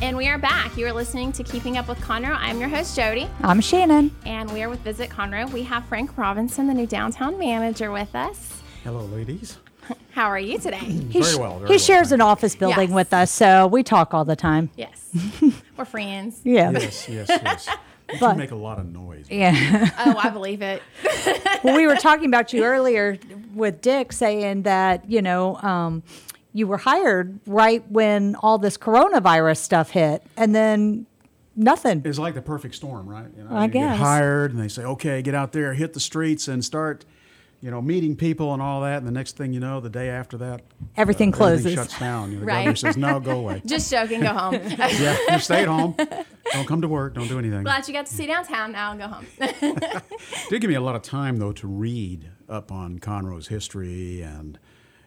And 0.00 0.16
we 0.16 0.26
are 0.28 0.38
back. 0.38 0.76
You 0.76 0.86
are 0.86 0.92
listening 0.92 1.30
to 1.32 1.44
Keeping 1.44 1.76
Up 1.78 1.88
with 1.88 1.98
Conroe. 1.98 2.36
I'm 2.38 2.58
your 2.58 2.68
host, 2.68 2.96
Jody. 2.96 3.28
I'm 3.40 3.60
Shannon. 3.60 4.10
And 4.26 4.50
we 4.52 4.60
are 4.62 4.68
with 4.68 4.80
Visit 4.80 5.10
Conroe. 5.10 5.48
We 5.52 5.62
have 5.62 5.84
Frank 5.84 6.18
Robinson, 6.18 6.66
the 6.66 6.74
new 6.74 6.86
downtown 6.88 7.38
manager, 7.38 7.92
with 7.92 8.12
us. 8.16 8.60
Hello, 8.82 9.04
ladies. 9.06 9.58
How 10.10 10.24
are 10.26 10.40
you 10.40 10.58
today? 10.58 10.78
He 10.78 11.20
Very 11.20 11.36
well, 11.36 11.54
very 11.58 11.68
he 11.68 11.72
well, 11.74 11.78
shares 11.78 12.10
an 12.10 12.20
office 12.20 12.56
building 12.56 12.88
Yes. 12.88 12.94
with 12.96 13.12
us, 13.12 13.30
so 13.30 13.68
we 13.68 13.84
talk 13.84 14.12
all 14.12 14.24
the 14.24 14.34
time. 14.36 14.70
Yes. 14.76 15.08
We're 15.76 15.84
friends. 15.84 16.40
Yeah. 16.42 16.72
Yes, 16.72 17.08
yes, 17.08 17.28
yes. 17.28 17.68
You 18.12 18.18
But- 18.20 18.32
two 18.32 18.38
make 18.40 18.50
a 18.50 18.56
lot 18.56 18.78
of 18.78 18.92
noise. 18.92 19.26
Yeah. 19.30 19.88
oh, 19.98 20.18
I 20.22 20.28
believe 20.30 20.60
it. 20.60 20.82
well, 21.62 21.76
we 21.76 21.86
were 21.86 21.94
talking 21.94 22.26
about 22.26 22.52
you 22.52 22.62
earlier 22.64 23.16
with 23.54 23.80
Dick 23.80 24.12
saying 24.12 24.62
that, 24.62 25.08
you 25.10 25.22
know, 25.22 25.56
um, 25.56 26.02
you 26.52 26.66
were 26.66 26.78
hired 26.78 27.38
right 27.46 27.82
when 27.90 28.34
all 28.36 28.58
this 28.58 28.76
coronavirus 28.76 29.56
stuff 29.58 29.90
hit, 29.90 30.22
and 30.36 30.54
then 30.54 31.06
nothing. 31.56 32.02
It's 32.04 32.18
like 32.18 32.34
the 32.34 32.42
perfect 32.42 32.74
storm, 32.74 33.08
right? 33.08 33.26
You 33.36 33.44
know, 33.44 33.50
I 33.56 33.64
you 33.64 33.70
guess. 33.70 33.92
get 33.98 34.04
hired, 34.04 34.52
and 34.52 34.60
they 34.62 34.68
say, 34.68 34.82
"Okay, 34.84 35.22
get 35.22 35.34
out 35.34 35.52
there, 35.52 35.72
hit 35.74 35.92
the 35.94 36.00
streets, 36.00 36.48
and 36.48 36.64
start." 36.64 37.04
You 37.64 37.70
know, 37.70 37.80
meeting 37.80 38.16
people 38.16 38.52
and 38.52 38.60
all 38.60 38.80
that, 38.80 38.98
and 38.98 39.06
the 39.06 39.12
next 39.12 39.36
thing 39.36 39.52
you 39.52 39.60
know, 39.60 39.78
the 39.78 39.88
day 39.88 40.08
after 40.08 40.36
that, 40.38 40.62
Everything 40.96 41.32
uh, 41.32 41.36
closes. 41.36 41.64
Everything 41.64 41.84
shuts 41.84 42.00
down. 42.00 42.30
You 42.32 42.34
know, 42.34 42.40
the 42.40 42.46
Right. 42.46 42.54
governor 42.64 42.74
says, 42.76 42.96
"No, 42.96 43.20
go 43.20 43.38
away." 43.38 43.62
Just 43.64 43.88
joking. 43.88 44.20
Go 44.20 44.26
home. 44.30 44.54
yeah, 44.78 45.16
you 45.30 45.38
stay 45.38 45.62
at 45.62 45.68
home. 45.68 45.94
Don't 46.52 46.66
come 46.66 46.82
to 46.82 46.88
work. 46.88 47.14
Don't 47.14 47.28
do 47.28 47.38
anything. 47.38 47.62
Glad 47.62 47.86
you 47.86 47.94
got 47.94 48.06
to 48.06 48.12
see 48.12 48.26
downtown. 48.26 48.72
Now 48.72 48.90
and 48.90 49.00
go 49.00 49.06
home. 49.06 49.26
did 50.50 50.60
give 50.60 50.68
me 50.68 50.74
a 50.74 50.80
lot 50.80 50.96
of 50.96 51.02
time 51.02 51.36
though 51.36 51.52
to 51.52 51.68
read 51.68 52.31
up 52.48 52.70
on 52.72 52.98
Conroe's 52.98 53.48
history 53.48 54.22
and 54.22 54.58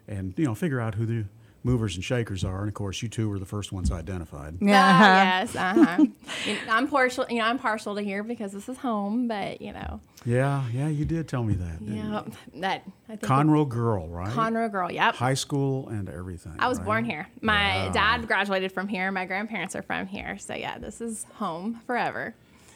and 0.07 0.33
you 0.38 0.45
know 0.45 0.55
figure 0.55 0.79
out 0.79 0.95
who 0.95 1.05
the 1.05 1.25
movers 1.63 1.95
and 1.95 2.03
shakers 2.03 2.43
are. 2.43 2.59
And 2.59 2.67
of 2.67 2.75
course, 2.75 3.01
you 3.01 3.09
two 3.09 3.27
were 3.27 3.39
the 3.39 3.45
first 3.45 3.71
ones 3.71 3.91
identified. 3.91 4.57
Ah, 4.61 5.23
yes. 5.41 5.55
Uh-huh. 5.55 6.05
You 6.45 6.57
I'm 6.69 6.88
partial. 6.88 7.25
You 7.27 7.39
know, 7.39 7.45
I'm 7.45 7.57
partial 7.57 7.95
to 7.95 8.01
here 8.03 8.21
because 8.23 8.51
this 8.51 8.69
is 8.69 8.77
home. 8.77 9.27
But 9.27 9.61
you 9.61 9.73
know, 9.73 9.99
Yeah, 10.25 10.63
yeah, 10.71 10.89
you 10.89 11.05
did 11.05 11.27
tell 11.27 11.43
me 11.43 11.55
that. 11.55 11.81
yeah, 11.81 12.21
that 12.57 12.83
I 13.09 13.15
think 13.15 13.21
Conroe 13.23 13.67
girl, 13.67 14.07
right? 14.07 14.31
Conroe 14.31 14.71
girl. 14.71 14.91
Yep. 14.91 15.15
High 15.15 15.33
school 15.33 15.89
and 15.89 16.07
everything. 16.07 16.53
I 16.59 16.67
was 16.67 16.77
right? 16.77 16.86
born 16.86 17.05
here. 17.05 17.27
My 17.41 17.88
Wow. 17.88 17.91
dad 17.93 18.27
graduated 18.27 18.71
from 18.71 18.88
here. 18.88 19.11
My 19.11 19.25
grandparents 19.25 19.75
are 19.75 19.81
from 19.81 20.05
here. 20.05 20.38
So 20.38 20.53
yeah, 20.53 20.77
this 20.77 21.01
is 21.01 21.25
home 21.36 21.81
forever. 21.88 22.36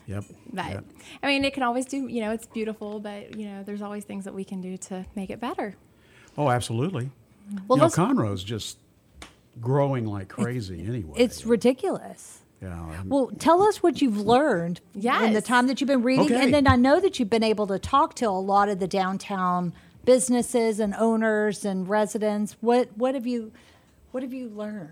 Yep. 0.09 0.23
But 0.51 0.69
yep. 0.71 0.85
I 1.21 1.27
mean, 1.27 1.45
it 1.45 1.53
can 1.53 1.61
always 1.63 1.85
do. 1.85 2.07
You 2.07 2.21
know, 2.21 2.31
it's 2.31 2.47
beautiful, 2.47 2.99
but 2.99 3.35
you 3.37 3.45
know, 3.45 3.61
there's 3.63 3.83
always 3.83 4.03
things 4.05 4.25
that 4.25 4.33
we 4.33 4.43
can 4.43 4.59
do 4.59 4.75
to 4.77 5.05
make 5.15 5.29
it 5.29 5.39
better. 5.39 5.75
Oh, 6.35 6.49
absolutely. 6.49 7.11
Well, 7.67 7.77
you 7.77 7.81
know, 7.81 7.83
let's- 7.83 7.95
Conroe's 7.95 8.43
just 8.43 8.77
growing 9.61 10.05
like 10.05 10.27
crazy 10.27 10.83
anyway. 10.85 11.13
It's 11.17 11.45
ridiculous. 11.45 12.39
Yeah. 12.61 12.69
I'm- 12.81 13.09
Well, 13.09 13.31
tell 13.37 13.61
us 13.61 13.83
what 13.83 14.01
you've 14.01 14.19
learned 14.19 14.81
in 14.95 15.33
the 15.33 15.41
time 15.41 15.67
that 15.67 15.79
you've 15.79 15.87
been 15.87 16.01
reading. 16.03 16.25
Okay. 16.25 16.43
And 16.43 16.53
then 16.53 16.67
I 16.67 16.75
know 16.75 16.99
that 16.99 17.19
you've 17.19 17.29
been 17.29 17.43
able 17.43 17.67
to 17.67 17.77
talk 17.79 18.15
to 18.15 18.25
a 18.25 18.31
lot 18.31 18.67
of 18.67 18.79
the 18.79 18.87
downtown 18.87 19.73
businesses 20.05 20.79
and 20.79 20.95
owners 20.95 21.63
and 21.65 21.87
residents. 21.87 22.57
What 22.61 22.89
what 22.97 23.13
have 23.13 23.27
you 23.27 23.51
what 24.11 24.23
have 24.23 24.33
you 24.33 24.49
learned? 24.49 24.89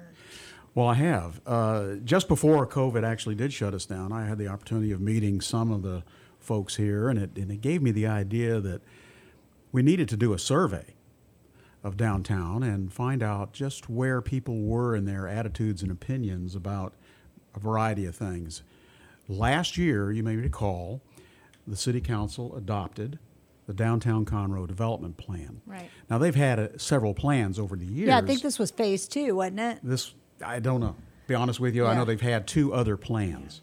Well, 0.78 0.90
I 0.90 0.94
have. 0.94 1.42
Uh, 1.44 1.96
just 2.04 2.28
before 2.28 2.68
COVID 2.68 3.04
actually 3.04 3.34
did 3.34 3.52
shut 3.52 3.74
us 3.74 3.88
down, 3.88 4.12
I 4.12 4.28
had 4.28 4.38
the 4.38 4.48
opportunity 4.48 4.92
of 4.92 5.02
meeting 5.02 5.42
some 5.42 5.72
of 5.72 5.82
the 5.82 6.04
folks 6.40 6.76
here, 6.76 7.10
and 7.10 7.18
it, 7.18 7.36
and 7.36 7.50
it 7.50 7.62
gave 7.62 7.82
me 7.82 7.90
the 7.90 8.06
idea 8.06 8.60
that 8.60 8.84
we 9.72 9.82
needed 9.82 10.08
to 10.10 10.16
do 10.16 10.34
a 10.34 10.38
survey 10.38 10.94
of 11.84 11.98
downtown 11.98 12.62
and 12.62 12.94
find 12.94 13.24
out 13.24 13.54
just 13.54 13.90
where 13.90 14.22
people 14.22 14.62
were 14.62 14.96
in 14.96 15.06
their 15.06 15.28
attitudes 15.28 15.82
and 15.82 15.92
opinions 15.92 16.54
about 16.54 16.94
a 17.56 17.60
variety 17.60 18.06
of 18.06 18.16
things. 18.16 18.62
Last 19.28 19.80
year, 19.80 20.12
you 20.12 20.22
may 20.22 20.36
recall, 20.36 21.02
the 21.66 21.76
City 21.76 22.02
Council 22.02 22.56
adopted 22.56 23.18
the 23.66 23.74
Downtown 23.74 24.26
Conroe 24.26 24.68
Development 24.68 25.18
Plan. 25.18 25.60
Right. 25.66 25.90
Now, 26.08 26.20
they've 26.20 26.36
had 26.36 26.60
uh, 26.60 26.68
several 26.78 27.16
plans 27.16 27.58
over 27.58 27.76
the 27.76 27.84
years 27.88 28.10
Yeah, 28.10 28.20
I 28.20 28.22
think 28.22 28.44
this 28.44 28.60
was 28.60 28.70
phase 28.70 29.08
two, 29.08 29.38
wasn't 29.38 29.60
it? 29.62 29.80
this 29.82 30.14
I 30.44 30.60
don't 30.60 30.82
know. 30.82 30.96
Be 31.28 31.36
honest 31.36 31.60
with 31.60 31.76
you, 31.76 31.86
I 31.86 31.94
know 31.96 32.06
they've 32.06 32.22
had 32.22 32.48
two 32.48 32.74
other 32.74 32.96
plans, 32.96 33.62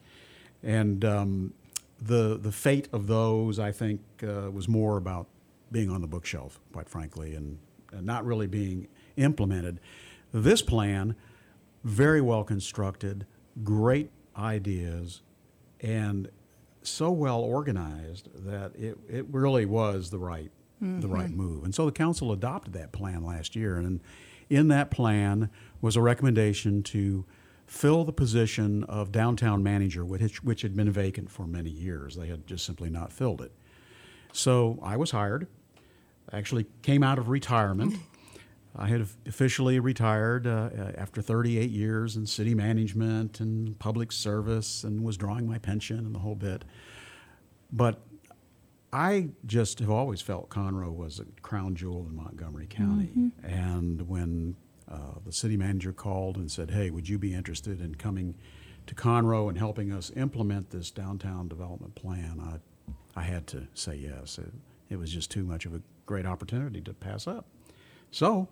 and 0.63 1.03
um, 1.05 1.55
the 2.01 2.39
the 2.41 2.53
fate 2.53 2.89
of 2.93 3.07
those 3.07 3.59
I 3.59 3.73
think 3.73 4.01
uh, 4.23 4.51
was 4.51 4.69
more 4.69 4.97
about 4.99 5.27
being 5.73 5.91
on 5.91 6.01
the 6.03 6.07
bookshelf, 6.07 6.61
quite 6.73 6.89
frankly, 6.89 7.35
and, 7.35 7.59
and 7.91 8.07
not 8.07 8.25
really 8.25 8.47
being 8.47 8.87
implemented. 9.17 9.81
This 10.33 10.63
plan, 10.63 11.17
very 11.83 12.21
well 12.21 12.45
constructed, 12.45 13.27
great 13.63 14.11
ideas, 14.37 15.23
and 15.81 16.29
so 16.83 17.11
well 17.11 17.41
organized 17.41 18.29
that 18.45 18.77
it, 18.77 18.99
it 19.09 19.27
really 19.31 19.65
was 19.65 20.11
the 20.11 20.19
right 20.19 20.51
the 21.01 21.09
right 21.09 21.31
move. 21.31 21.65
And 21.65 21.75
so 21.75 21.87
the 21.87 21.93
council 21.93 22.31
adopted 22.31 22.75
that 22.75 22.93
plan 22.93 23.25
last 23.25 23.57
year, 23.57 23.77
and 23.77 24.01
in 24.51 24.69
that 24.69 24.91
plan 24.91 25.51
was 25.81 25.97
a 25.97 26.01
recommendation 26.01 26.83
to 26.85 27.25
fill 27.67 28.05
the 28.05 28.13
position 28.13 28.85
of 28.85 29.11
downtown 29.11 29.63
manager, 29.63 30.05
which, 30.05 30.43
which 30.45 30.63
had 30.63 30.77
been 30.77 30.91
vacant 30.91 31.31
for 31.31 31.47
many 31.47 31.71
years. 31.71 32.17
They 32.17 32.29
had 32.29 32.47
just 32.47 32.65
simply 32.65 32.91
not 32.91 33.13
filled 33.13 33.41
it. 33.41 33.53
So 34.33 34.79
I 34.83 34.97
was 34.97 35.11
hired. 35.11 35.47
Actually, 36.33 36.67
came 36.83 37.03
out 37.03 37.19
of 37.19 37.29
retirement. 37.29 37.95
I 38.77 38.89
had 38.89 39.07
officially 39.27 39.79
retired 39.79 40.47
uh, 40.47 40.71
after 40.97 41.23
38 41.23 41.71
years 41.71 42.17
in 42.17 42.27
city 42.27 42.55
management 42.55 43.39
and 43.39 43.79
public 43.79 44.11
service, 44.11 44.83
and 44.83 45.05
was 45.05 45.17
drawing 45.17 45.47
my 45.47 45.59
pension 45.59 45.99
and 45.99 46.13
the 46.13 46.19
whole 46.19 46.35
bit. 46.35 46.65
But 47.73 48.01
I 48.95 49.31
just 49.45 49.81
have 49.81 49.91
always 49.91 50.21
felt 50.21 50.51
Conroe 50.51 50.95
was 50.95 51.19
a 51.19 51.25
crown 51.43 51.75
jewel 51.75 52.07
in 52.09 52.15
Montgomery 52.15 52.69
County. 52.69 53.11
Mhm. 53.17 53.33
And 53.43 54.09
when 54.09 54.55
uh, 54.89 55.19
the 55.25 55.33
city 55.33 55.57
manager 55.57 55.93
called 55.93 56.37
and 56.37 56.49
said, 56.49 56.71
"Hey, 56.71 56.91
would 56.91 57.09
you 57.09 57.19
be 57.19 57.35
interested 57.35 57.81
in 57.81 57.97
coming 57.97 58.37
to 58.87 58.95
Conroe 58.95 59.49
and 59.49 59.59
helping 59.59 59.91
us 59.91 60.13
implement 60.15 60.71
this 60.71 60.93
downtown 60.93 61.49
development 61.49 61.97
plan?" 61.97 62.39
I, 62.39 63.21
I 63.21 63.23
had 63.25 63.49
to 63.49 63.67
say 63.75 63.97
yes. 63.97 64.39
It, 64.39 64.53
it 64.91 64.97
was 64.97 65.11
just 65.11 65.29
too 65.29 65.43
much 65.43 65.67
of 65.67 65.75
a 65.75 65.83
great 66.07 66.25
opportunity 66.25 66.81
to 66.83 66.95
pass 66.95 67.27
up. 67.27 67.47
So, 68.13 68.47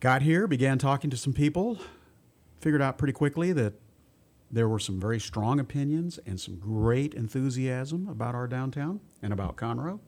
got 0.00 0.22
here, 0.22 0.46
began 0.46 0.78
talking 0.78 1.10
to 1.10 1.18
some 1.18 1.34
people, 1.34 1.78
figured 2.60 2.80
out 2.80 2.96
pretty 2.96 3.12
quickly 3.12 3.52
that 3.52 3.74
there 4.54 4.68
were 4.68 4.78
some 4.78 5.00
very 5.00 5.18
strong 5.18 5.58
opinions 5.58 6.18
and 6.26 6.40
some 6.40 6.56
great 6.56 7.12
enthusiasm 7.14 8.08
about 8.08 8.34
our 8.36 8.46
downtown 8.46 9.00
and 9.20 9.32
about 9.32 9.56
Conroe. 9.56 9.98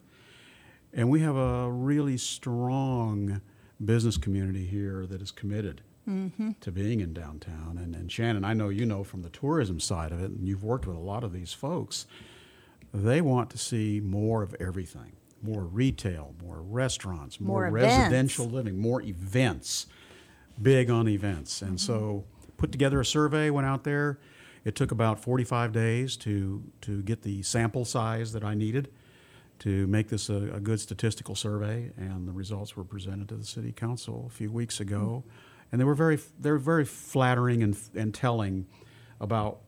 And 0.93 1.11
we 1.11 1.21
have 1.21 1.37
a 1.37 1.71
really 1.71 2.17
strong 2.17 3.41
business 3.85 4.17
community 4.17 4.65
here 4.67 5.05
that 5.07 5.21
is 5.21 5.31
committed 5.31 5.83
Mm-hmm. 6.09 6.53
to 6.61 6.71
being 6.71 7.01
in 7.01 7.13
downtown. 7.13 7.79
And, 7.83 7.97
and 7.97 8.13
Shannon, 8.13 8.45
I 8.45 8.55
know 8.55 8.69
you 8.69 8.87
know 8.87 9.03
from 9.03 9.23
the 9.23 9.29
tourism 9.29 9.81
side 9.81 10.13
of 10.13 10.23
it, 10.23 10.31
and 10.31 10.47
you've 10.47 10.63
worked 10.63 10.87
with 10.87 10.97
a 10.97 11.01
lot 11.01 11.25
of 11.25 11.33
these 11.33 11.53
folks, 11.53 12.07
they 12.95 13.21
want 13.21 13.51
to 13.51 13.59
see 13.59 14.01
more 14.01 14.45
of 14.45 14.55
everything 14.61 15.15
more 15.43 15.63
retail, 15.65 16.35
more 16.41 16.63
restaurants, 16.63 17.41
more, 17.41 17.63
More 17.63 17.71
residential 17.73 18.47
living, 18.47 18.79
more 18.79 19.03
events, 19.03 19.87
big 20.63 20.91
on 20.91 21.09
events. 21.09 21.61
And 21.61 21.81
so 21.81 22.25
put 22.57 22.71
together 22.71 23.01
a 23.01 23.05
survey, 23.05 23.51
went 23.51 23.67
out 23.67 23.83
there. 23.83 24.19
It 24.67 24.75
took 24.75 24.91
about 24.91 25.21
45 25.21 25.71
days 25.71 26.17
to, 26.17 26.61
to 26.81 27.01
get 27.03 27.23
the 27.23 27.45
sample 27.45 27.85
size 27.85 28.33
that 28.33 28.43
I 28.43 28.55
needed 28.55 28.91
to 29.61 29.87
make 29.87 30.09
this 30.09 30.29
a, 30.29 30.55
a 30.55 30.59
good 30.59 30.81
statistical 30.81 31.37
survey, 31.37 31.93
and 31.97 32.27
the 32.27 32.33
results 32.33 32.75
were 32.75 32.83
presented 32.83 33.29
to 33.29 33.37
the 33.37 33.45
city 33.45 33.71
council 33.71 34.25
a 34.27 34.35
few 34.35 34.51
weeks 34.51 34.81
ago, 34.81 35.23
mm-hmm. 35.25 35.69
and 35.71 35.81
they 35.81 35.85
were 35.85 35.95
very 35.95 36.19
they 36.41 36.51
were 36.51 36.59
very 36.59 36.85
flattering 36.85 37.63
and, 37.63 37.79
and 37.95 38.13
telling 38.13 38.67
about 39.21 39.61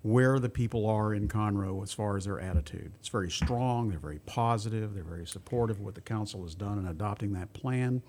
where 0.00 0.38
the 0.38 0.48
people 0.48 0.86
are 0.86 1.12
in 1.12 1.28
Conroe 1.28 1.82
as 1.82 1.92
far 1.92 2.16
as 2.16 2.24
their 2.24 2.40
attitude. 2.40 2.92
It's 2.98 3.10
very 3.10 3.30
strong. 3.30 3.90
They're 3.90 3.98
very 3.98 4.20
positive. 4.20 4.94
They're 4.94 5.04
very 5.04 5.26
supportive 5.26 5.76
of 5.76 5.84
what 5.84 5.96
the 5.96 6.00
council 6.00 6.44
has 6.44 6.54
done 6.54 6.78
in 6.78 6.86
adopting 6.86 7.34
that 7.34 7.52
plan, 7.52 8.00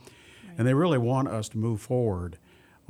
and 0.57 0.65
they 0.65 0.73
really 0.73 0.97
want 0.97 1.27
us 1.27 1.49
to 1.49 1.57
move 1.57 1.81
forward 1.81 2.37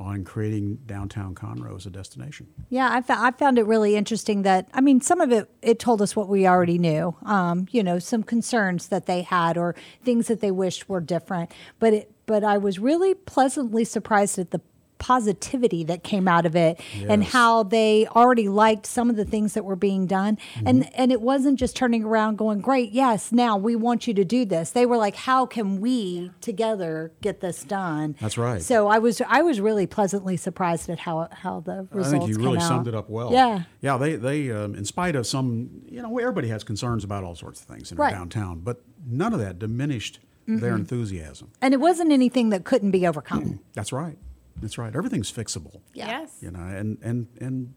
on 0.02 0.24
creating 0.24 0.80
downtown 0.86 1.34
Conroe 1.34 1.76
as 1.76 1.86
a 1.86 1.90
destination. 1.90 2.48
Yeah, 2.68 2.90
I, 2.92 3.00
fo- 3.00 3.14
I 3.16 3.30
found 3.30 3.58
it 3.58 3.66
really 3.66 3.96
interesting 3.96 4.42
that, 4.42 4.68
I 4.74 4.80
mean, 4.80 5.00
some 5.00 5.20
of 5.20 5.32
it, 5.32 5.48
it 5.62 5.78
told 5.78 6.02
us 6.02 6.16
what 6.16 6.28
we 6.28 6.46
already 6.46 6.78
knew, 6.78 7.14
um, 7.24 7.66
you 7.70 7.82
know, 7.82 7.98
some 7.98 8.22
concerns 8.22 8.88
that 8.88 9.06
they 9.06 9.22
had 9.22 9.56
or 9.56 9.74
things 10.04 10.26
that 10.26 10.40
they 10.40 10.50
wished 10.50 10.88
were 10.88 11.00
different. 11.00 11.52
But 11.78 11.94
it, 11.94 12.12
but 12.26 12.44
I 12.44 12.58
was 12.58 12.78
really 12.78 13.14
pleasantly 13.14 13.84
surprised 13.84 14.38
at 14.38 14.50
the 14.50 14.60
positivity 15.02 15.82
that 15.84 16.04
came 16.04 16.28
out 16.28 16.46
of 16.46 16.54
it 16.54 16.80
and 17.08 17.24
how 17.24 17.64
they 17.64 18.06
already 18.14 18.48
liked 18.48 18.86
some 18.86 19.10
of 19.10 19.16
the 19.16 19.24
things 19.24 19.54
that 19.54 19.64
were 19.64 19.74
being 19.76 20.06
done 20.06 20.38
and 20.64 20.88
and 20.94 21.10
it 21.10 21.20
wasn't 21.20 21.58
just 21.58 21.74
turning 21.74 22.04
around 22.04 22.36
going 22.38 22.60
great 22.60 22.92
yes 22.92 23.32
now 23.32 23.56
we 23.56 23.74
want 23.74 24.06
you 24.06 24.14
to 24.14 24.24
do 24.24 24.44
this 24.44 24.70
they 24.70 24.86
were 24.86 24.96
like 24.96 25.16
how 25.16 25.44
can 25.44 25.80
we 25.80 26.30
together 26.40 27.12
get 27.20 27.40
this 27.40 27.64
done 27.64 28.14
That's 28.20 28.38
right. 28.38 28.62
so 28.62 28.86
i 28.86 28.98
was 28.98 29.20
i 29.28 29.42
was 29.42 29.60
really 29.60 29.86
pleasantly 29.86 30.36
surprised 30.36 30.88
at 30.88 31.00
how 31.00 31.28
how 31.32 31.60
the 31.60 31.88
results 31.90 32.08
I 32.14 32.18
think 32.18 32.28
you 32.30 32.36
really 32.38 32.58
came 32.58 32.68
summed 32.68 32.86
it 32.88 32.94
up 32.94 33.10
well. 33.10 33.32
Yeah. 33.32 33.64
Yeah, 33.80 33.96
they, 33.96 34.14
they 34.16 34.50
um, 34.52 34.74
in 34.74 34.84
spite 34.84 35.16
of 35.16 35.26
some, 35.26 35.70
you 35.90 36.00
know, 36.02 36.16
everybody 36.18 36.48
has 36.48 36.62
concerns 36.62 37.02
about 37.04 37.24
all 37.24 37.34
sorts 37.34 37.60
of 37.60 37.66
things 37.66 37.90
in 37.90 37.98
Right. 37.98 38.12
downtown, 38.12 38.60
but 38.60 38.82
none 39.06 39.32
of 39.32 39.40
that 39.40 39.58
diminished 39.58 40.20
their 40.46 40.74
Mhm. 40.74 40.80
enthusiasm. 40.80 41.50
And 41.60 41.72
it 41.74 41.80
wasn't 41.80 42.12
anything 42.12 42.50
that 42.50 42.64
couldn't 42.64 42.90
be 42.92 43.06
overcome. 43.06 43.60
That's 43.74 43.92
right. 43.92 44.18
That's 44.62 44.78
right. 44.78 44.94
Everything's 44.96 45.30
fixable. 45.30 45.80
Yes. 45.92 46.38
You 46.40 46.50
know, 46.50 46.60
and, 46.60 46.96
and, 47.02 47.26
and 47.40 47.74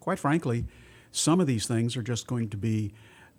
quite 0.00 0.18
frankly, 0.18 0.66
some 1.12 1.40
of 1.40 1.46
these 1.46 1.66
things 1.66 1.96
are 1.96 2.02
just 2.02 2.26
going 2.26 2.50
to 2.50 2.56
be 2.58 2.92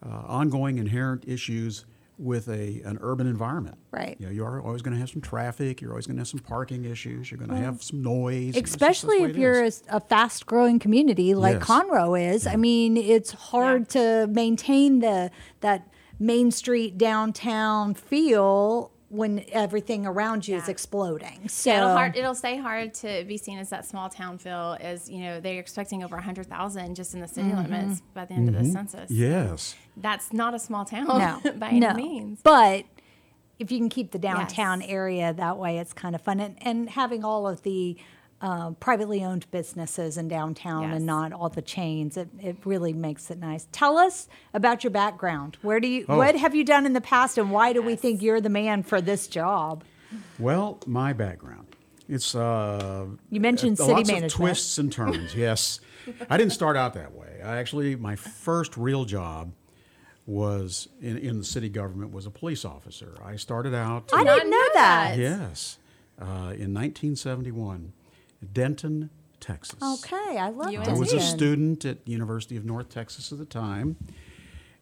uh, 0.05 0.09
ongoing 0.25 0.77
inherent 0.79 1.23
issues 1.27 1.85
with 2.17 2.47
a 2.47 2.81
an 2.85 2.97
urban 3.01 3.27
environment. 3.27 3.77
Right. 3.91 4.15
You 4.19 4.27
know, 4.27 4.31
you 4.31 4.45
are 4.45 4.61
always 4.61 4.81
going 4.81 4.93
to 4.93 4.99
have 5.01 5.09
some 5.09 5.19
traffic. 5.21 5.81
You're 5.81 5.91
always 5.91 6.07
going 6.07 6.15
to 6.15 6.21
have 6.21 6.29
some 6.29 6.39
parking 6.39 6.85
issues. 6.85 7.29
You're 7.29 7.37
going 7.37 7.49
to 7.49 7.55
Well, 7.55 7.63
have 7.65 7.83
some 7.83 8.01
noise. 8.01 8.55
and 8.55 8.63
it's 8.63 8.71
just- 8.71 8.79
that's 8.79 8.97
Especially 9.03 9.23
if 9.29 9.35
you're 9.35 9.63
is. 9.65 9.83
a, 9.89 9.97
a 9.97 9.99
fast 9.99 10.45
growing 10.45 10.79
community 10.79 11.35
like 11.35 11.55
Yes. 11.59 11.63
Conroe 11.67 12.33
is. 12.33 12.47
I 12.47 12.55
mean, 12.55 12.95
it's 12.95 13.31
hard 13.33 13.89
to 13.89 14.27
maintain 14.27 14.99
the 14.99 15.29
that 15.59 15.89
Main 16.17 16.51
Street 16.51 16.97
downtown 16.97 17.93
feel 17.93 18.91
when 19.09 19.45
everything 19.51 20.05
around 20.05 20.47
you 20.47 20.55
is 20.57 20.67
exploding. 20.67 21.47
So 21.47 21.69
Yeah, 21.69 21.77
it'll, 21.77 21.89
hard, 21.95 22.15
it'll 22.17 22.33
stay 22.35 22.57
hard 22.57 22.93
to 22.95 23.23
be 23.27 23.37
seen 23.37 23.59
as 23.59 23.69
that 23.69 23.85
small 23.85 24.09
town 24.09 24.37
feel. 24.39 24.77
As 24.79 25.09
you 25.09 25.19
know, 25.19 25.39
they're 25.39 25.59
expecting 25.59 26.03
over 26.03 26.17
hundred 26.17 26.47
thousand 26.47 26.95
just 26.95 27.13
in 27.13 27.19
the 27.21 27.27
city 27.27 27.49
Mhm. 27.49 27.63
limits 27.69 28.01
by 28.13 28.25
the 28.25 28.33
end 28.33 28.49
of 28.49 28.55
the 28.55 28.61
Mhm. 28.61 28.73
census. 28.73 29.11
Yes. 29.11 29.75
that's 29.97 30.33
not 30.33 30.53
a 30.53 30.59
small 30.59 30.83
town 30.85 31.07
no, 31.07 31.39
by 31.57 31.71
no. 31.71 31.89
any 31.89 32.03
means. 32.03 32.39
But 32.43 32.85
if 33.59 33.71
you 33.71 33.77
can 33.77 33.87
keep 33.89 34.11
the 34.11 34.19
downtown 34.19 34.81
area 34.81 35.31
that 35.33 35.57
way, 35.57 35.77
it's 35.77 35.93
kind 35.93 36.13
of 36.15 36.21
fun. 36.21 36.39
And, 36.41 36.57
and 36.61 36.89
having 36.89 37.23
all 37.23 37.47
of 37.47 37.61
the 37.63 37.95
uh, 38.41 38.71
privately 38.71 39.23
owned 39.23 39.49
businesses 39.51 40.17
in 40.17 40.27
downtown 40.27 40.91
and 40.91 41.05
not 41.05 41.31
all 41.33 41.49
the 41.49 41.61
chains, 41.61 42.17
it, 42.17 42.27
it 42.39 42.57
really 42.65 42.93
makes 42.93 43.31
it 43.31 43.39
nice. 43.39 43.67
Tell 43.71 43.97
us 43.97 44.27
about 44.53 44.83
your 44.83 44.91
background. 44.91 45.57
Where 45.61 45.79
do 45.79 45.88
you, 45.88 46.05
Oh. 46.09 46.17
what 46.17 46.36
have 46.36 46.53
you 46.53 46.63
done 46.63 46.86
in 46.86 46.93
the 46.93 47.01
past, 47.01 47.38
and 47.38 47.49
why 47.51 47.73
do 47.73 47.81
we 47.81 47.95
think 47.95 48.21
you're 48.21 48.41
the 48.41 48.49
man 48.49 48.83
for 48.83 48.99
this 49.01 49.27
job? 49.27 49.83
Well, 50.38 50.79
my 50.86 51.13
background. 51.13 51.67
It's 52.07 52.36
uh, 52.36 53.07
You 53.31 53.39
mentioned 53.39 53.79
uh, 53.79 53.83
city 53.86 53.93
lots 53.93 54.07
management. 54.09 54.33
of 54.33 54.38
twists 54.38 54.77
and 54.77 54.91
turns. 54.91 55.33
yes, 55.47 55.79
I 56.29 56.38
didn't 56.38 56.53
start 56.53 56.77
out 56.77 56.93
that 56.93 57.13
way. 57.15 57.41
I 57.43 57.57
actually 57.57 57.95
my 57.95 58.15
first 58.15 58.77
real 58.77 59.05
job 59.05 59.53
was 60.27 60.88
in, 61.01 61.17
in 61.17 61.38
the 61.39 61.43
city 61.43 61.69
government 61.69 62.11
was 62.11 62.25
a 62.25 62.31
police 62.31 62.63
officer. 62.65 63.15
I 63.23 63.36
started 63.38 63.73
out. 63.73 64.11
I 64.13 64.23
didn't 64.23 64.49
know 64.49 64.65
that. 64.75 65.17
Yes, 65.17 65.77
uh, 66.21 66.53
in 66.57 66.73
1971, 66.73 67.93
Denton, 68.53 69.09
Texas. 69.39 69.79
Okay, 69.81 70.37
I 70.37 70.49
love 70.49 70.71
you. 70.71 70.79
I 70.81 70.93
was 70.93 71.13
a 71.13 71.19
student 71.19 71.85
at 71.85 71.97
University 72.07 72.57
of 72.57 72.65
North 72.65 72.89
Texas 72.89 73.31
at 73.31 73.37
the 73.37 73.45
time, 73.45 73.95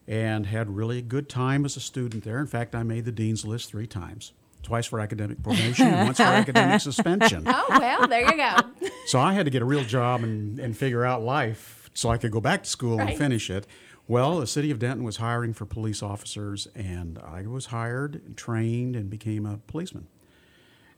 and 0.06 0.46
had 0.46 0.74
really 0.74 0.98
a 0.98 1.02
good 1.02 1.28
time 1.28 1.64
as 1.64 1.76
a 1.76 1.80
student 1.80 2.24
there. 2.24 2.38
In 2.38 2.46
fact, 2.46 2.74
I 2.74 2.82
made 2.82 3.04
the 3.04 3.12
dean's 3.12 3.44
list 3.44 3.70
three 3.70 3.86
times. 3.86 4.32
Twice 4.62 4.86
for 4.86 4.98
academic 4.98 5.42
probation, 5.42 5.88
and 5.88 6.06
once 6.06 6.16
for 6.16 6.22
academic 6.42 6.80
suspension. 6.80 7.44
Oh 7.46 7.66
well, 7.68 8.06
there 8.08 8.22
you 8.24 8.36
go. 8.36 8.56
So 9.06 9.20
I 9.20 9.34
had 9.34 9.44
to 9.44 9.50
get 9.50 9.60
a 9.60 9.66
real 9.66 9.84
job 9.84 10.22
and, 10.22 10.58
and 10.58 10.74
figure 10.74 11.04
out 11.04 11.20
life 11.22 11.90
so 11.92 12.08
I 12.08 12.16
could 12.16 12.30
go 12.30 12.40
back 12.40 12.62
to 12.62 12.70
school 12.70 12.96
Right. 12.96 13.10
and 13.10 13.18
finish 13.18 13.50
it. 13.50 13.66
Well, 14.08 14.40
the 14.40 14.46
city 14.46 14.70
of 14.70 14.78
Denton 14.78 15.04
was 15.04 15.18
hiring 15.18 15.52
for 15.52 15.66
police 15.66 16.02
officers, 16.02 16.66
and 16.74 17.18
I 17.18 17.46
was 17.46 17.66
hired, 17.66 18.22
and 18.24 18.34
trained, 18.36 18.96
and 18.96 19.10
became 19.10 19.44
a 19.44 19.58
policeman. 19.66 20.06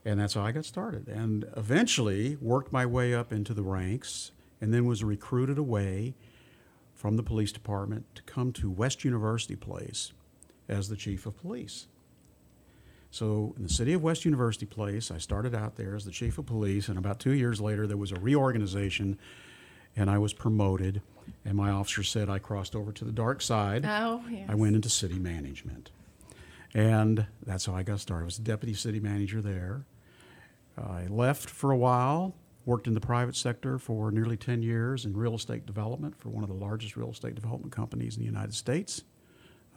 And 0.07 0.21
that's 0.21 0.35
how 0.35 0.43
I 0.43 0.53
got 0.53 0.65
started. 0.65 1.09
And 1.09 1.47
eventually 1.57 2.37
worked 2.41 2.73
my 2.73 2.87
way 2.87 3.13
up 3.13 3.33
into 3.33 3.53
the 3.53 3.65
ranks, 3.65 4.31
and 4.61 4.73
then 4.73 4.87
was 4.87 5.03
recruited 5.03 5.59
away 5.59 6.15
from 6.95 7.17
the 7.17 7.25
police 7.25 7.51
department 7.51 8.07
to 8.15 8.23
come 8.23 8.53
to 8.53 8.71
West 8.71 9.05
University 9.05 9.57
Place 9.57 10.13
as 10.69 10.89
the 10.89 10.97
chief 10.97 11.27
of 11.27 11.37
police. 11.37 11.89
So, 13.11 13.53
in 13.57 13.65
the 13.65 13.69
city 13.69 13.95
of 13.95 14.03
West 14.03 14.25
University 14.25 14.65
Place, 14.65 15.11
I 15.11 15.19
started 15.19 15.57
out 15.57 15.75
there 15.75 15.97
as 15.97 16.05
the 16.05 16.13
chief 16.13 16.39
of 16.39 16.47
police, 16.47 16.89
and 16.89 16.99
about 16.99 17.19
two 17.19 17.33
years 17.33 17.61
later, 17.61 17.89
there 17.89 17.97
was 17.97 18.13
a 18.13 18.21
reorganization, 18.21 19.19
and 19.97 20.09
I 20.09 20.19
was 20.19 20.33
promoted. 20.33 21.03
And 21.45 21.57
my 21.57 21.71
officer 21.71 22.05
said 22.05 22.31
I 22.31 22.39
crossed 22.39 22.77
over 22.77 22.93
to 22.93 23.05
the 23.05 23.11
dark 23.11 23.43
side. 23.43 23.85
Oh, 23.85 24.23
yes. 24.31 24.49
I 24.49 24.55
went 24.55 24.77
into 24.77 24.89
city 24.89 25.19
management. 25.19 25.91
And 26.73 27.27
that's 27.45 27.67
how 27.67 27.75
I 27.75 27.83
got 27.83 27.99
started. 27.99 28.23
I 28.23 28.27
was 28.27 28.37
deputy 28.37 28.75
city 28.75 29.01
manager 29.01 29.43
there. 29.43 29.85
I 30.79 31.07
left 31.09 31.49
for 31.49 31.71
a 31.71 31.77
while, 31.77 32.35
worked 32.65 32.87
in 32.87 32.95
the 32.95 33.01
private 33.01 33.37
sector 33.37 33.79
for 33.79 34.11
nearly 34.11 34.37
10 34.37 34.63
years 34.63 35.05
in 35.05 35.17
real 35.17 35.35
estate 35.35 35.67
development 35.67 36.17
for 36.19 36.29
one 36.29 36.43
of 36.43 36.49
the 36.49 36.55
largest 36.57 36.97
real 36.97 37.11
estate 37.11 37.35
development 37.35 37.73
companies 37.73 38.17
in 38.17 38.21
the 38.23 38.27
United 38.27 38.55
States, 38.55 39.03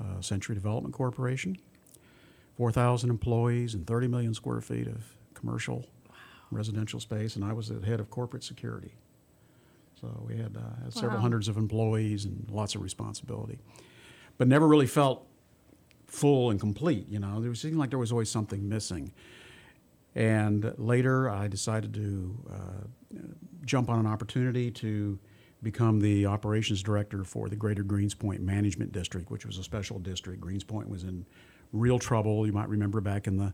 uh, 0.01 0.19
Century 0.21 0.55
Development 0.55 0.93
Corporation. 0.93 1.55
4,000 2.57 3.09
employees 3.09 3.73
and 3.73 3.87
30 3.87 4.07
million 4.07 4.33
square 4.33 4.59
feet 4.59 4.87
of 4.87 5.15
commercial 5.33 5.85
residential 6.51 6.99
space, 6.99 7.35
and 7.35 7.45
I 7.45 7.53
was 7.53 7.69
the 7.69 7.85
head 7.85 7.99
of 7.99 8.09
corporate 8.09 8.43
security. 8.43 8.95
So 10.01 10.25
we 10.27 10.35
had, 10.37 10.57
uh, 10.57 10.83
had 10.83 10.93
several 10.93 11.15
Wow. 11.15 11.21
hundreds 11.21 11.47
of 11.47 11.57
employees 11.57 12.25
and 12.25 12.49
lots 12.49 12.73
of 12.75 12.81
responsibility, 12.81 13.59
but 14.37 14.47
never 14.47 14.67
really 14.67 14.87
felt 14.87 15.25
full 16.07 16.49
and 16.49 16.59
complete. 16.59 17.07
You 17.07 17.19
know, 17.19 17.39
there 17.39 17.53
seemed 17.53 17.77
like 17.77 17.91
there 17.91 17.99
was 17.99 18.11
always 18.11 18.29
something 18.29 18.67
missing. 18.67 19.11
And 20.15 20.73
later, 20.77 21.29
I 21.29 21.47
decided 21.47 21.93
to 21.93 22.35
uh, 22.51 23.17
jump 23.65 23.89
on 23.89 23.99
an 23.99 24.07
opportunity 24.07 24.71
to 24.71 25.19
become 25.61 25.99
the 25.99 26.25
operations 26.25 26.81
director 26.81 27.23
for 27.23 27.49
the 27.49 27.55
Greater 27.55 27.83
Greenspoint 27.83 28.39
Management 28.39 28.91
District, 28.91 29.29
which 29.29 29.45
was 29.45 29.57
a 29.57 29.63
special 29.63 29.99
district. 29.99 30.41
Greenspoint 30.41 30.87
was 30.87 31.03
in 31.03 31.25
real 31.73 31.99
trouble. 31.99 32.45
You 32.47 32.53
might 32.53 32.69
remember 32.69 33.01
back 33.01 33.27
in 33.27 33.37
the 33.37 33.53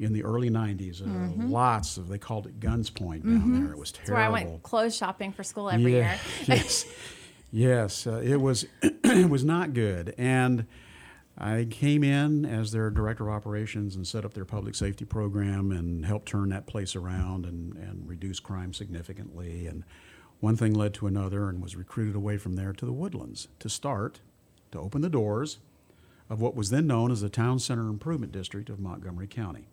in 0.00 0.12
the 0.12 0.22
early 0.22 0.48
'90s, 0.48 1.02
uh, 1.02 1.06
Mhm. 1.06 1.50
lots 1.50 1.96
of 1.96 2.06
they 2.08 2.18
called 2.18 2.46
it 2.46 2.60
Guns 2.60 2.88
Point 2.88 3.24
down 3.26 3.48
Mhm. 3.50 3.60
there. 3.64 3.72
It 3.72 3.78
was 3.78 3.90
That's 3.90 4.06
terrible. 4.06 4.32
where 4.32 4.40
I 4.42 4.44
went 4.44 4.62
clothes 4.62 4.96
shopping 4.96 5.32
for 5.32 5.42
school 5.42 5.68
every 5.70 5.92
Yeah, 5.96 6.12
year. 6.12 6.18
yes, 6.46 6.86
yes, 7.50 8.06
uh, 8.06 8.20
it 8.24 8.36
was 8.40 8.64
it 8.82 9.28
was 9.28 9.44
not 9.44 9.74
good, 9.74 10.14
and 10.16 10.66
I 11.40 11.68
came 11.70 12.02
in 12.02 12.44
as 12.44 12.72
their 12.72 12.90
director 12.90 13.28
of 13.28 13.34
operations 13.34 13.94
and 13.94 14.04
set 14.04 14.24
up 14.24 14.34
their 14.34 14.44
public 14.44 14.74
safety 14.74 15.04
program 15.04 15.70
and 15.70 16.04
helped 16.04 16.26
turn 16.26 16.48
that 16.48 16.66
place 16.66 16.96
around 16.96 17.46
and, 17.46 17.76
and 17.76 18.08
reduce 18.08 18.40
crime 18.40 18.74
significantly. 18.74 19.68
And 19.68 19.84
one 20.40 20.56
thing 20.56 20.74
led 20.74 20.94
to 20.94 21.06
another, 21.06 21.48
and 21.48 21.62
was 21.62 21.76
recruited 21.76 22.16
away 22.16 22.38
from 22.38 22.54
there 22.54 22.72
to 22.72 22.84
the 22.84 22.92
Woodlands 22.92 23.48
to 23.60 23.68
start 23.68 24.20
to 24.72 24.80
open 24.80 25.00
the 25.00 25.08
doors 25.08 25.58
of 26.28 26.40
what 26.40 26.54
was 26.54 26.70
then 26.70 26.86
known 26.86 27.10
as 27.10 27.20
the 27.20 27.28
Town 27.28 27.58
Center 27.58 27.88
Improvement 27.88 28.32
District 28.32 28.68
of 28.68 28.80
Montgomery 28.80 29.26
County. 29.26 29.68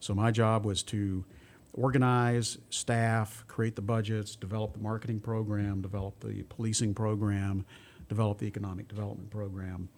So 0.00 0.14
my 0.14 0.30
job 0.30 0.64
was 0.64 0.82
to 0.84 1.24
organize, 1.72 2.58
staff, 2.70 3.44
create 3.46 3.76
the 3.76 3.82
budgets, 3.82 4.36
develop 4.36 4.72
the 4.72 4.80
marketing 4.80 5.20
program, 5.20 5.82
develop 5.82 6.20
the 6.20 6.42
policing 6.44 6.94
program, 6.94 7.64
develop 8.08 8.38
the 8.38 8.46
economic 8.46 8.88
development 8.88 9.30
program. 9.30 9.88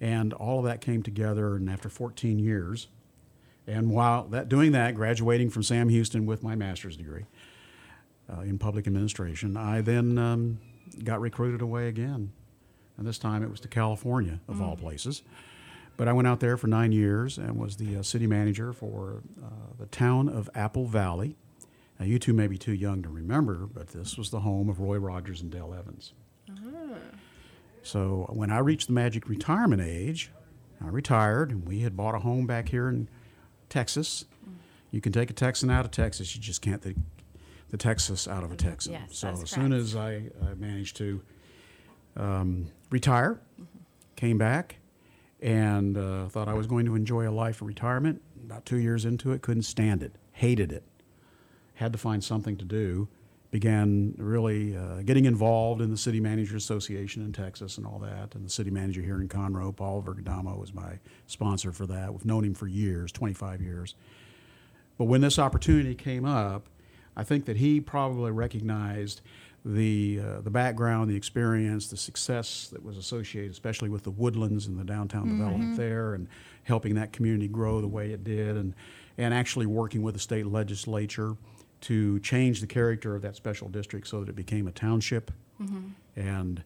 And 0.00 0.32
all 0.32 0.60
of 0.60 0.64
that 0.66 0.80
came 0.80 1.02
together 1.02 1.56
and 1.56 1.68
after 1.68 1.88
14 1.88 2.38
years. 2.38 2.88
And 3.66 3.90
while 3.90 4.24
that 4.28 4.48
doing 4.48 4.72
that, 4.72 4.94
graduating 4.94 5.50
from 5.50 5.62
Sam 5.62 5.88
Houston 5.88 6.24
with 6.24 6.42
my 6.42 6.54
master's 6.54 6.96
degree 6.96 7.26
uh, 8.32 8.40
in 8.42 8.58
public 8.58 8.86
administration, 8.86 9.56
I 9.56 9.80
then 9.82 10.16
um, 10.18 10.58
got 11.04 11.20
recruited 11.20 11.60
away 11.60 11.88
again. 11.88 12.32
And 12.96 13.06
this 13.06 13.18
time 13.18 13.42
it 13.42 13.50
was 13.50 13.60
to 13.60 13.68
California, 13.68 14.40
of 14.48 14.60
all 14.62 14.76
Mm. 14.76 14.80
places. 14.80 15.22
But 15.96 16.06
I 16.08 16.12
went 16.12 16.28
out 16.28 16.38
there 16.40 16.56
for 16.56 16.68
nine 16.68 16.92
years 16.92 17.38
and 17.38 17.56
was 17.58 17.76
the 17.76 17.96
uh, 17.96 18.02
city 18.02 18.26
manager 18.28 18.72
for 18.72 19.22
uh, 19.44 19.48
the 19.78 19.86
town 19.86 20.28
of 20.28 20.48
Apple 20.54 20.86
Valley. 20.86 21.36
Now, 21.98 22.06
you 22.06 22.20
two 22.20 22.32
may 22.32 22.46
be 22.46 22.56
too 22.56 22.72
young 22.72 23.02
to 23.02 23.08
remember, 23.08 23.66
but 23.66 23.88
this 23.88 24.16
was 24.16 24.30
the 24.30 24.40
home 24.40 24.68
of 24.68 24.78
Roy 24.80 24.96
Rogers 24.98 25.40
and 25.42 25.50
Dale 25.50 25.74
Evans. 25.76 26.12
So 27.82 28.26
when 28.30 28.50
I 28.50 28.58
reached 28.58 28.88
the 28.88 28.92
magic 28.92 29.28
retirement 29.28 29.82
age, 29.82 30.30
I 30.82 30.88
retired, 30.88 31.50
and 31.50 31.66
we 31.66 31.80
had 31.80 31.96
bought 31.96 32.14
a 32.14 32.20
home 32.20 32.46
back 32.46 32.68
here 32.68 32.88
in 32.88 33.08
Texas. 33.68 34.24
You 34.90 35.00
can 35.00 35.12
take 35.12 35.30
a 35.30 35.34
Texan 35.34 35.70
out 35.70 35.84
of 35.84 35.90
Texas, 35.90 36.34
you 36.34 36.40
just 36.40 36.62
can't 36.62 36.82
take 36.82 36.96
the 37.70 37.76
Texas 37.76 38.26
out 38.26 38.44
of 38.44 38.52
a 38.52 38.56
Texan. 38.56 38.92
Yes, 38.92 39.18
so 39.18 39.28
as 39.28 39.50
soon 39.50 39.72
as 39.72 39.94
I, 39.94 40.30
I 40.42 40.54
managed 40.56 40.96
to 40.96 41.20
um, 42.16 42.70
retire, 42.90 43.40
came 44.16 44.38
back, 44.38 44.76
and 45.40 45.96
uh, 45.96 46.28
thought 46.28 46.48
I 46.48 46.54
was 46.54 46.66
going 46.66 46.86
to 46.86 46.94
enjoy 46.94 47.28
a 47.28 47.30
life 47.30 47.60
of 47.60 47.68
retirement. 47.68 48.22
About 48.44 48.64
two 48.64 48.78
years 48.78 49.04
into 49.04 49.32
it, 49.32 49.42
couldn't 49.42 49.64
stand 49.64 50.02
it, 50.02 50.12
hated 50.32 50.72
it, 50.72 50.84
had 51.74 51.92
to 51.92 51.98
find 51.98 52.24
something 52.24 52.56
to 52.56 52.64
do. 52.64 53.08
Began 53.50 54.14
really 54.18 54.76
uh, 54.76 55.00
getting 55.06 55.24
involved 55.24 55.80
in 55.80 55.90
the 55.90 55.96
City 55.96 56.20
Manager 56.20 56.54
Association 56.56 57.24
in 57.24 57.32
Texas 57.32 57.78
and 57.78 57.86
all 57.86 57.98
that. 58.00 58.34
And 58.34 58.44
the 58.44 58.50
city 58.50 58.70
manager 58.70 59.00
here 59.00 59.22
in 59.22 59.28
Conroe, 59.28 59.74
Paul 59.74 60.02
Virgadamo, 60.02 60.58
was 60.58 60.74
my 60.74 60.98
sponsor 61.26 61.72
for 61.72 61.86
that. 61.86 62.12
We've 62.12 62.26
known 62.26 62.44
him 62.44 62.52
for 62.52 62.66
years, 62.66 63.10
25 63.10 63.62
years. 63.62 63.94
But 64.98 65.04
when 65.06 65.22
this 65.22 65.38
opportunity 65.38 65.94
came 65.94 66.26
up, 66.26 66.66
I 67.16 67.24
think 67.24 67.46
that 67.46 67.56
he 67.56 67.80
probably 67.80 68.32
recognized 68.32 69.22
the 69.64 70.20
uh, 70.22 70.40
the 70.42 70.50
background, 70.50 71.10
the 71.10 71.16
experience, 71.16 71.88
the 71.88 71.96
success 71.96 72.68
that 72.72 72.84
was 72.84 72.98
associated, 72.98 73.50
especially 73.50 73.88
with 73.88 74.02
the 74.04 74.10
woodlands 74.10 74.66
and 74.66 74.78
the 74.78 74.84
downtown 74.84 75.26
Mhm. 75.26 75.38
development 75.38 75.76
there, 75.76 76.14
and 76.14 76.28
helping 76.64 76.94
that 76.96 77.12
community 77.12 77.48
grow 77.48 77.80
the 77.80 77.88
way 77.88 78.12
it 78.12 78.22
did, 78.24 78.56
and 78.58 78.74
and 79.16 79.32
actually 79.34 79.66
working 79.66 80.02
with 80.02 80.14
the 80.14 80.20
state 80.20 80.46
legislature 80.46 81.34
to 81.82 82.18
change 82.20 82.60
the 82.60 82.66
character 82.66 83.14
of 83.14 83.22
that 83.22 83.36
special 83.36 83.68
district 83.68 84.06
so 84.08 84.20
that 84.20 84.28
it 84.28 84.36
became 84.36 84.66
a 84.66 84.72
township, 84.72 85.30
Mhm. 85.60 85.92
and 86.16 86.62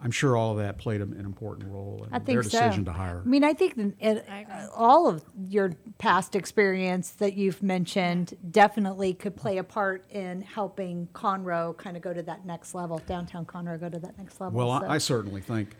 I'm 0.00 0.10
sure 0.10 0.36
all 0.36 0.50
of 0.52 0.58
that 0.58 0.76
played 0.76 1.00
an 1.00 1.14
an 1.14 1.24
important 1.24 1.70
role 1.70 2.04
in 2.06 2.12
I 2.12 2.18
their 2.18 2.42
think 2.42 2.52
so. 2.52 2.60
decision 2.60 2.84
to 2.86 2.92
hire. 2.92 3.22
I 3.24 3.28
mean, 3.28 3.42
I 3.42 3.54
think 3.54 3.94
it, 4.00 4.26
all 4.74 5.08
of 5.08 5.24
your 5.48 5.72
past 5.98 6.34
experience 6.36 7.10
that 7.12 7.34
you've 7.34 7.62
mentioned 7.62 8.36
definitely 8.50 9.14
could 9.14 9.34
play 9.34 9.56
a 9.56 9.64
part 9.64 10.04
in 10.10 10.42
helping 10.42 11.08
Conroe 11.14 11.74
kind 11.76 11.96
of 11.96 12.02
go 12.02 12.12
to 12.12 12.22
that 12.24 12.44
next 12.44 12.74
level, 12.74 13.00
downtown 13.06 13.46
Conroe 13.46 13.80
go 13.80 13.88
to 13.88 13.98
that 14.00 14.18
next 14.18 14.40
level. 14.40 14.58
Well, 14.58 14.78
so. 14.80 14.86
I, 14.86 14.94
I 14.96 14.98
certainly 14.98 15.40
think 15.40 15.74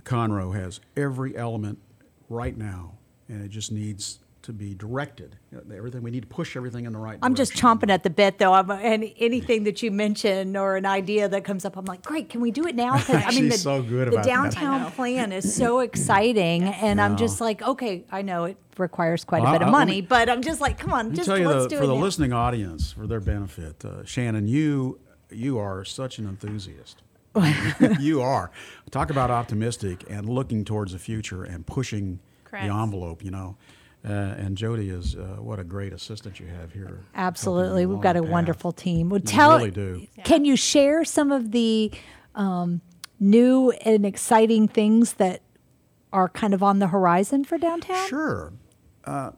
Conroe 0.00 0.54
has 0.56 0.80
every 0.96 1.36
element 1.36 1.78
right 2.28 2.56
now, 2.56 2.94
and 3.28 3.44
it 3.44 3.48
just 3.50 3.70
needs 3.70 4.18
to 4.42 4.52
be 4.52 4.74
directed. 4.74 5.36
You 5.50 5.62
know, 5.64 5.76
Everything 5.76 6.02
we 6.02 6.10
need 6.10 6.22
to 6.22 6.26
push 6.28 6.56
everything 6.56 6.84
in 6.84 6.92
the 6.92 6.98
right. 6.98 7.18
I'm 7.22 7.34
just 7.34 7.52
chomping 7.54 7.90
at 7.90 8.02
the 8.02 8.10
bit, 8.10 8.38
though. 8.38 8.52
I'm, 8.52 8.70
and 8.70 9.12
anything 9.18 9.64
that 9.64 9.82
you 9.82 9.90
mention 9.90 10.56
or 10.56 10.76
an 10.76 10.86
idea 10.86 11.28
that 11.28 11.44
comes 11.44 11.64
up, 11.64 11.76
I'm 11.76 11.84
like, 11.84 12.02
great, 12.02 12.28
can 12.28 12.40
we 12.40 12.50
do 12.50 12.66
it 12.66 12.74
now? 12.74 12.94
I 13.08 13.30
mean, 13.34 13.44
the, 13.48 13.52
She's 13.52 13.62
so 13.62 13.82
good 13.82 14.08
the 14.08 14.12
about 14.12 14.14
that. 14.14 14.22
The 14.24 14.28
downtown 14.28 14.90
plan 14.92 15.32
is 15.32 15.54
so 15.54 15.80
exciting, 15.80 16.64
and 16.64 17.00
I'm 17.00 17.16
just 17.16 17.40
like, 17.40 17.62
okay, 17.62 18.04
I 18.10 18.22
know 18.22 18.44
it 18.44 18.56
requires 18.78 19.24
quite 19.24 19.42
a 19.44 19.52
bit 19.52 19.62
of 19.62 19.62
I- 19.62 19.64
let 19.66 19.70
money, 19.70 19.92
me- 19.92 20.00
but 20.02 20.28
I'm 20.28 20.42
just 20.42 20.60
like, 20.60 20.78
come 20.78 20.92
on, 20.92 21.14
just 21.14 21.26
tell 21.28 21.38
you 21.38 21.48
let's 21.48 21.64
the, 21.64 21.68
do 21.70 21.76
for 21.78 21.84
it 21.84 21.86
the 21.86 21.94
now. 21.94 22.00
listening 22.00 22.32
audience, 22.32 22.92
for 22.92 23.06
their 23.06 23.20
benefit, 23.20 23.84
uh, 23.84 24.04
Shannon, 24.04 24.46
you 24.48 24.98
you 25.30 25.58
are 25.58 25.84
such 25.84 26.18
an 26.18 26.26
enthusiast. 26.28 27.02
you 28.00 28.20
are. 28.20 28.50
Talk 28.90 29.08
about 29.08 29.30
optimistic 29.30 30.04
and 30.10 30.28
looking 30.28 30.66
towards 30.66 30.92
the 30.92 30.98
future 30.98 31.42
and 31.44 31.66
pushing 31.66 32.20
Correct. 32.44 32.66
the 32.68 32.74
envelope. 32.74 33.24
You 33.24 33.30
know, 33.30 33.56
uh, 34.04 34.08
and 34.12 34.56
Jody 34.56 34.88
is 34.90 35.14
uh, 35.16 35.36
what 35.38 35.58
a 35.58 35.64
great 35.64 35.92
assistant 35.92 36.40
you 36.40 36.46
have 36.46 36.72
here. 36.72 37.00
Absolutely, 37.14 37.86
we've 37.86 38.00
got 38.00 38.16
a 38.16 38.22
path. 38.22 38.30
wonderful 38.30 38.72
team. 38.72 39.08
Well, 39.08 39.20
tell, 39.20 39.58
really 39.58 39.70
do. 39.70 40.06
Can 40.24 40.44
you 40.44 40.56
share 40.56 41.04
some 41.04 41.30
of 41.32 41.52
the 41.52 41.90
um, 42.34 42.80
new 43.20 43.70
and 43.70 44.04
exciting 44.04 44.66
things 44.68 45.14
that 45.14 45.42
are 46.12 46.28
kind 46.28 46.52
of 46.54 46.62
on 46.62 46.78
the 46.80 46.88
horizon 46.88 47.44
for 47.44 47.58
downtown? 47.58 48.08
Sure. 48.08 48.52
Uh, 49.04 49.30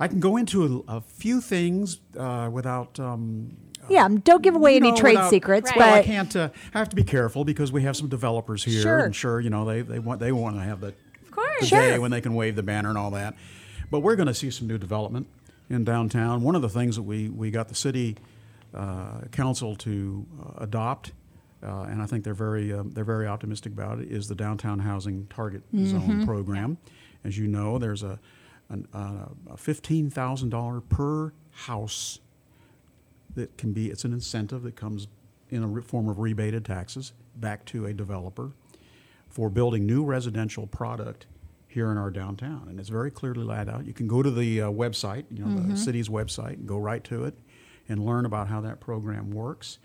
I 0.00 0.08
can 0.08 0.20
go 0.20 0.36
into 0.36 0.84
a, 0.88 0.96
a 0.96 1.00
few 1.00 1.40
things 1.40 2.00
uh, 2.16 2.48
without. 2.52 2.98
Um, 3.00 3.56
Yeah, 3.90 4.04
um, 4.04 4.20
don't 4.20 4.42
give 4.42 4.54
away 4.54 4.76
any 4.76 4.90
know, 4.90 4.96
trade 4.96 5.14
without- 5.16 5.30
secrets, 5.30 5.70
Well, 5.76 5.94
I 5.94 6.02
can't. 6.02 6.34
Uh, 6.34 6.48
I 6.74 6.78
have 6.78 6.88
to 6.90 6.96
be 6.96 7.04
careful 7.04 7.44
because 7.44 7.72
we 7.72 7.82
have 7.82 7.96
some 7.96 8.08
developers 8.08 8.64
here, 8.64 8.80
Sure. 8.82 8.98
and 9.00 9.14
sure, 9.14 9.40
you 9.40 9.50
know, 9.50 9.64
they 9.64 9.82
they 9.82 9.98
want 9.98 10.20
they 10.20 10.32
want 10.32 10.56
to 10.56 10.62
have 10.62 10.80
the, 10.80 10.88
of 10.88 11.30
course. 11.30 11.60
the 11.60 11.66
Sure. 11.66 11.80
day 11.80 11.98
when 11.98 12.10
they 12.10 12.20
can 12.20 12.34
wave 12.34 12.54
the 12.56 12.62
banner 12.62 12.88
and 12.88 12.96
all 12.98 13.10
that. 13.12 13.34
But 13.90 14.00
we're 14.00 14.16
going 14.16 14.26
to 14.28 14.34
see 14.34 14.50
some 14.50 14.66
new 14.66 14.78
development 14.78 15.26
in 15.70 15.84
downtown. 15.84 16.42
One 16.42 16.54
of 16.54 16.62
the 16.62 16.68
things 16.68 16.96
that 16.96 17.02
we 17.02 17.28
we 17.28 17.50
got 17.50 17.68
the 17.68 17.74
city 17.74 18.16
uh, 18.74 19.22
council 19.32 19.74
to 19.76 20.26
uh, 20.42 20.62
adopt. 20.64 21.12
Uh, 21.62 21.82
and 21.90 22.00
I 22.00 22.06
think 22.06 22.22
they're 22.24 22.34
very 22.34 22.72
um, 22.72 22.90
they're 22.90 23.04
very 23.04 23.26
optimistic 23.26 23.72
about 23.72 23.98
it. 24.00 24.10
Is 24.12 24.28
the 24.28 24.34
downtown 24.34 24.80
housing 24.80 25.26
target 25.28 25.62
zone 25.74 26.20
Mhm. 26.20 26.24
program? 26.26 26.78
As 27.24 27.36
you 27.36 27.48
know, 27.48 27.78
there's 27.78 28.02
a, 28.04 28.20
an, 28.68 28.86
uh, 28.94 29.26
a 29.50 29.56
fifteen 29.56 30.08
thousand 30.10 30.50
dollar 30.50 30.80
per 30.80 31.32
house 31.50 32.20
that 33.34 33.56
can 33.58 33.72
be 33.72 33.90
it's 33.90 34.04
an 34.04 34.12
incentive 34.12 34.62
that 34.62 34.76
comes 34.76 35.08
in 35.50 35.64
a 35.64 35.82
form 35.82 36.08
of 36.08 36.18
rebated 36.18 36.64
taxes 36.64 37.12
back 37.36 37.64
to 37.64 37.86
a 37.86 37.92
developer 37.92 38.52
for 39.28 39.48
building 39.50 39.84
new 39.86 40.04
residential 40.04 40.66
product 40.66 41.26
here 41.68 41.90
in 41.92 41.98
our 41.98 42.10
downtown 42.10 42.66
and 42.68 42.80
it's 42.80 42.88
very 42.88 43.10
clearly 43.10 43.44
laid 43.44 43.68
out 43.68 43.86
you 43.86 43.92
can 43.92 44.08
go 44.08 44.22
to 44.22 44.30
the 44.30 44.62
uh, 44.62 44.70
website 44.70 45.24
you 45.30 45.44
know 45.44 45.54
the 45.54 45.74
Mhm. 45.74 45.78
city's 45.78 46.08
website 46.08 46.54
and 46.54 46.66
go 46.66 46.78
right 46.78 47.04
to 47.04 47.24
it 47.24 47.34
and 47.88 48.04
learn 48.04 48.24
about 48.24 48.48
how 48.48 48.60
that 48.62 48.80
program 48.80 49.30
works 49.30 49.78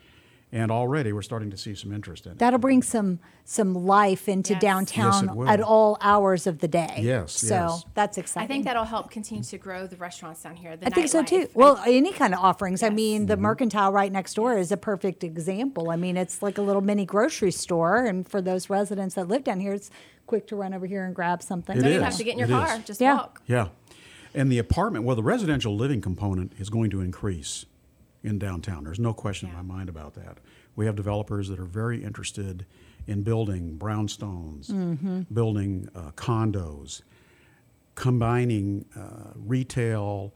and 0.52 0.72
already 0.72 1.12
we're 1.12 1.22
starting 1.24 1.50
to 1.50 1.58
see 1.58 1.74
some 1.76 1.92
interest 1.92 2.26
in 2.26 2.32
it 2.34 2.38
that'll 2.40 2.60
bring 2.60 2.82
some 2.82 3.20
some 3.46 3.74
life 3.74 4.30
into 4.30 4.54
Yes. 4.54 4.62
downtown 4.62 5.26
Yes, 5.38 5.50
at 5.50 5.60
all 5.60 5.98
hours 6.00 6.48
of 6.48 6.60
the 6.60 6.68
day. 6.70 7.00
Yes, 7.02 7.34
so 7.34 7.48
yes. 7.56 7.86
that's 7.94 8.18
exciting. 8.18 8.46
I 8.46 8.48
think 8.48 8.64
that'll 8.64 8.86
help 8.86 9.12
continue 9.12 9.44
to 9.44 9.58
grow 9.58 9.86
the 9.86 9.98
restaurants 9.98 10.42
down 10.44 10.56
here. 10.56 10.78
The 10.78 10.88
I 10.88 10.90
think 10.92 11.10
so 11.10 11.22
nightlife. 11.22 11.28
too. 11.28 11.48
Well, 11.54 11.78
any 11.86 12.14
kind 12.14 12.34
of 12.34 12.40
offerings. 12.40 12.82
I 12.84 12.90
mean, 12.90 13.24
Mm-hmm. 13.24 13.28
the 13.28 13.36
Mercantile 13.36 13.92
right 13.92 14.10
next 14.10 14.36
door 14.36 14.58
is 14.58 14.72
a 14.72 14.78
perfect 14.78 15.26
example. 15.26 15.90
I 15.90 15.98
mean, 15.98 16.16
it's 16.16 16.42
like 16.42 16.58
a 16.58 16.62
little 16.62 16.82
mini 16.82 17.06
grocery 17.06 17.52
store, 17.52 18.06
and 18.06 18.26
for 18.26 18.42
those 18.42 18.70
residents 18.70 19.16
that 19.16 19.28
live 19.28 19.44
down 19.44 19.60
here, 19.60 19.74
it's 19.74 19.90
quick 20.26 20.48
to 20.48 20.56
run 20.56 20.74
over 20.74 20.86
here 20.86 21.06
and 21.06 21.14
grab 21.16 21.42
something. 21.44 21.76
It 21.78 21.82
Don't 21.82 21.90
is. 21.90 21.96
even 21.96 22.06
have 22.06 22.18
to 22.18 22.24
get 22.24 22.34
in 22.34 22.40
your 22.40 22.48
It 22.48 22.52
car. 22.52 22.78
is. 22.78 22.84
Just 22.86 23.02
Yeah. 23.02 23.16
walk. 23.16 23.42
Yeah. 23.46 23.68
And 24.34 24.52
the 24.52 24.58
apartment, 24.58 25.06
well, 25.06 25.16
the 25.16 25.24
residential 25.24 25.76
living 25.76 26.02
component 26.02 26.54
is 26.58 26.70
going 26.70 26.90
to 26.92 27.02
increase 27.02 27.66
in 28.24 28.40
downtown. 28.40 28.84
There's 28.86 29.00
no 29.00 29.14
question 29.14 29.50
in 29.50 29.56
my 29.56 29.62
mind 29.62 29.90
about 29.90 30.14
that. 30.16 30.38
We 30.76 30.86
have 30.86 30.96
developers 30.96 31.50
that 31.50 31.60
are 31.60 31.66
very 31.66 32.04
interested 32.04 32.66
in 33.06 33.22
building 33.22 33.78
brownstones, 33.78 34.72
Mhm. 34.72 35.28
building 35.32 35.90
uh, 35.94 36.12
condos, 36.12 37.02
combining 37.96 38.86
uh, 38.96 39.32
retail, 39.36 40.34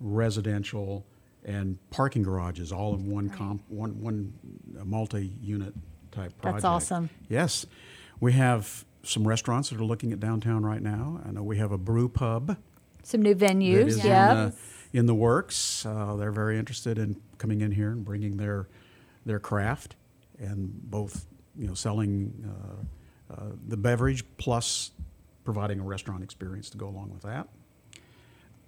residential, 0.00 1.04
and 1.44 1.78
parking 1.90 2.22
garages 2.22 2.70
all 2.70 2.94
in 2.94 3.10
one 3.10 3.30
comp, 3.30 3.62
one, 3.68 4.00
one 4.00 4.32
uh, 4.78 4.84
multi-unit 4.84 5.74
type 6.12 6.36
project. 6.40 6.62
That's 6.62 6.64
awesome. 6.64 7.10
Yes. 7.28 7.66
We 8.20 8.32
have 8.32 8.84
some 9.02 9.26
restaurants 9.26 9.70
that 9.70 9.80
are 9.80 9.84
looking 9.84 10.12
at 10.12 10.20
downtown 10.20 10.64
right 10.64 10.82
now. 10.82 11.20
I 11.26 11.30
know 11.32 11.42
we 11.42 11.56
have 11.58 11.72
a 11.72 11.78
brew 11.78 12.08
pub 12.08 12.56
Some 13.02 13.22
new 13.22 13.34
venues. 13.34 14.02
Yeah. 14.04 14.30
in, 14.30 14.36
the, 14.92 14.98
in 14.98 15.06
the 15.06 15.14
works. 15.14 15.84
Uh, 15.86 16.16
they're 16.16 16.32
very 16.32 16.58
interested 16.58 16.98
in 16.98 17.20
coming 17.38 17.60
in 17.62 17.70
here 17.72 17.90
and 17.92 18.04
bringing 18.04 18.36
their 18.36 18.68
their 19.26 19.38
craft 19.38 19.96
and 20.38 20.70
both 20.90 21.26
you 21.56 21.66
know 21.66 21.74
selling 21.74 22.32
uh, 23.30 23.34
uh, 23.34 23.44
the 23.68 23.76
beverage 23.76 24.24
plus 24.38 24.90
providing 25.44 25.78
a 25.80 25.82
restaurant 25.82 26.22
experience 26.22 26.70
to 26.70 26.78
go 26.78 26.88
along 26.88 27.10
with 27.10 27.22
that. 27.22 27.48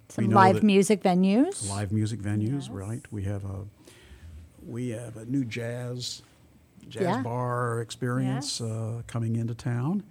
Some 0.09 0.29
live 0.29 0.61
music 0.63 1.01
venues. 1.01 1.67
Live 1.69 1.91
music 1.91 2.19
venues, 2.21 2.69
right? 2.71 3.01
We 3.11 3.23
have 3.23 3.45
a 3.45 3.65
we 4.65 4.89
have 4.89 5.17
a 5.17 5.25
new 5.25 5.43
jazz 5.43 6.21
jazz 6.87 7.01
Yeah. 7.03 7.21
bar 7.21 7.81
experience 7.81 8.61
uh, 8.61 9.01
coming 9.07 9.35
into 9.37 9.55
town, 9.55 10.03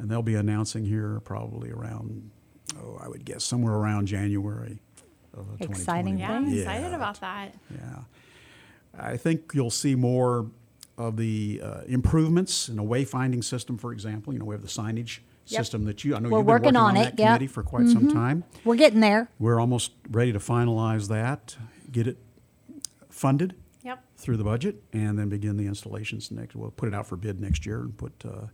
and 0.00 0.10
they'll 0.10 0.22
be 0.22 0.34
announcing 0.34 0.84
here 0.84 1.20
probably 1.24 1.70
around 1.70 2.30
oh 2.78 2.98
I 3.00 3.08
would 3.08 3.24
guess 3.24 3.44
somewhere 3.44 3.74
around 3.74 4.06
January 4.06 4.80
of 5.34 5.46
Exciting 5.60 6.18
Yeah, 6.18 6.32
I'm 6.32 6.48
Yeah. 6.48 6.60
excited 6.62 6.92
about 6.94 7.20
that. 7.20 7.54
Yeah. 7.70 7.98
I 8.98 9.16
think 9.16 9.52
you'll 9.54 9.70
see 9.70 9.94
more 9.94 10.46
of 10.98 11.16
the 11.16 11.60
uh, 11.62 11.80
improvements 11.86 12.68
in 12.68 12.78
a 12.78 12.84
wayfinding 12.84 13.42
system, 13.44 13.78
for 13.78 13.92
example. 13.92 14.32
You 14.32 14.38
know, 14.40 14.44
we 14.44 14.54
have 14.54 14.62
the 14.62 14.68
signage 14.68 15.20
Yep. 15.46 15.60
system 15.62 15.84
that 15.84 16.04
you, 16.04 16.14
I 16.14 16.18
know 16.20 16.28
We're 16.28 16.38
you've 16.38 16.46
been 16.46 16.52
working 16.52 16.64
working 16.74 16.76
on 16.76 16.90
on, 16.90 16.96
it, 16.96 17.04
that 17.16 17.18
yep. 17.18 17.28
committee 17.28 17.46
for 17.48 17.62
quite 17.62 17.88
some 17.88 18.06
Mhm. 18.08 18.12
time. 18.12 18.44
We're 18.64 18.76
getting 18.76 19.00
there. 19.00 19.28
We're 19.38 19.58
almost 19.58 19.92
ready 20.10 20.32
to 20.32 20.38
finalize 20.38 21.08
that, 21.08 21.56
get 21.90 22.06
it 22.06 22.18
funded 23.08 23.54
Yep. 23.82 24.04
through 24.16 24.36
the 24.36 24.44
budget, 24.44 24.82
and 24.92 25.18
then 25.18 25.28
begin 25.28 25.56
the 25.56 25.66
installations 25.66 26.30
next. 26.30 26.54
We'll 26.54 26.70
put 26.70 26.86
it 26.88 26.94
out 26.94 27.06
for 27.06 27.16
bid 27.16 27.40
next 27.40 27.66
year 27.66 27.80
and 27.80 27.96
put 27.96 28.12
uh, 28.24 28.46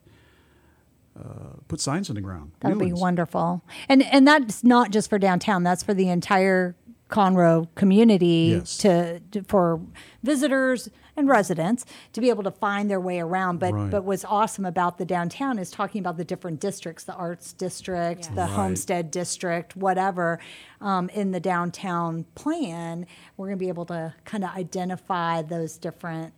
uh, 1.19 1.57
put 1.69 1.81
signs 1.81 2.09
in 2.09 2.15
the 2.15 2.21
ground. 2.21 2.53
That 2.61 2.69
would 2.71 2.79
new 2.79 2.85
be 2.87 2.93
ones. 2.93 3.01
wonderful. 3.01 3.63
And 3.89 4.03
and 4.05 4.27
that's 4.27 4.63
not 4.65 4.91
just 4.91 5.09
for 5.11 5.19
downtown. 5.19 5.63
That's 5.63 5.83
for 5.83 5.95
the 5.95 6.09
entire 6.09 6.77
Conroe 7.09 7.69
community 7.77 8.57
Yes. 8.59 8.77
to, 8.79 9.21
to 9.31 9.43
for 9.45 9.81
visitors 10.25 10.91
and 11.17 11.29
residents 11.29 11.87
to 12.13 12.21
be 12.21 12.29
able 12.29 12.43
to 12.43 12.51
find 12.51 12.91
their 12.91 13.01
way 13.01 13.21
around. 13.21 13.59
But 13.61 13.73
Right. 13.73 13.91
but 13.91 14.05
what's 14.05 14.25
awesome 14.25 14.65
about 14.67 14.99
the 14.99 15.05
downtown 15.07 15.59
is 15.59 15.71
talking 15.71 16.01
about 16.01 16.17
the 16.19 16.25
different 16.25 16.61
districts, 16.61 17.05
the 17.05 17.15
arts 17.15 17.53
district, 17.53 18.35
the 18.35 18.43
Right. 18.43 18.51
homestead 18.51 19.11
district, 19.13 19.77
whatever. 19.77 20.39
Um, 20.81 21.09
in 21.11 21.31
the 21.31 21.41
downtown 21.41 22.25
plan, 22.35 23.07
we're 23.37 23.47
going 23.47 23.59
to 23.59 23.63
be 23.65 23.69
able 23.69 23.87
to 23.87 24.13
kind 24.25 24.45
of 24.45 24.51
identify 24.51 25.41
those 25.43 25.79
different 25.79 26.35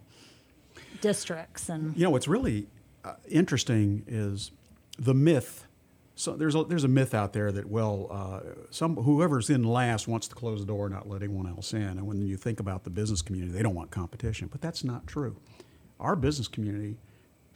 districts 1.01 1.69
and 1.69 1.97
You 1.97 2.05
know, 2.05 2.11
what's 2.11 2.29
really 2.29 2.67
uh, 3.05 3.15
interesting 3.29 4.05
is 4.07 4.51
the 4.99 5.15
myth. 5.15 5.65
So 6.15 6.35
there's 6.35 6.57
a, 6.57 6.65
there's 6.65 6.83
a 6.85 6.89
myth 6.89 7.15
out 7.15 7.33
there 7.33 7.53
that 7.53 7.67
well, 7.69 8.09
uh, 8.11 8.41
some 8.71 8.97
whoever's 8.97 9.49
in 9.51 9.63
last 9.63 10.09
wants 10.09 10.27
to 10.29 10.35
close 10.35 10.59
the 10.61 10.67
door, 10.67 10.89
not 10.89 11.09
let 11.09 11.23
anyone 11.23 11.47
else 11.47 11.73
in. 11.73 11.83
And 11.83 12.07
when 12.07 12.21
you 12.21 12.37
think 12.37 12.59
about 12.59 12.83
the 12.85 12.91
business 12.91 13.23
community, 13.23 13.53
they 13.53 13.63
don't 13.63 13.75
want 13.75 13.91
competition, 13.93 14.49
but 14.51 14.61
that's 14.61 14.83
not 14.83 15.07
true. 15.07 15.37
Our 16.01 16.17
business 16.17 16.49
community 16.49 16.97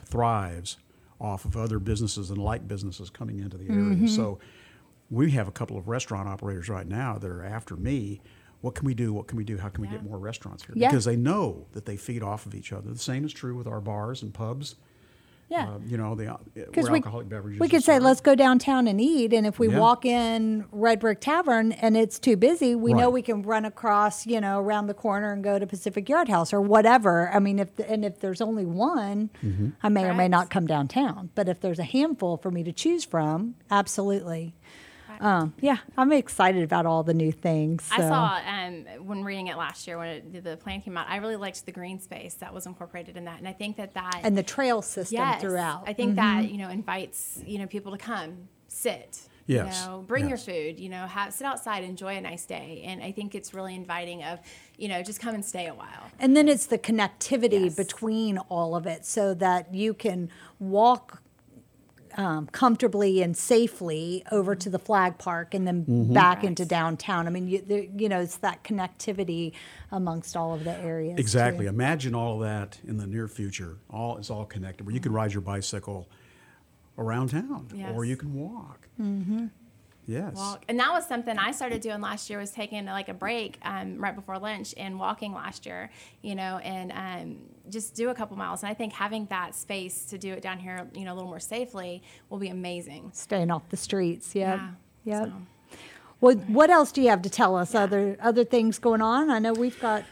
thrives 0.04 0.76
off 1.20 1.44
of 1.44 1.56
other 1.56 1.78
businesses 1.78 2.30
and 2.30 2.38
like 2.38 2.66
businesses 2.68 3.10
coming 3.10 3.38
into 3.40 3.56
the 3.56 3.64
area. 3.68 3.96
Mhm. 3.96 4.08
So 4.08 4.38
we 5.10 5.32
have 5.32 5.46
a 5.48 5.52
couple 5.52 5.76
of 5.76 5.88
restaurant 5.88 6.28
operators 6.28 6.68
right 6.68 6.86
now 6.86 7.18
that 7.18 7.28
are 7.30 7.44
after 7.44 7.76
me. 7.76 8.20
What 8.60 8.76
can 8.76 8.86
we 8.86 8.94
do? 8.94 9.12
What 9.12 9.26
can 9.26 9.36
we 9.36 9.44
do? 9.44 9.58
How 9.58 9.68
can 9.68 9.82
we 9.82 9.88
get 9.88 10.04
more 10.04 10.18
restaurants 10.18 10.64
here? 10.64 10.74
Yeah. 10.76 10.88
Because 10.88 11.04
they 11.04 11.16
know 11.16 11.66
that 11.72 11.84
they 11.84 11.96
feed 11.96 12.22
off 12.22 12.46
of 12.46 12.54
each 12.54 12.72
other. 12.72 12.90
The 12.92 12.98
same 12.98 13.24
is 13.24 13.32
true 13.32 13.56
with 13.56 13.66
our 13.66 13.80
bars 13.80 14.22
and 14.22 14.32
pubs. 14.32 14.76
Yeah. 15.52 15.68
Uh, 15.74 15.78
you 15.86 15.96
know, 15.98 16.14
the 16.14 16.32
uh, 16.32 16.36
Because 16.54 16.84
where 16.84 16.92
we, 16.92 16.98
alcoholic 16.98 17.28
beverages. 17.28 17.60
we 17.60 17.68
could 17.68 17.82
say, 17.84 17.94
served. 17.94 18.04
let's 18.04 18.20
go 18.22 18.34
downtown 18.34 18.88
and 18.88 19.00
eat. 19.00 19.32
And 19.34 19.46
if 19.46 19.58
we 19.58 19.68
Yeah. 19.68 19.78
walk 19.78 20.04
in 20.06 20.64
Red 20.72 20.98
Brick 21.00 21.20
Tavern 21.20 21.72
and 21.72 21.96
it's 21.96 22.18
too 22.18 22.36
busy, 22.36 22.74
we 22.74 22.94
know 22.94 23.10
we 23.10 23.22
can 23.22 23.42
run 23.42 23.64
across, 23.64 24.26
you 24.26 24.40
know, 24.40 24.58
around 24.58 24.86
the 24.86 24.94
corner 24.94 25.32
and 25.32 25.44
go 25.44 25.58
to 25.58 25.66
Pacific 25.66 26.08
Yard 26.08 26.28
House 26.28 26.52
or 26.52 26.60
whatever. 26.62 27.30
I 27.32 27.38
mean, 27.38 27.58
if 27.58 27.76
the, 27.76 27.88
and 27.90 28.04
if 28.04 28.20
there's 28.20 28.40
only 28.40 28.64
one, 28.64 29.28
Mm-hmm. 29.44 29.68
I 29.82 29.88
may 29.90 30.04
or 30.04 30.14
may 30.14 30.28
not 30.28 30.48
come 30.50 30.66
downtown. 30.66 31.30
But 31.34 31.48
if 31.48 31.60
there's 31.60 31.78
a 31.78 31.84
handful 31.84 32.36
for 32.38 32.50
me 32.50 32.62
to 32.64 32.72
choose 32.72 33.04
from, 33.04 33.54
absolutely. 33.70 34.54
Um, 35.22 35.54
yeah, 35.60 35.76
I'm 35.96 36.10
excited 36.12 36.64
about 36.64 36.84
all 36.84 37.04
the 37.04 37.14
new 37.14 37.30
things. 37.30 37.88
I 37.92 38.00
saw 38.00 38.40
um, 38.44 39.06
when 39.06 39.22
reading 39.22 39.46
it 39.46 39.56
last 39.56 39.86
year 39.86 39.96
when 39.96 40.08
it, 40.08 40.42
the 40.44 40.56
plan 40.56 40.80
came 40.80 40.96
out. 40.96 41.06
I 41.08 41.16
really 41.18 41.36
liked 41.36 41.64
the 41.64 41.70
green 41.70 42.00
space 42.00 42.34
that 42.34 42.52
was 42.52 42.66
incorporated 42.66 43.16
in 43.16 43.24
that, 43.26 43.38
and 43.38 43.46
I 43.46 43.52
think 43.52 43.76
that 43.76 43.94
that 43.94 44.20
and 44.24 44.36
the 44.36 44.42
trail 44.42 44.82
system 44.82 45.18
yes, 45.18 45.40
throughout. 45.40 45.84
I 45.86 45.92
think 45.92 46.12
Mhm. 46.12 46.16
that 46.16 46.50
you 46.50 46.58
know 46.58 46.70
invites 46.70 47.40
you 47.46 47.60
know 47.60 47.68
people 47.68 47.92
to 47.92 47.98
come 47.98 48.48
sit. 48.66 49.20
Yes, 49.46 49.84
You 49.84 49.90
know, 49.90 50.04
bring 50.06 50.28
your 50.28 50.38
food. 50.38 50.78
You 50.78 50.88
know, 50.88 51.04
have, 51.06 51.32
sit 51.32 51.44
outside, 51.44 51.82
enjoy 51.82 52.16
a 52.16 52.20
nice 52.20 52.46
day, 52.46 52.82
and 52.84 53.02
I 53.02 53.10
think 53.12 53.34
it's 53.34 53.54
really 53.54 53.74
inviting. 53.76 54.24
Of 54.24 54.40
you 54.76 54.88
know, 54.88 55.02
just 55.02 55.20
come 55.20 55.34
and 55.36 55.44
stay 55.44 55.66
a 55.68 55.74
while. 55.74 56.10
And 56.18 56.36
then 56.36 56.48
it's 56.48 56.66
the 56.66 56.78
connectivity 56.78 57.74
between 57.76 58.38
all 58.38 58.74
of 58.74 58.86
it 58.86 59.04
so 59.04 59.34
that 59.34 59.72
you 59.72 59.94
can 59.94 60.30
walk 60.58 61.22
um, 62.16 62.46
comfortably 62.48 63.22
and 63.22 63.36
safely 63.36 64.22
over 64.32 64.54
to 64.54 64.68
the 64.70 64.78
flag 64.78 65.18
park 65.18 65.54
and 65.54 65.66
then 65.66 65.84
Mhm. 65.86 66.12
back 66.14 66.44
into 66.44 66.64
downtown. 66.64 67.26
I 67.26 67.30
mean, 67.30 67.48
you, 67.48 67.60
there, 67.66 67.82
you 67.96 68.08
know, 68.08 68.20
it's 68.20 68.36
that 68.38 68.62
connectivity 68.64 69.52
amongst 69.90 70.36
all 70.36 70.54
of 70.54 70.64
the 70.64 70.76
areas. 70.78 71.18
Exactly. 71.18 71.64
too. 71.64 71.68
Imagine 71.70 72.14
all 72.14 72.34
of 72.36 72.40
that 72.42 72.78
in 72.86 72.96
the 72.98 73.06
near 73.06 73.28
future. 73.28 73.76
All 73.90 74.16
it's 74.18 74.30
all 74.30 74.44
connected. 74.44 74.84
Where 74.86 74.94
you 74.94 75.00
can 75.00 75.12
ride 75.12 75.32
your 75.32 75.42
bicycle 75.42 76.08
around 76.98 77.28
town, 77.30 77.68
or 77.94 78.04
you 78.04 78.16
can 78.16 78.34
walk. 78.34 78.88
Mm-hmm. 79.00 79.46
Yes. 80.06 80.34
walk 80.34 80.64
and 80.68 80.80
that 80.80 80.90
was 80.92 81.06
something 81.06 81.38
i 81.38 81.52
started 81.52 81.80
doing 81.80 82.00
last 82.00 82.28
year 82.28 82.40
was 82.40 82.50
taking 82.50 82.86
like 82.86 83.08
a 83.08 83.14
break 83.14 83.58
um, 83.62 83.98
right 83.98 84.16
before 84.16 84.36
lunch 84.38 84.74
and 84.76 84.98
walking 84.98 85.32
last 85.32 85.64
year 85.64 85.90
you 86.22 86.34
know 86.34 86.58
and 86.58 86.90
um, 86.92 87.38
just 87.70 87.94
do 87.94 88.10
a 88.10 88.14
couple 88.14 88.36
miles 88.36 88.62
and 88.64 88.70
i 88.70 88.74
think 88.74 88.92
having 88.92 89.26
that 89.26 89.54
space 89.54 90.04
to 90.06 90.18
do 90.18 90.32
it 90.32 90.42
down 90.42 90.58
here 90.58 90.88
you 90.94 91.04
know 91.04 91.12
a 91.12 91.14
little 91.14 91.28
more 91.30 91.38
safely 91.40 92.02
will 92.30 92.38
be 92.38 92.48
amazing 92.48 93.10
Staying 93.12 93.50
off 93.50 93.68
the 93.68 93.76
streets. 93.76 94.34
Yep. 94.34 94.58
Yeah, 95.04 95.20
Yep. 95.20 95.32
Well, 96.20 96.36
what 96.36 96.70
else 96.70 96.92
do 96.92 97.02
you 97.02 97.08
have 97.08 97.22
to 97.22 97.30
tell 97.30 97.56
us? 97.56 97.74
Other 97.74 98.16
other 98.20 98.44
things 98.44 98.78
going 98.78 99.00
on? 99.02 99.30
I 99.30 99.38
know 99.38 99.52
we've 99.52 99.78
got. 99.80 100.04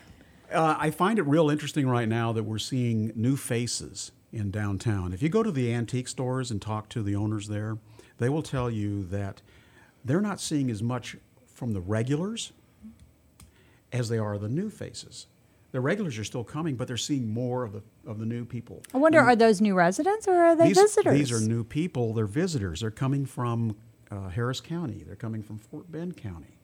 Uh, 0.53 0.77
I 0.79 0.91
find 0.91 1.19
it 1.19 1.23
real 1.23 1.51
interesting 1.51 1.89
right 1.89 2.09
now 2.09 2.33
that 2.33 2.43
we're 2.43 2.59
seeing 2.59 3.13
new 3.15 3.37
faces 3.37 4.11
in 4.33 4.51
downtown. 4.51 5.13
If 5.13 5.23
you 5.23 5.29
go 5.29 5.43
to 5.43 5.53
the 5.53 5.73
antique 5.73 6.09
stores 6.09 6.51
and 6.51 6.61
talk 6.61 6.89
to 6.91 7.03
the 7.03 7.15
owners 7.15 7.47
there, 7.49 7.79
they 8.19 8.29
will 8.29 8.43
tell 8.43 8.69
you 8.71 9.05
that 9.07 9.41
they're 10.05 10.21
not 10.21 10.41
seeing 10.41 10.71
as 10.71 10.83
much 10.83 11.17
from 11.47 11.73
the 11.73 11.81
regulars 11.81 12.53
as 13.93 14.09
they 14.09 14.19
are 14.19 14.39
the 14.39 14.49
new 14.49 14.71
faces. 14.71 15.27
The 15.73 15.81
regulars 15.81 16.19
are 16.19 16.25
still 16.25 16.43
coming, 16.43 16.75
but 16.75 16.89
they're 16.89 16.97
seeing 16.97 17.29
more 17.33 17.65
of 17.65 17.73
the 17.73 17.83
of 18.07 18.19
the 18.19 18.27
new 18.27 18.45
people. 18.45 18.83
I 18.93 18.99
wonder, 18.99 19.21
are 19.21 19.37
those 19.37 19.61
new 19.61 19.75
residents 19.75 20.27
or 20.27 20.35
are 20.35 20.57
they 20.57 20.69
these, 20.69 20.79
visitors? 20.79 21.17
These 21.17 21.33
are 21.33 21.41
new 21.41 21.63
people. 21.63 22.13
They're 22.13 22.27
visitors. 22.27 22.81
They're 22.81 22.91
coming 22.91 23.25
from 23.25 23.77
uh, 24.11 24.31
Harris 24.31 24.61
County. 24.61 25.05
They're 25.07 25.17
coming 25.17 25.43
from 25.43 25.59
Fort 25.59 25.91
Bend 25.91 26.17
County. 26.17 26.59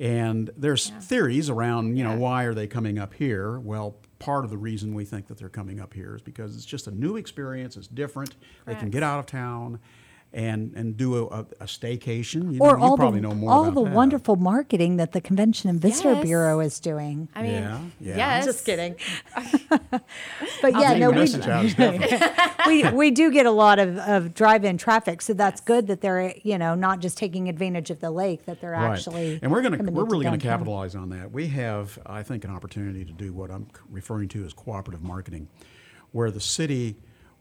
And 0.00 0.50
there's 0.56 0.90
theories 0.90 1.50
around, 1.50 1.98
you 1.98 2.04
know, 2.04 2.16
why 2.16 2.44
are 2.44 2.54
they 2.54 2.68
coming 2.68 2.98
up 2.98 3.14
here? 3.14 3.58
Well, 3.58 3.96
part 4.20 4.44
of 4.44 4.50
the 4.50 4.56
reason 4.56 4.94
we 4.94 5.04
think 5.04 5.26
that 5.26 5.38
they're 5.38 5.48
coming 5.48 5.80
up 5.80 5.92
here 5.92 6.14
is 6.14 6.22
because 6.22 6.56
it's 6.56 6.64
just 6.64 6.86
a 6.86 6.92
new 6.92 7.16
experience. 7.16 7.76
It's 7.76 7.88
different. 7.88 8.36
They 8.64 8.76
can 8.76 8.90
get 8.90 9.02
out 9.02 9.18
of 9.18 9.26
town 9.26 9.80
and 10.32 10.72
and 10.74 10.96
do 10.96 11.16
a, 11.16 11.26
a, 11.26 11.40
a 11.60 11.64
staycation. 11.64 12.52
You, 12.54 12.60
or 12.60 12.72
know, 12.72 12.76
you 12.78 12.82
all 12.90 12.96
probably 12.96 13.20
the 13.20 13.28
know 13.28 13.34
more 13.34 13.50
all 13.50 13.62
about 13.64 13.74
the 13.74 13.84
that. 13.84 13.94
wonderful 13.94 14.36
marketing 14.36 14.96
that 14.98 15.12
the 15.12 15.20
Convention 15.20 15.70
and 15.70 15.80
Visitor 15.80 16.12
Yes. 16.12 16.24
Bureau 16.24 16.60
is 16.60 16.78
doing. 16.80 17.28
I 17.34 17.42
mean, 17.42 17.52
Yeah, 17.52 17.80
yeah. 18.00 18.16
yes. 18.16 18.44
Just 18.44 18.64
kidding. 18.66 18.96
but 19.90 20.02
yeah, 20.72 20.94
no, 20.98 21.10
we, 21.10 21.16
message 21.16 21.46
out, 21.46 21.64
it's 21.64 21.74
definitely- 21.76 22.18
we 22.66 22.90
we 22.96 23.10
do 23.10 23.30
get 23.30 23.46
a 23.46 23.50
lot 23.50 23.78
of, 23.78 23.96
of 23.98 24.34
drive-in 24.34 24.76
traffic, 24.78 25.22
so 25.22 25.32
that's 25.32 25.60
good 25.60 25.86
that 25.86 26.00
they're 26.00 26.34
you 26.42 26.58
know 26.58 26.74
not 26.74 27.00
just 27.00 27.16
taking 27.16 27.48
advantage 27.48 27.90
of 27.90 28.00
the 28.00 28.10
lake, 28.10 28.44
that 28.46 28.60
they're 28.60 28.74
actually 28.74 29.38
and 29.42 29.50
we're 29.50 29.62
going 29.62 29.72
to 29.72 29.78
we're 29.90 30.02
into 30.02 30.12
really 30.12 30.24
going 30.24 30.38
to 30.38 30.46
capitalize 30.46 30.94
on 30.94 31.10
that. 31.10 31.32
We 31.32 31.46
have, 31.48 31.98
I 32.06 32.22
think, 32.22 32.44
an 32.44 32.50
opportunity 32.50 33.04
to 33.04 33.12
do 33.12 33.32
what 33.32 33.50
I'm 33.50 33.66
referring 33.90 34.28
to 34.30 34.44
as 34.44 34.52
cooperative 34.52 35.02
marketing, 35.02 35.48
where 36.12 36.30
the 36.30 36.40
city 36.40 36.96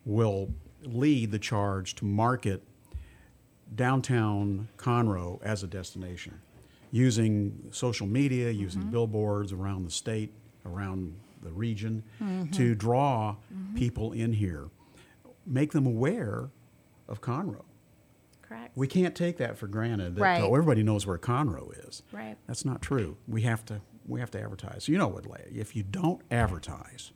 will 0.05 0.53
lead 0.83 1.31
the 1.31 1.39
charge 1.39 1.95
to 1.95 2.05
market 2.05 2.63
downtown 3.75 4.67
Conroe 4.77 5.41
as 5.43 5.63
a 5.63 5.67
destination, 5.67 6.39
using 6.91 7.67
social 7.71 8.07
media, 8.07 8.49
using 8.51 8.81
Mm-hmm. 8.81 8.91
billboards 8.91 9.51
around 9.51 9.83
the 9.85 9.91
state, 9.91 10.31
around 10.65 11.15
the 11.41 11.51
region, 11.51 12.03
Mhm. 12.21 12.51
to 12.53 12.75
draw 12.75 13.35
Mm-hmm. 13.53 13.75
people 13.75 14.11
in 14.13 14.33
here, 14.33 14.69
make 15.45 15.71
them 15.71 15.85
aware 15.85 16.49
of 17.07 17.21
Conroe. 17.21 17.63
correct 18.41 18.77
We 18.77 18.87
can't 18.87 19.13
take 19.15 19.37
that 19.37 19.57
for 19.57 19.67
granted. 19.67 20.15
That 20.15 20.21
Right. 20.21 20.41
oh, 20.41 20.55
everybody 20.55 20.81
knows 20.81 21.05
where 21.05 21.17
Conroe 21.17 21.85
is. 21.87 22.01
Right. 22.13 22.37
That's 22.47 22.63
not 22.63 22.81
true. 22.81 23.17
We 23.27 23.41
have 23.41 23.65
to 23.65 23.81
we 24.07 24.21
have 24.21 24.31
to 24.31 24.41
advertise. 24.41 24.87
You 24.87 24.97
know 24.97 25.09
what, 25.09 25.25
Leah? 25.25 25.47
If 25.53 25.75
you 25.75 25.83
don't 25.83 26.21
advertise, 26.31 27.11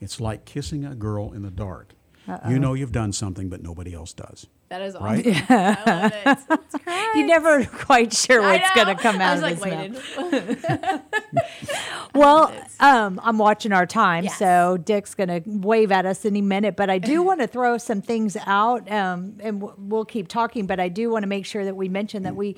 it's 0.00 0.18
like 0.18 0.46
kissing 0.46 0.82
a 0.86 0.94
girl 0.94 1.30
in 1.34 1.42
the 1.42 1.50
dark. 1.50 1.92
Uh-oh. 2.26 2.48
You 2.48 2.58
know 2.58 2.72
you've 2.72 2.90
done 2.92 3.12
something, 3.12 3.50
but 3.50 3.62
nobody 3.62 3.92
else 3.92 4.14
does. 4.14 4.46
That 4.72 4.82
is 4.82 4.94
awesome 4.96 5.22
Right? 5.22 5.50
i 5.50 5.84
love 5.86 6.12
it 6.48 6.60
You're 7.14 7.26
never 7.26 7.64
quite 7.86 8.12
sure 8.12 8.40
what's 8.40 8.70
going 8.74 8.86
to 8.86 8.94
come 8.94 9.20
out 9.20 9.36
I 9.38 9.50
was 9.50 9.52
of 9.52 9.60
like 9.60 9.92
his 9.92 10.68
mouth. 10.68 11.02
Well, 12.14 12.52
um, 12.80 13.20
I'm 13.22 13.38
watching 13.38 13.72
our 13.72 13.86
time, 13.86 14.28
so 14.28 14.76
Dick's 14.76 15.14
going 15.14 15.28
to 15.28 15.42
wave 15.46 15.90
at 15.90 16.04
us 16.04 16.26
any 16.26 16.42
minute. 16.42 16.76
But 16.76 16.90
I 16.90 16.98
do 16.98 17.22
want 17.22 17.40
to 17.40 17.46
throw 17.46 17.78
some 17.78 18.02
things 18.02 18.36
out, 18.44 18.90
um, 18.92 19.36
and 19.40 19.60
w- 19.60 19.74
we'll 19.78 20.04
keep 20.04 20.28
talking. 20.28 20.66
But 20.66 20.78
I 20.78 20.88
do 20.88 21.08
want 21.10 21.22
to 21.22 21.26
make 21.26 21.46
sure 21.46 21.64
that 21.64 21.74
we 21.74 21.88
mention 21.88 22.22
that 22.24 22.36
we. 22.36 22.56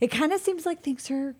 It 0.00 0.08
kind 0.08 0.32
of 0.32 0.40
seems 0.40 0.66
like 0.66 0.82
things 0.82 1.08
are 1.10 1.36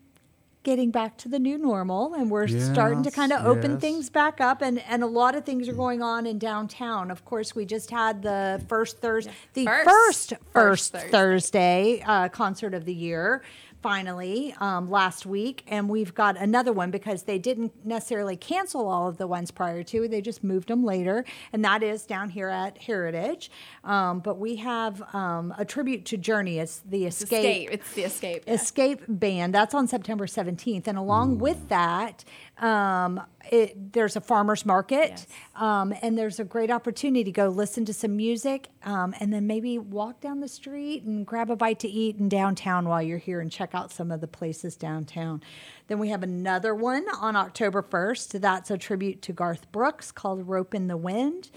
getting 0.62 0.90
back 0.90 1.16
to 1.18 1.28
the 1.28 1.38
new 1.38 1.56
normal, 1.56 2.14
and 2.14 2.30
we're 2.30 2.46
starting 2.48 3.02
to 3.02 3.10
kind 3.10 3.32
of 3.32 3.46
open 3.46 3.72
yes. 3.72 3.80
things 3.80 4.10
back 4.10 4.40
up, 4.40 4.62
and 4.62 4.78
and 4.80 5.02
a 5.02 5.06
lot 5.06 5.34
of 5.34 5.44
things 5.44 5.68
are 5.68 5.72
going 5.74 6.02
on 6.02 6.26
in 6.26 6.38
downtown. 6.38 7.10
Of 7.10 7.24
course, 7.24 7.54
we 7.54 7.64
just 7.64 7.90
had 7.90 8.22
the 8.22 8.62
first 8.68 8.98
Thursday, 8.98 9.32
the 9.54 9.64
First- 9.64 9.88
first 9.88 10.28
first 10.30 10.42
first 10.52 10.92
Thursday. 10.92 11.10
Thursday 11.10 12.02
uh, 12.06 12.28
concert 12.28 12.74
of 12.74 12.84
the 12.84 12.94
year 12.94 13.42
finally 13.82 14.54
um, 14.60 14.90
last 14.90 15.26
week 15.26 15.64
and 15.66 15.88
we've 15.88 16.14
got 16.14 16.36
another 16.36 16.72
one 16.72 16.90
because 16.90 17.24
they 17.24 17.38
didn't 17.38 17.72
necessarily 17.84 18.36
cancel 18.36 18.88
all 18.88 19.08
of 19.08 19.16
the 19.16 19.26
ones 19.26 19.50
prior 19.50 19.82
to 19.82 20.08
they 20.08 20.20
just 20.20 20.42
moved 20.44 20.68
them 20.68 20.84
later 20.84 21.24
and 21.52 21.64
that 21.64 21.82
is 21.82 22.04
down 22.06 22.30
here 22.30 22.48
at 22.48 22.78
heritage 22.78 23.50
um, 23.84 24.20
but 24.20 24.38
we 24.38 24.56
have 24.56 25.02
um, 25.14 25.54
a 25.58 25.64
tribute 25.64 26.04
to 26.04 26.16
journey 26.16 26.58
it's 26.58 26.80
the 26.80 27.06
escape 27.06 27.44
escape. 27.44 27.68
it's 27.72 27.92
the 27.92 28.02
escape 28.02 28.44
yeah. 28.46 28.54
Escape 28.54 29.02
Band. 29.08 29.54
That's 29.54 29.74
on 29.74 29.88
September 29.88 30.26
17th. 30.26 30.86
And 30.86 30.98
along 30.98 31.38
with 31.38 31.68
that, 31.68 32.24
um, 32.58 33.20
it, 33.50 33.92
there's 33.92 34.14
a 34.14 34.20
farmer's 34.20 34.64
market, 34.64 35.26
um, 35.56 35.92
and 36.02 36.16
there's 36.16 36.38
a 36.38 36.44
great 36.44 36.70
opportunity 36.70 37.24
to 37.24 37.32
go 37.32 37.48
listen 37.48 37.84
to 37.86 37.92
some 37.92 38.16
music 38.16 38.68
um, 38.84 39.12
and 39.18 39.32
then 39.32 39.48
maybe 39.48 39.76
walk 39.76 40.20
down 40.20 40.38
the 40.38 40.48
street 40.48 41.02
and 41.02 41.26
grab 41.26 41.50
a 41.50 41.56
bite 41.56 41.80
to 41.80 41.88
eat 41.88 42.16
in 42.16 42.28
downtown 42.28 42.88
while 42.88 43.02
you're 43.02 43.18
here 43.18 43.40
and 43.40 43.50
check 43.50 43.74
out 43.74 43.90
some 43.90 44.12
of 44.12 44.20
the 44.20 44.28
places 44.28 44.76
downtown. 44.76 45.42
Then 45.88 45.98
we 45.98 46.10
have 46.10 46.22
another 46.22 46.76
one 46.76 47.04
on 47.20 47.34
October 47.34 47.82
1st. 47.82 48.40
That's 48.40 48.70
a 48.70 48.78
tribute 48.78 49.20
to 49.22 49.32
Garth 49.32 49.70
Brooks 49.72 50.12
called 50.12 50.48
Ropin' 50.48 50.86
the 50.86 50.96
Wind. 50.96 51.50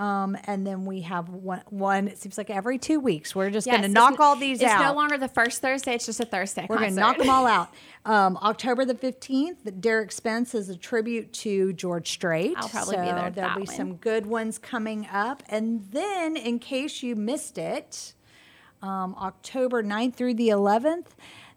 Um, 0.00 0.34
and 0.44 0.66
then 0.66 0.86
we 0.86 1.02
have 1.02 1.28
one, 1.28 1.60
one, 1.68 2.08
it 2.08 2.16
seems 2.16 2.38
like 2.38 2.48
every 2.48 2.78
two 2.78 2.98
weeks. 2.98 3.36
We're 3.36 3.50
just 3.50 3.66
going 3.66 3.82
to 3.82 3.88
knock 3.88 4.18
all 4.18 4.34
these 4.34 4.62
it's 4.62 4.72
out. 4.72 4.80
It's 4.80 4.88
no 4.88 4.94
longer 4.94 5.18
the 5.18 5.28
first 5.28 5.60
thursday 5.60 5.94
it's 5.94 6.06
just 6.06 6.20
a 6.20 6.24
thursday 6.24 6.66
We're 6.70 6.78
going 6.78 6.94
to 6.94 7.00
knock 7.00 7.18
them 7.18 7.28
all 7.28 7.46
out. 7.58 7.68
Um, 8.06 8.38
October 8.38 8.86
the 8.86 8.94
15th, 8.94 9.78
Derek 9.78 10.10
Spence 10.10 10.54
is 10.54 10.70
a 10.70 10.76
tribute 10.76 11.34
to 11.34 11.74
George 11.74 12.10
Strait. 12.10 12.54
I'll 12.56 12.70
probably 12.70 12.96
be 12.96 13.02
so 13.02 13.04
there 13.04 13.14
at 13.16 13.34
There'll 13.34 13.56
be 13.56 13.66
one. 13.66 13.76
some 13.76 13.94
good 13.96 14.24
ones 14.24 14.56
coming 14.56 15.06
up. 15.12 15.42
And 15.50 15.84
then, 15.92 16.34
in 16.34 16.60
case 16.60 17.02
you 17.02 17.14
missed 17.14 17.58
it, 17.58 18.14
um, 18.80 19.14
October 19.20 19.82
9th 19.82 20.14
through 20.14 20.32
the 20.32 20.48
11th, 20.48 21.08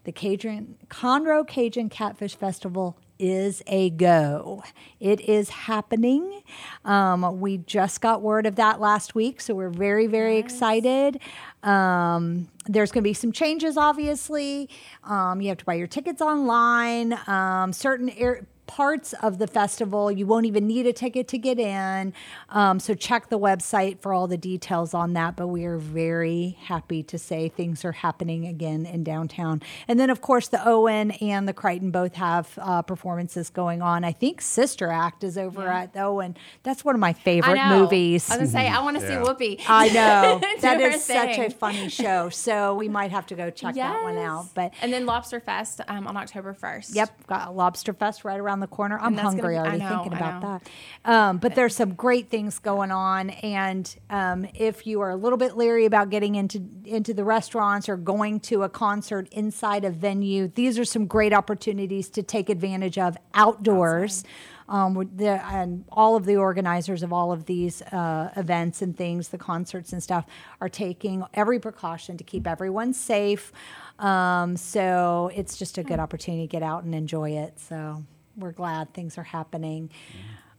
the 0.04 0.12
Cajun 0.12 0.76
Conroe 0.88 1.48
Cajun 1.48 1.88
Catfish 1.88 2.36
Festival 2.36 2.98
is 3.24 3.62
a 3.66 3.88
go. 3.88 4.62
It 5.00 5.20
is 5.22 5.48
happening. 5.48 6.42
Um, 6.84 7.40
we 7.40 7.56
just 7.56 8.02
got 8.02 8.20
word 8.20 8.44
of 8.44 8.56
that 8.56 8.80
last 8.80 9.14
week, 9.14 9.40
so 9.40 9.54
we're 9.54 9.70
very, 9.70 10.06
very 10.06 10.36
excited. 10.36 11.18
Um, 11.62 12.48
there's 12.66 12.90
going 12.92 13.02
to 13.02 13.08
be 13.08 13.14
some 13.14 13.32
changes, 13.32 13.76
obviously. 13.76 14.68
Um, 15.04 15.40
you 15.40 15.48
have 15.48 15.58
to 15.58 15.64
buy 15.64 15.74
your 15.74 15.86
tickets 15.86 16.22
online. 16.22 17.18
Um, 17.26 17.72
certain 17.72 18.10
air, 18.10 18.46
parts 18.66 19.12
of 19.22 19.36
the 19.38 19.46
festival. 19.46 20.10
You 20.10 20.26
won't 20.26 20.46
even 20.46 20.66
need 20.66 20.86
a 20.86 20.92
ticket 20.92 21.28
to 21.28 21.38
get 21.38 21.58
in. 21.58 22.14
Um, 22.48 22.80
so 22.80 22.94
check 22.94 23.28
the 23.28 23.38
website 23.38 24.00
for 24.00 24.14
all 24.14 24.26
the 24.26 24.38
details 24.38 24.94
on 24.94 25.12
that. 25.12 25.36
But 25.36 25.48
we 25.48 25.64
are 25.66 25.76
very 25.76 26.56
happy 26.62 27.02
to 27.04 27.18
say 27.18 27.50
things 27.50 27.84
are 27.84 27.92
happening 27.92 28.46
again 28.46 28.86
in 28.86 29.04
downtown. 29.04 29.62
And 29.86 30.00
then, 30.00 30.08
of 30.08 30.22
course, 30.22 30.48
the 30.48 30.66
Owen 30.66 31.10
and 31.12 31.46
the 31.46 31.52
Crighton 31.52 31.90
both 31.90 32.14
have 32.14 32.58
uh, 32.58 32.80
performances 32.82 33.50
going 33.50 33.82
on. 33.82 34.02
I 34.02 34.12
think 34.12 34.40
Sister 34.40 34.90
Act 34.90 35.24
is 35.24 35.36
over 35.36 35.62
Yeah. 35.64 35.80
at 35.82 35.92
the 35.92 36.00
Owen. 36.00 36.34
That's 36.62 36.84
one 36.84 36.94
of 36.94 37.00
my 37.00 37.12
favorite 37.12 37.56
know. 37.56 37.80
movies. 37.80 38.30
I 38.30 38.38
was 38.38 38.50
gonna 38.52 38.64
say 38.64 38.68
I 38.70 38.80
want 38.82 38.98
to 38.98 39.06
see 39.06 39.12
Whoopi. 39.12 39.60
I 39.68 39.88
know 39.88 40.38
that 40.40 40.54
is 40.56 40.62
that 40.62 40.80
her 40.80 40.88
is 40.88 41.04
such 41.04 41.38
a 41.38 41.50
funny 41.50 41.88
show. 41.90 42.30
So 42.30 42.53
we 42.78 42.88
might 42.88 43.10
have 43.10 43.26
to 43.26 43.34
go 43.34 43.50
check 43.50 43.74
that 43.74 44.02
one 44.02 44.18
out. 44.18 44.46
But 44.54 44.72
and 44.82 44.92
then 44.92 45.06
Lobster 45.06 45.40
Fest 45.40 45.80
um, 45.88 46.06
on 46.06 46.16
October 46.16 46.54
first. 46.54 46.94
Yep, 46.94 47.26
got 47.26 47.48
a 47.48 47.50
Lobster 47.50 47.92
Fest 47.92 48.24
right 48.24 48.38
around 48.38 48.60
the 48.60 48.66
corner. 48.66 48.98
I'm 49.00 49.16
hungry 49.16 49.54
be- 49.54 49.58
already 49.58 49.78
know, 49.78 49.88
thinking 49.88 50.12
about 50.12 50.40
that. 50.42 50.70
Um, 51.10 51.38
but 51.38 51.54
there's 51.54 51.74
some 51.74 51.94
great 51.94 52.30
things 52.30 52.58
going 52.58 52.90
on, 52.90 53.30
and 53.30 53.94
um, 54.10 54.46
if 54.54 54.86
you 54.86 55.00
are 55.00 55.10
a 55.10 55.16
little 55.16 55.38
bit 55.38 55.56
leery 55.56 55.84
about 55.86 56.10
getting 56.10 56.34
into 56.34 56.62
into 56.84 57.14
the 57.14 57.24
restaurants 57.24 57.88
or 57.88 57.96
going 57.96 58.40
to 58.40 58.62
a 58.62 58.68
concert 58.68 59.28
inside 59.32 59.84
a 59.84 59.90
venue, 59.90 60.48
these 60.48 60.78
are 60.78 60.84
some 60.84 61.06
great 61.06 61.32
opportunities 61.32 62.08
to 62.10 62.22
take 62.22 62.48
advantage 62.48 62.98
of 62.98 63.16
outdoors. 63.34 64.24
Um, 64.68 65.10
the, 65.14 65.44
and 65.52 65.84
all 65.90 66.16
of 66.16 66.24
the 66.24 66.36
organizers 66.36 67.02
of 67.02 67.12
all 67.12 67.32
of 67.32 67.44
these 67.44 67.82
uh, 67.82 68.32
events 68.36 68.82
and 68.82 68.96
things, 68.96 69.28
the 69.28 69.38
concerts 69.38 69.92
and 69.92 70.02
stuff, 70.02 70.26
are 70.60 70.68
taking 70.68 71.24
every 71.34 71.58
precaution 71.58 72.16
to 72.16 72.24
keep 72.24 72.46
everyone 72.46 72.94
safe. 72.94 73.52
Um, 73.98 74.56
so 74.56 75.30
it's 75.34 75.56
just 75.56 75.78
a 75.78 75.82
good 75.82 75.98
opportunity 75.98 76.46
to 76.46 76.50
get 76.50 76.62
out 76.62 76.84
and 76.84 76.94
enjoy 76.94 77.32
it. 77.32 77.60
So 77.60 78.04
we're 78.36 78.52
glad 78.52 78.92
things 78.94 79.18
are 79.18 79.24
happening. 79.24 79.90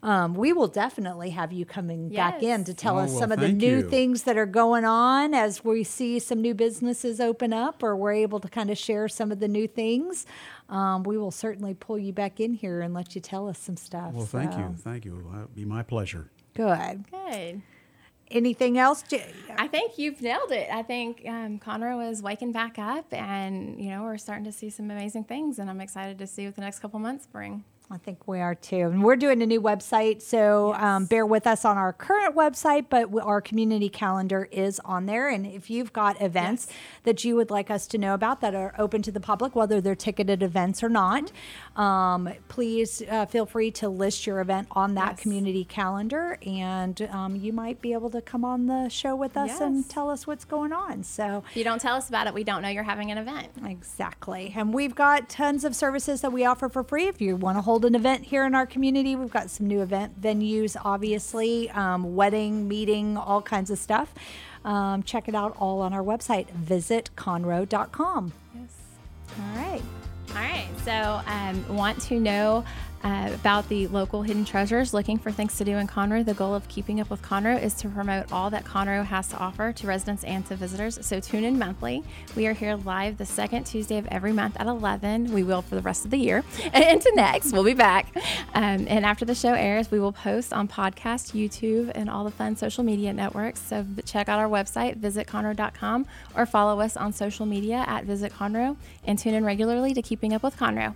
Um, 0.06 0.36
we 0.36 0.54
will 0.54 0.68
definitely 0.68 1.32
have 1.32 1.52
you 1.52 1.66
coming 1.66 2.10
back 2.10 2.44
in 2.44 2.64
to 2.66 2.76
tell 2.76 3.00
Oh, 3.00 3.02
us 3.02 3.10
well, 3.10 3.22
some 3.22 3.32
of 3.32 3.40
the 3.40 3.52
new 3.52 3.78
you. 3.78 3.90
things 3.90 4.22
that 4.24 4.38
are 4.38 4.46
going 4.46 4.86
on 4.86 5.34
as 5.34 5.66
we 5.66 5.84
see 5.84 6.20
some 6.20 6.44
new 6.44 6.54
businesses 6.54 7.20
open 7.20 7.52
up, 7.54 7.82
or 7.82 7.96
we're 7.96 8.14
able 8.14 8.40
to 8.42 8.48
kind 8.48 8.70
of 8.70 8.78
share 8.78 9.08
some 9.08 9.32
of 9.32 9.40
the 9.40 9.48
new 9.48 9.68
things. 9.68 10.28
Um, 10.70 11.02
we 11.02 11.18
will 11.18 11.32
certainly 11.32 11.74
pull 11.74 11.98
you 11.98 12.14
back 12.14 12.40
in 12.40 12.54
here 12.54 12.82
and 12.82 12.94
let 12.94 13.16
you 13.16 13.22
tell 13.22 13.48
us 13.48 13.58
some 13.58 13.78
stuff. 13.78 14.14
Well, 14.14 14.28
thank 14.28 14.54
so. 14.54 14.60
you. 14.60 14.76
Thank 14.78 15.06
you. 15.06 15.28
That'd 15.34 15.56
be 15.56 15.66
my 15.66 15.82
pleasure. 15.82 16.30
Good. 16.54 17.06
Good. 17.10 17.64
Anything 18.30 18.78
else? 18.78 19.04
I 19.58 19.68
think 19.68 19.98
you've 19.98 20.22
nailed 20.22 20.52
it. 20.52 20.68
I 20.72 20.84
think 20.84 21.24
um, 21.28 21.58
Conroe 21.58 22.08
is 22.12 22.22
waking 22.22 22.52
back 22.52 22.78
up, 22.78 23.12
and 23.12 23.84
you 23.84 23.90
know 23.90 24.04
we're 24.04 24.20
starting 24.20 24.46
to 24.46 24.52
see 24.52 24.70
some 24.70 24.92
amazing 24.92 25.24
things, 25.24 25.58
and 25.58 25.68
I'm 25.68 25.82
excited 25.82 26.20
to 26.20 26.28
see 26.28 26.46
what 26.46 26.54
the 26.54 26.62
next 26.62 26.78
couple 26.80 27.00
months 27.00 27.26
bring. 27.26 27.64
I 27.92 27.98
think 27.98 28.28
we 28.28 28.40
are 28.40 28.56
too. 28.56 28.78
And 28.78 29.04
we're 29.04 29.16
doing 29.16 29.44
a 29.44 29.46
new 29.46 29.62
website, 29.62 30.22
so 30.24 30.74
um, 30.74 31.06
bear 31.06 31.24
with 31.24 31.46
us 31.46 31.64
on 31.64 31.78
our 31.78 31.94
current 31.94 32.36
website, 32.36 32.88
but 32.90 33.10
our 33.22 33.42
community 33.42 33.90
calendar 33.90 34.48
is 34.52 34.80
on 34.84 35.06
there. 35.06 35.30
And 35.30 35.46
if 35.46 35.70
you've 35.70 35.94
got 35.94 36.20
events 36.20 36.68
that 37.04 37.24
you 37.24 37.36
would 37.36 37.52
like 37.52 37.70
us 37.70 37.86
to 37.88 38.00
know 38.00 38.16
about 38.16 38.42
that 38.42 38.56
are 38.56 38.74
open 38.80 39.04
to 39.04 39.12
the 39.12 39.20
public, 39.20 39.56
whether 39.56 39.82
they're 39.82 39.94
ticketed 39.94 40.42
events 40.42 40.82
or 40.82 40.90
not, 40.90 41.32
um, 41.76 42.28
please 42.48 43.04
uh, 43.10 43.28
feel 43.28 43.46
free 43.46 43.70
to 43.72 43.88
list 43.88 44.26
your 44.26 44.40
event 44.40 44.68
on 44.72 44.96
that 44.96 45.18
community 45.18 45.64
calendar, 45.64 46.40
and 46.44 47.04
um, 47.12 47.36
you 47.36 47.54
might 47.54 47.82
be 47.82 47.94
able 47.94 48.10
to 48.10 48.22
come 48.22 48.44
on 48.44 48.66
the 48.66 48.90
show 48.90 49.16
with 49.16 49.38
us 49.38 49.62
and 49.62 49.88
tell 49.88 50.10
us 50.10 50.26
what's 50.26 50.46
going 50.46 50.74
on. 50.74 51.04
So 51.04 51.44
If 51.52 51.58
you 51.58 51.64
don't 51.64 51.80
tell 51.80 51.96
us 51.96 52.10
about 52.10 52.26
it, 52.26 52.34
we 52.34 52.44
don't 52.44 52.64
know 52.64 52.70
you're 52.70 52.84
having 52.84 53.12
an 53.12 53.20
event. 53.20 53.50
Exactly. 53.64 54.54
And 54.56 54.74
we've 54.74 54.96
got 54.96 55.30
tons 55.30 55.64
of 55.64 55.76
services 55.76 56.22
that 56.22 56.32
we 56.32 56.46
offer 56.46 56.68
for 56.68 56.84
free. 56.84 57.08
If 57.08 57.22
you 57.22 57.36
want 57.36 57.58
to 57.58 57.62
hold 57.62 57.75
an 57.84 57.96
event 57.96 58.24
here 58.24 58.46
in 58.46 58.56
our 58.56 58.66
community, 58.66 59.16
we've 59.16 59.32
got 59.32 59.50
some 59.50 59.68
new 59.68 59.82
event 59.82 60.22
venues, 60.22 60.78
obviously, 60.86 61.70
um, 61.72 62.16
wedding, 62.16 62.68
meeting, 62.70 63.18
all 63.18 63.42
kinds 63.42 63.70
of 63.70 63.78
stuff. 63.78 64.14
Um, 64.64 65.04
check 65.04 65.28
it 65.28 65.36
out 65.36 65.56
all 65.58 65.82
on 65.82 65.92
our 65.92 66.04
website, 66.04 66.48
visitconroe.com. 66.54 68.34
Yes. 68.56 68.70
All 69.38 69.58
right. 69.58 69.82
All 70.30 70.36
right. 70.36 70.68
So, 70.84 71.22
um, 71.28 71.76
want 71.76 72.02
to 72.04 72.20
know 72.20 72.64
uh, 73.06 73.30
about 73.36 73.70
the 73.70 73.88
local 73.88 74.24
hidden 74.24 74.44
treasures, 74.44 74.92
looking 74.92 75.20
for 75.20 75.32
things 75.32 75.56
to 75.58 75.64
do 75.64 75.78
in 75.78 75.88
Conroe. 75.88 76.26
The 76.26 76.34
goal 76.34 76.56
of 76.56 76.68
Keeping 76.68 77.00
Up 77.00 77.12
with 77.12 77.22
Conroe 77.22 77.62
is 77.62 77.76
to 77.76 77.88
promote 77.88 78.32
all 78.32 78.50
that 78.50 78.66
Conroe 78.66 79.06
has 79.06 79.28
to 79.28 79.38
offer 79.38 79.72
to 79.74 79.88
residents 79.88 80.24
and 80.24 80.44
to 80.48 80.56
visitors. 80.56 80.98
So, 81.06 81.20
tune 81.20 81.44
in 81.44 81.60
monthly. 81.60 82.04
We 82.36 82.48
are 82.48 82.54
here 82.54 82.76
live 82.76 83.20
the 83.20 83.26
second 83.26 83.66
Tuesday 83.66 84.00
of 84.00 84.08
every 84.08 84.34
month 84.34 84.60
at 84.60 84.66
11. 84.66 85.32
We 85.32 85.44
will 85.44 85.62
for 85.62 85.76
the 85.76 85.84
rest 85.84 86.04
of 86.06 86.10
the 86.10 86.18
year 86.18 86.44
and 86.74 86.84
into 86.84 87.12
next. 87.14 87.54
We'll 87.54 87.64
be 87.64 87.76
back. 87.76 88.08
Um, 88.56 88.88
and 88.90 89.06
after 89.06 89.24
the 89.24 89.36
show 89.36 89.54
airs, 89.54 89.92
we 89.92 90.00
will 90.00 90.14
post 90.14 90.52
on 90.52 90.68
podcast, 90.68 91.34
YouTube, 91.40 91.92
and 91.94 92.10
all 92.10 92.24
the 92.24 92.32
fun 92.32 92.56
social 92.56 92.84
media 92.84 93.14
networks. 93.14 93.62
So, 93.62 93.86
check 94.04 94.30
out 94.30 94.40
our 94.40 94.50
website, 94.50 94.98
visitconroe.com, 94.98 96.08
or 96.36 96.48
follow 96.48 96.80
us 96.80 96.98
on 96.98 97.14
social 97.14 97.46
media 97.46 97.86
at 97.88 98.06
Visit 98.06 98.34
Conroe 98.34 98.78
and 99.04 99.20
tune 99.20 99.36
in 99.36 99.46
regularly 99.46 99.94
to 99.94 100.02
Keeping 100.02 100.34
Up 100.34 100.42
with 100.42 100.58
Conroe. 100.58 100.96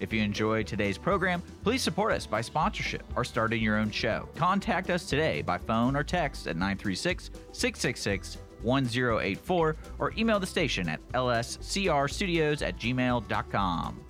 If 0.00 0.12
you 0.12 0.22
enjoyed 0.22 0.66
today's 0.66 0.98
program, 0.98 1.42
please 1.64 1.82
support 1.82 2.12
us 2.12 2.26
by 2.26 2.40
sponsorship 2.40 3.04
or 3.16 3.24
starting 3.24 3.62
your 3.62 3.76
own 3.76 3.90
show. 3.90 4.28
Contact 4.36 4.90
us 4.90 5.06
today 5.06 5.42
by 5.42 5.58
phone 5.58 5.96
or 5.96 6.04
text 6.04 6.46
at 6.46 6.56
936 6.56 7.30
666 7.52 8.38
1084 8.62 9.76
or 9.98 10.12
email 10.16 10.40
the 10.40 10.46
station 10.46 10.88
at 10.88 11.06
lscrstudios 11.12 12.66
at 12.66 12.78
gmail.com. 12.78 14.05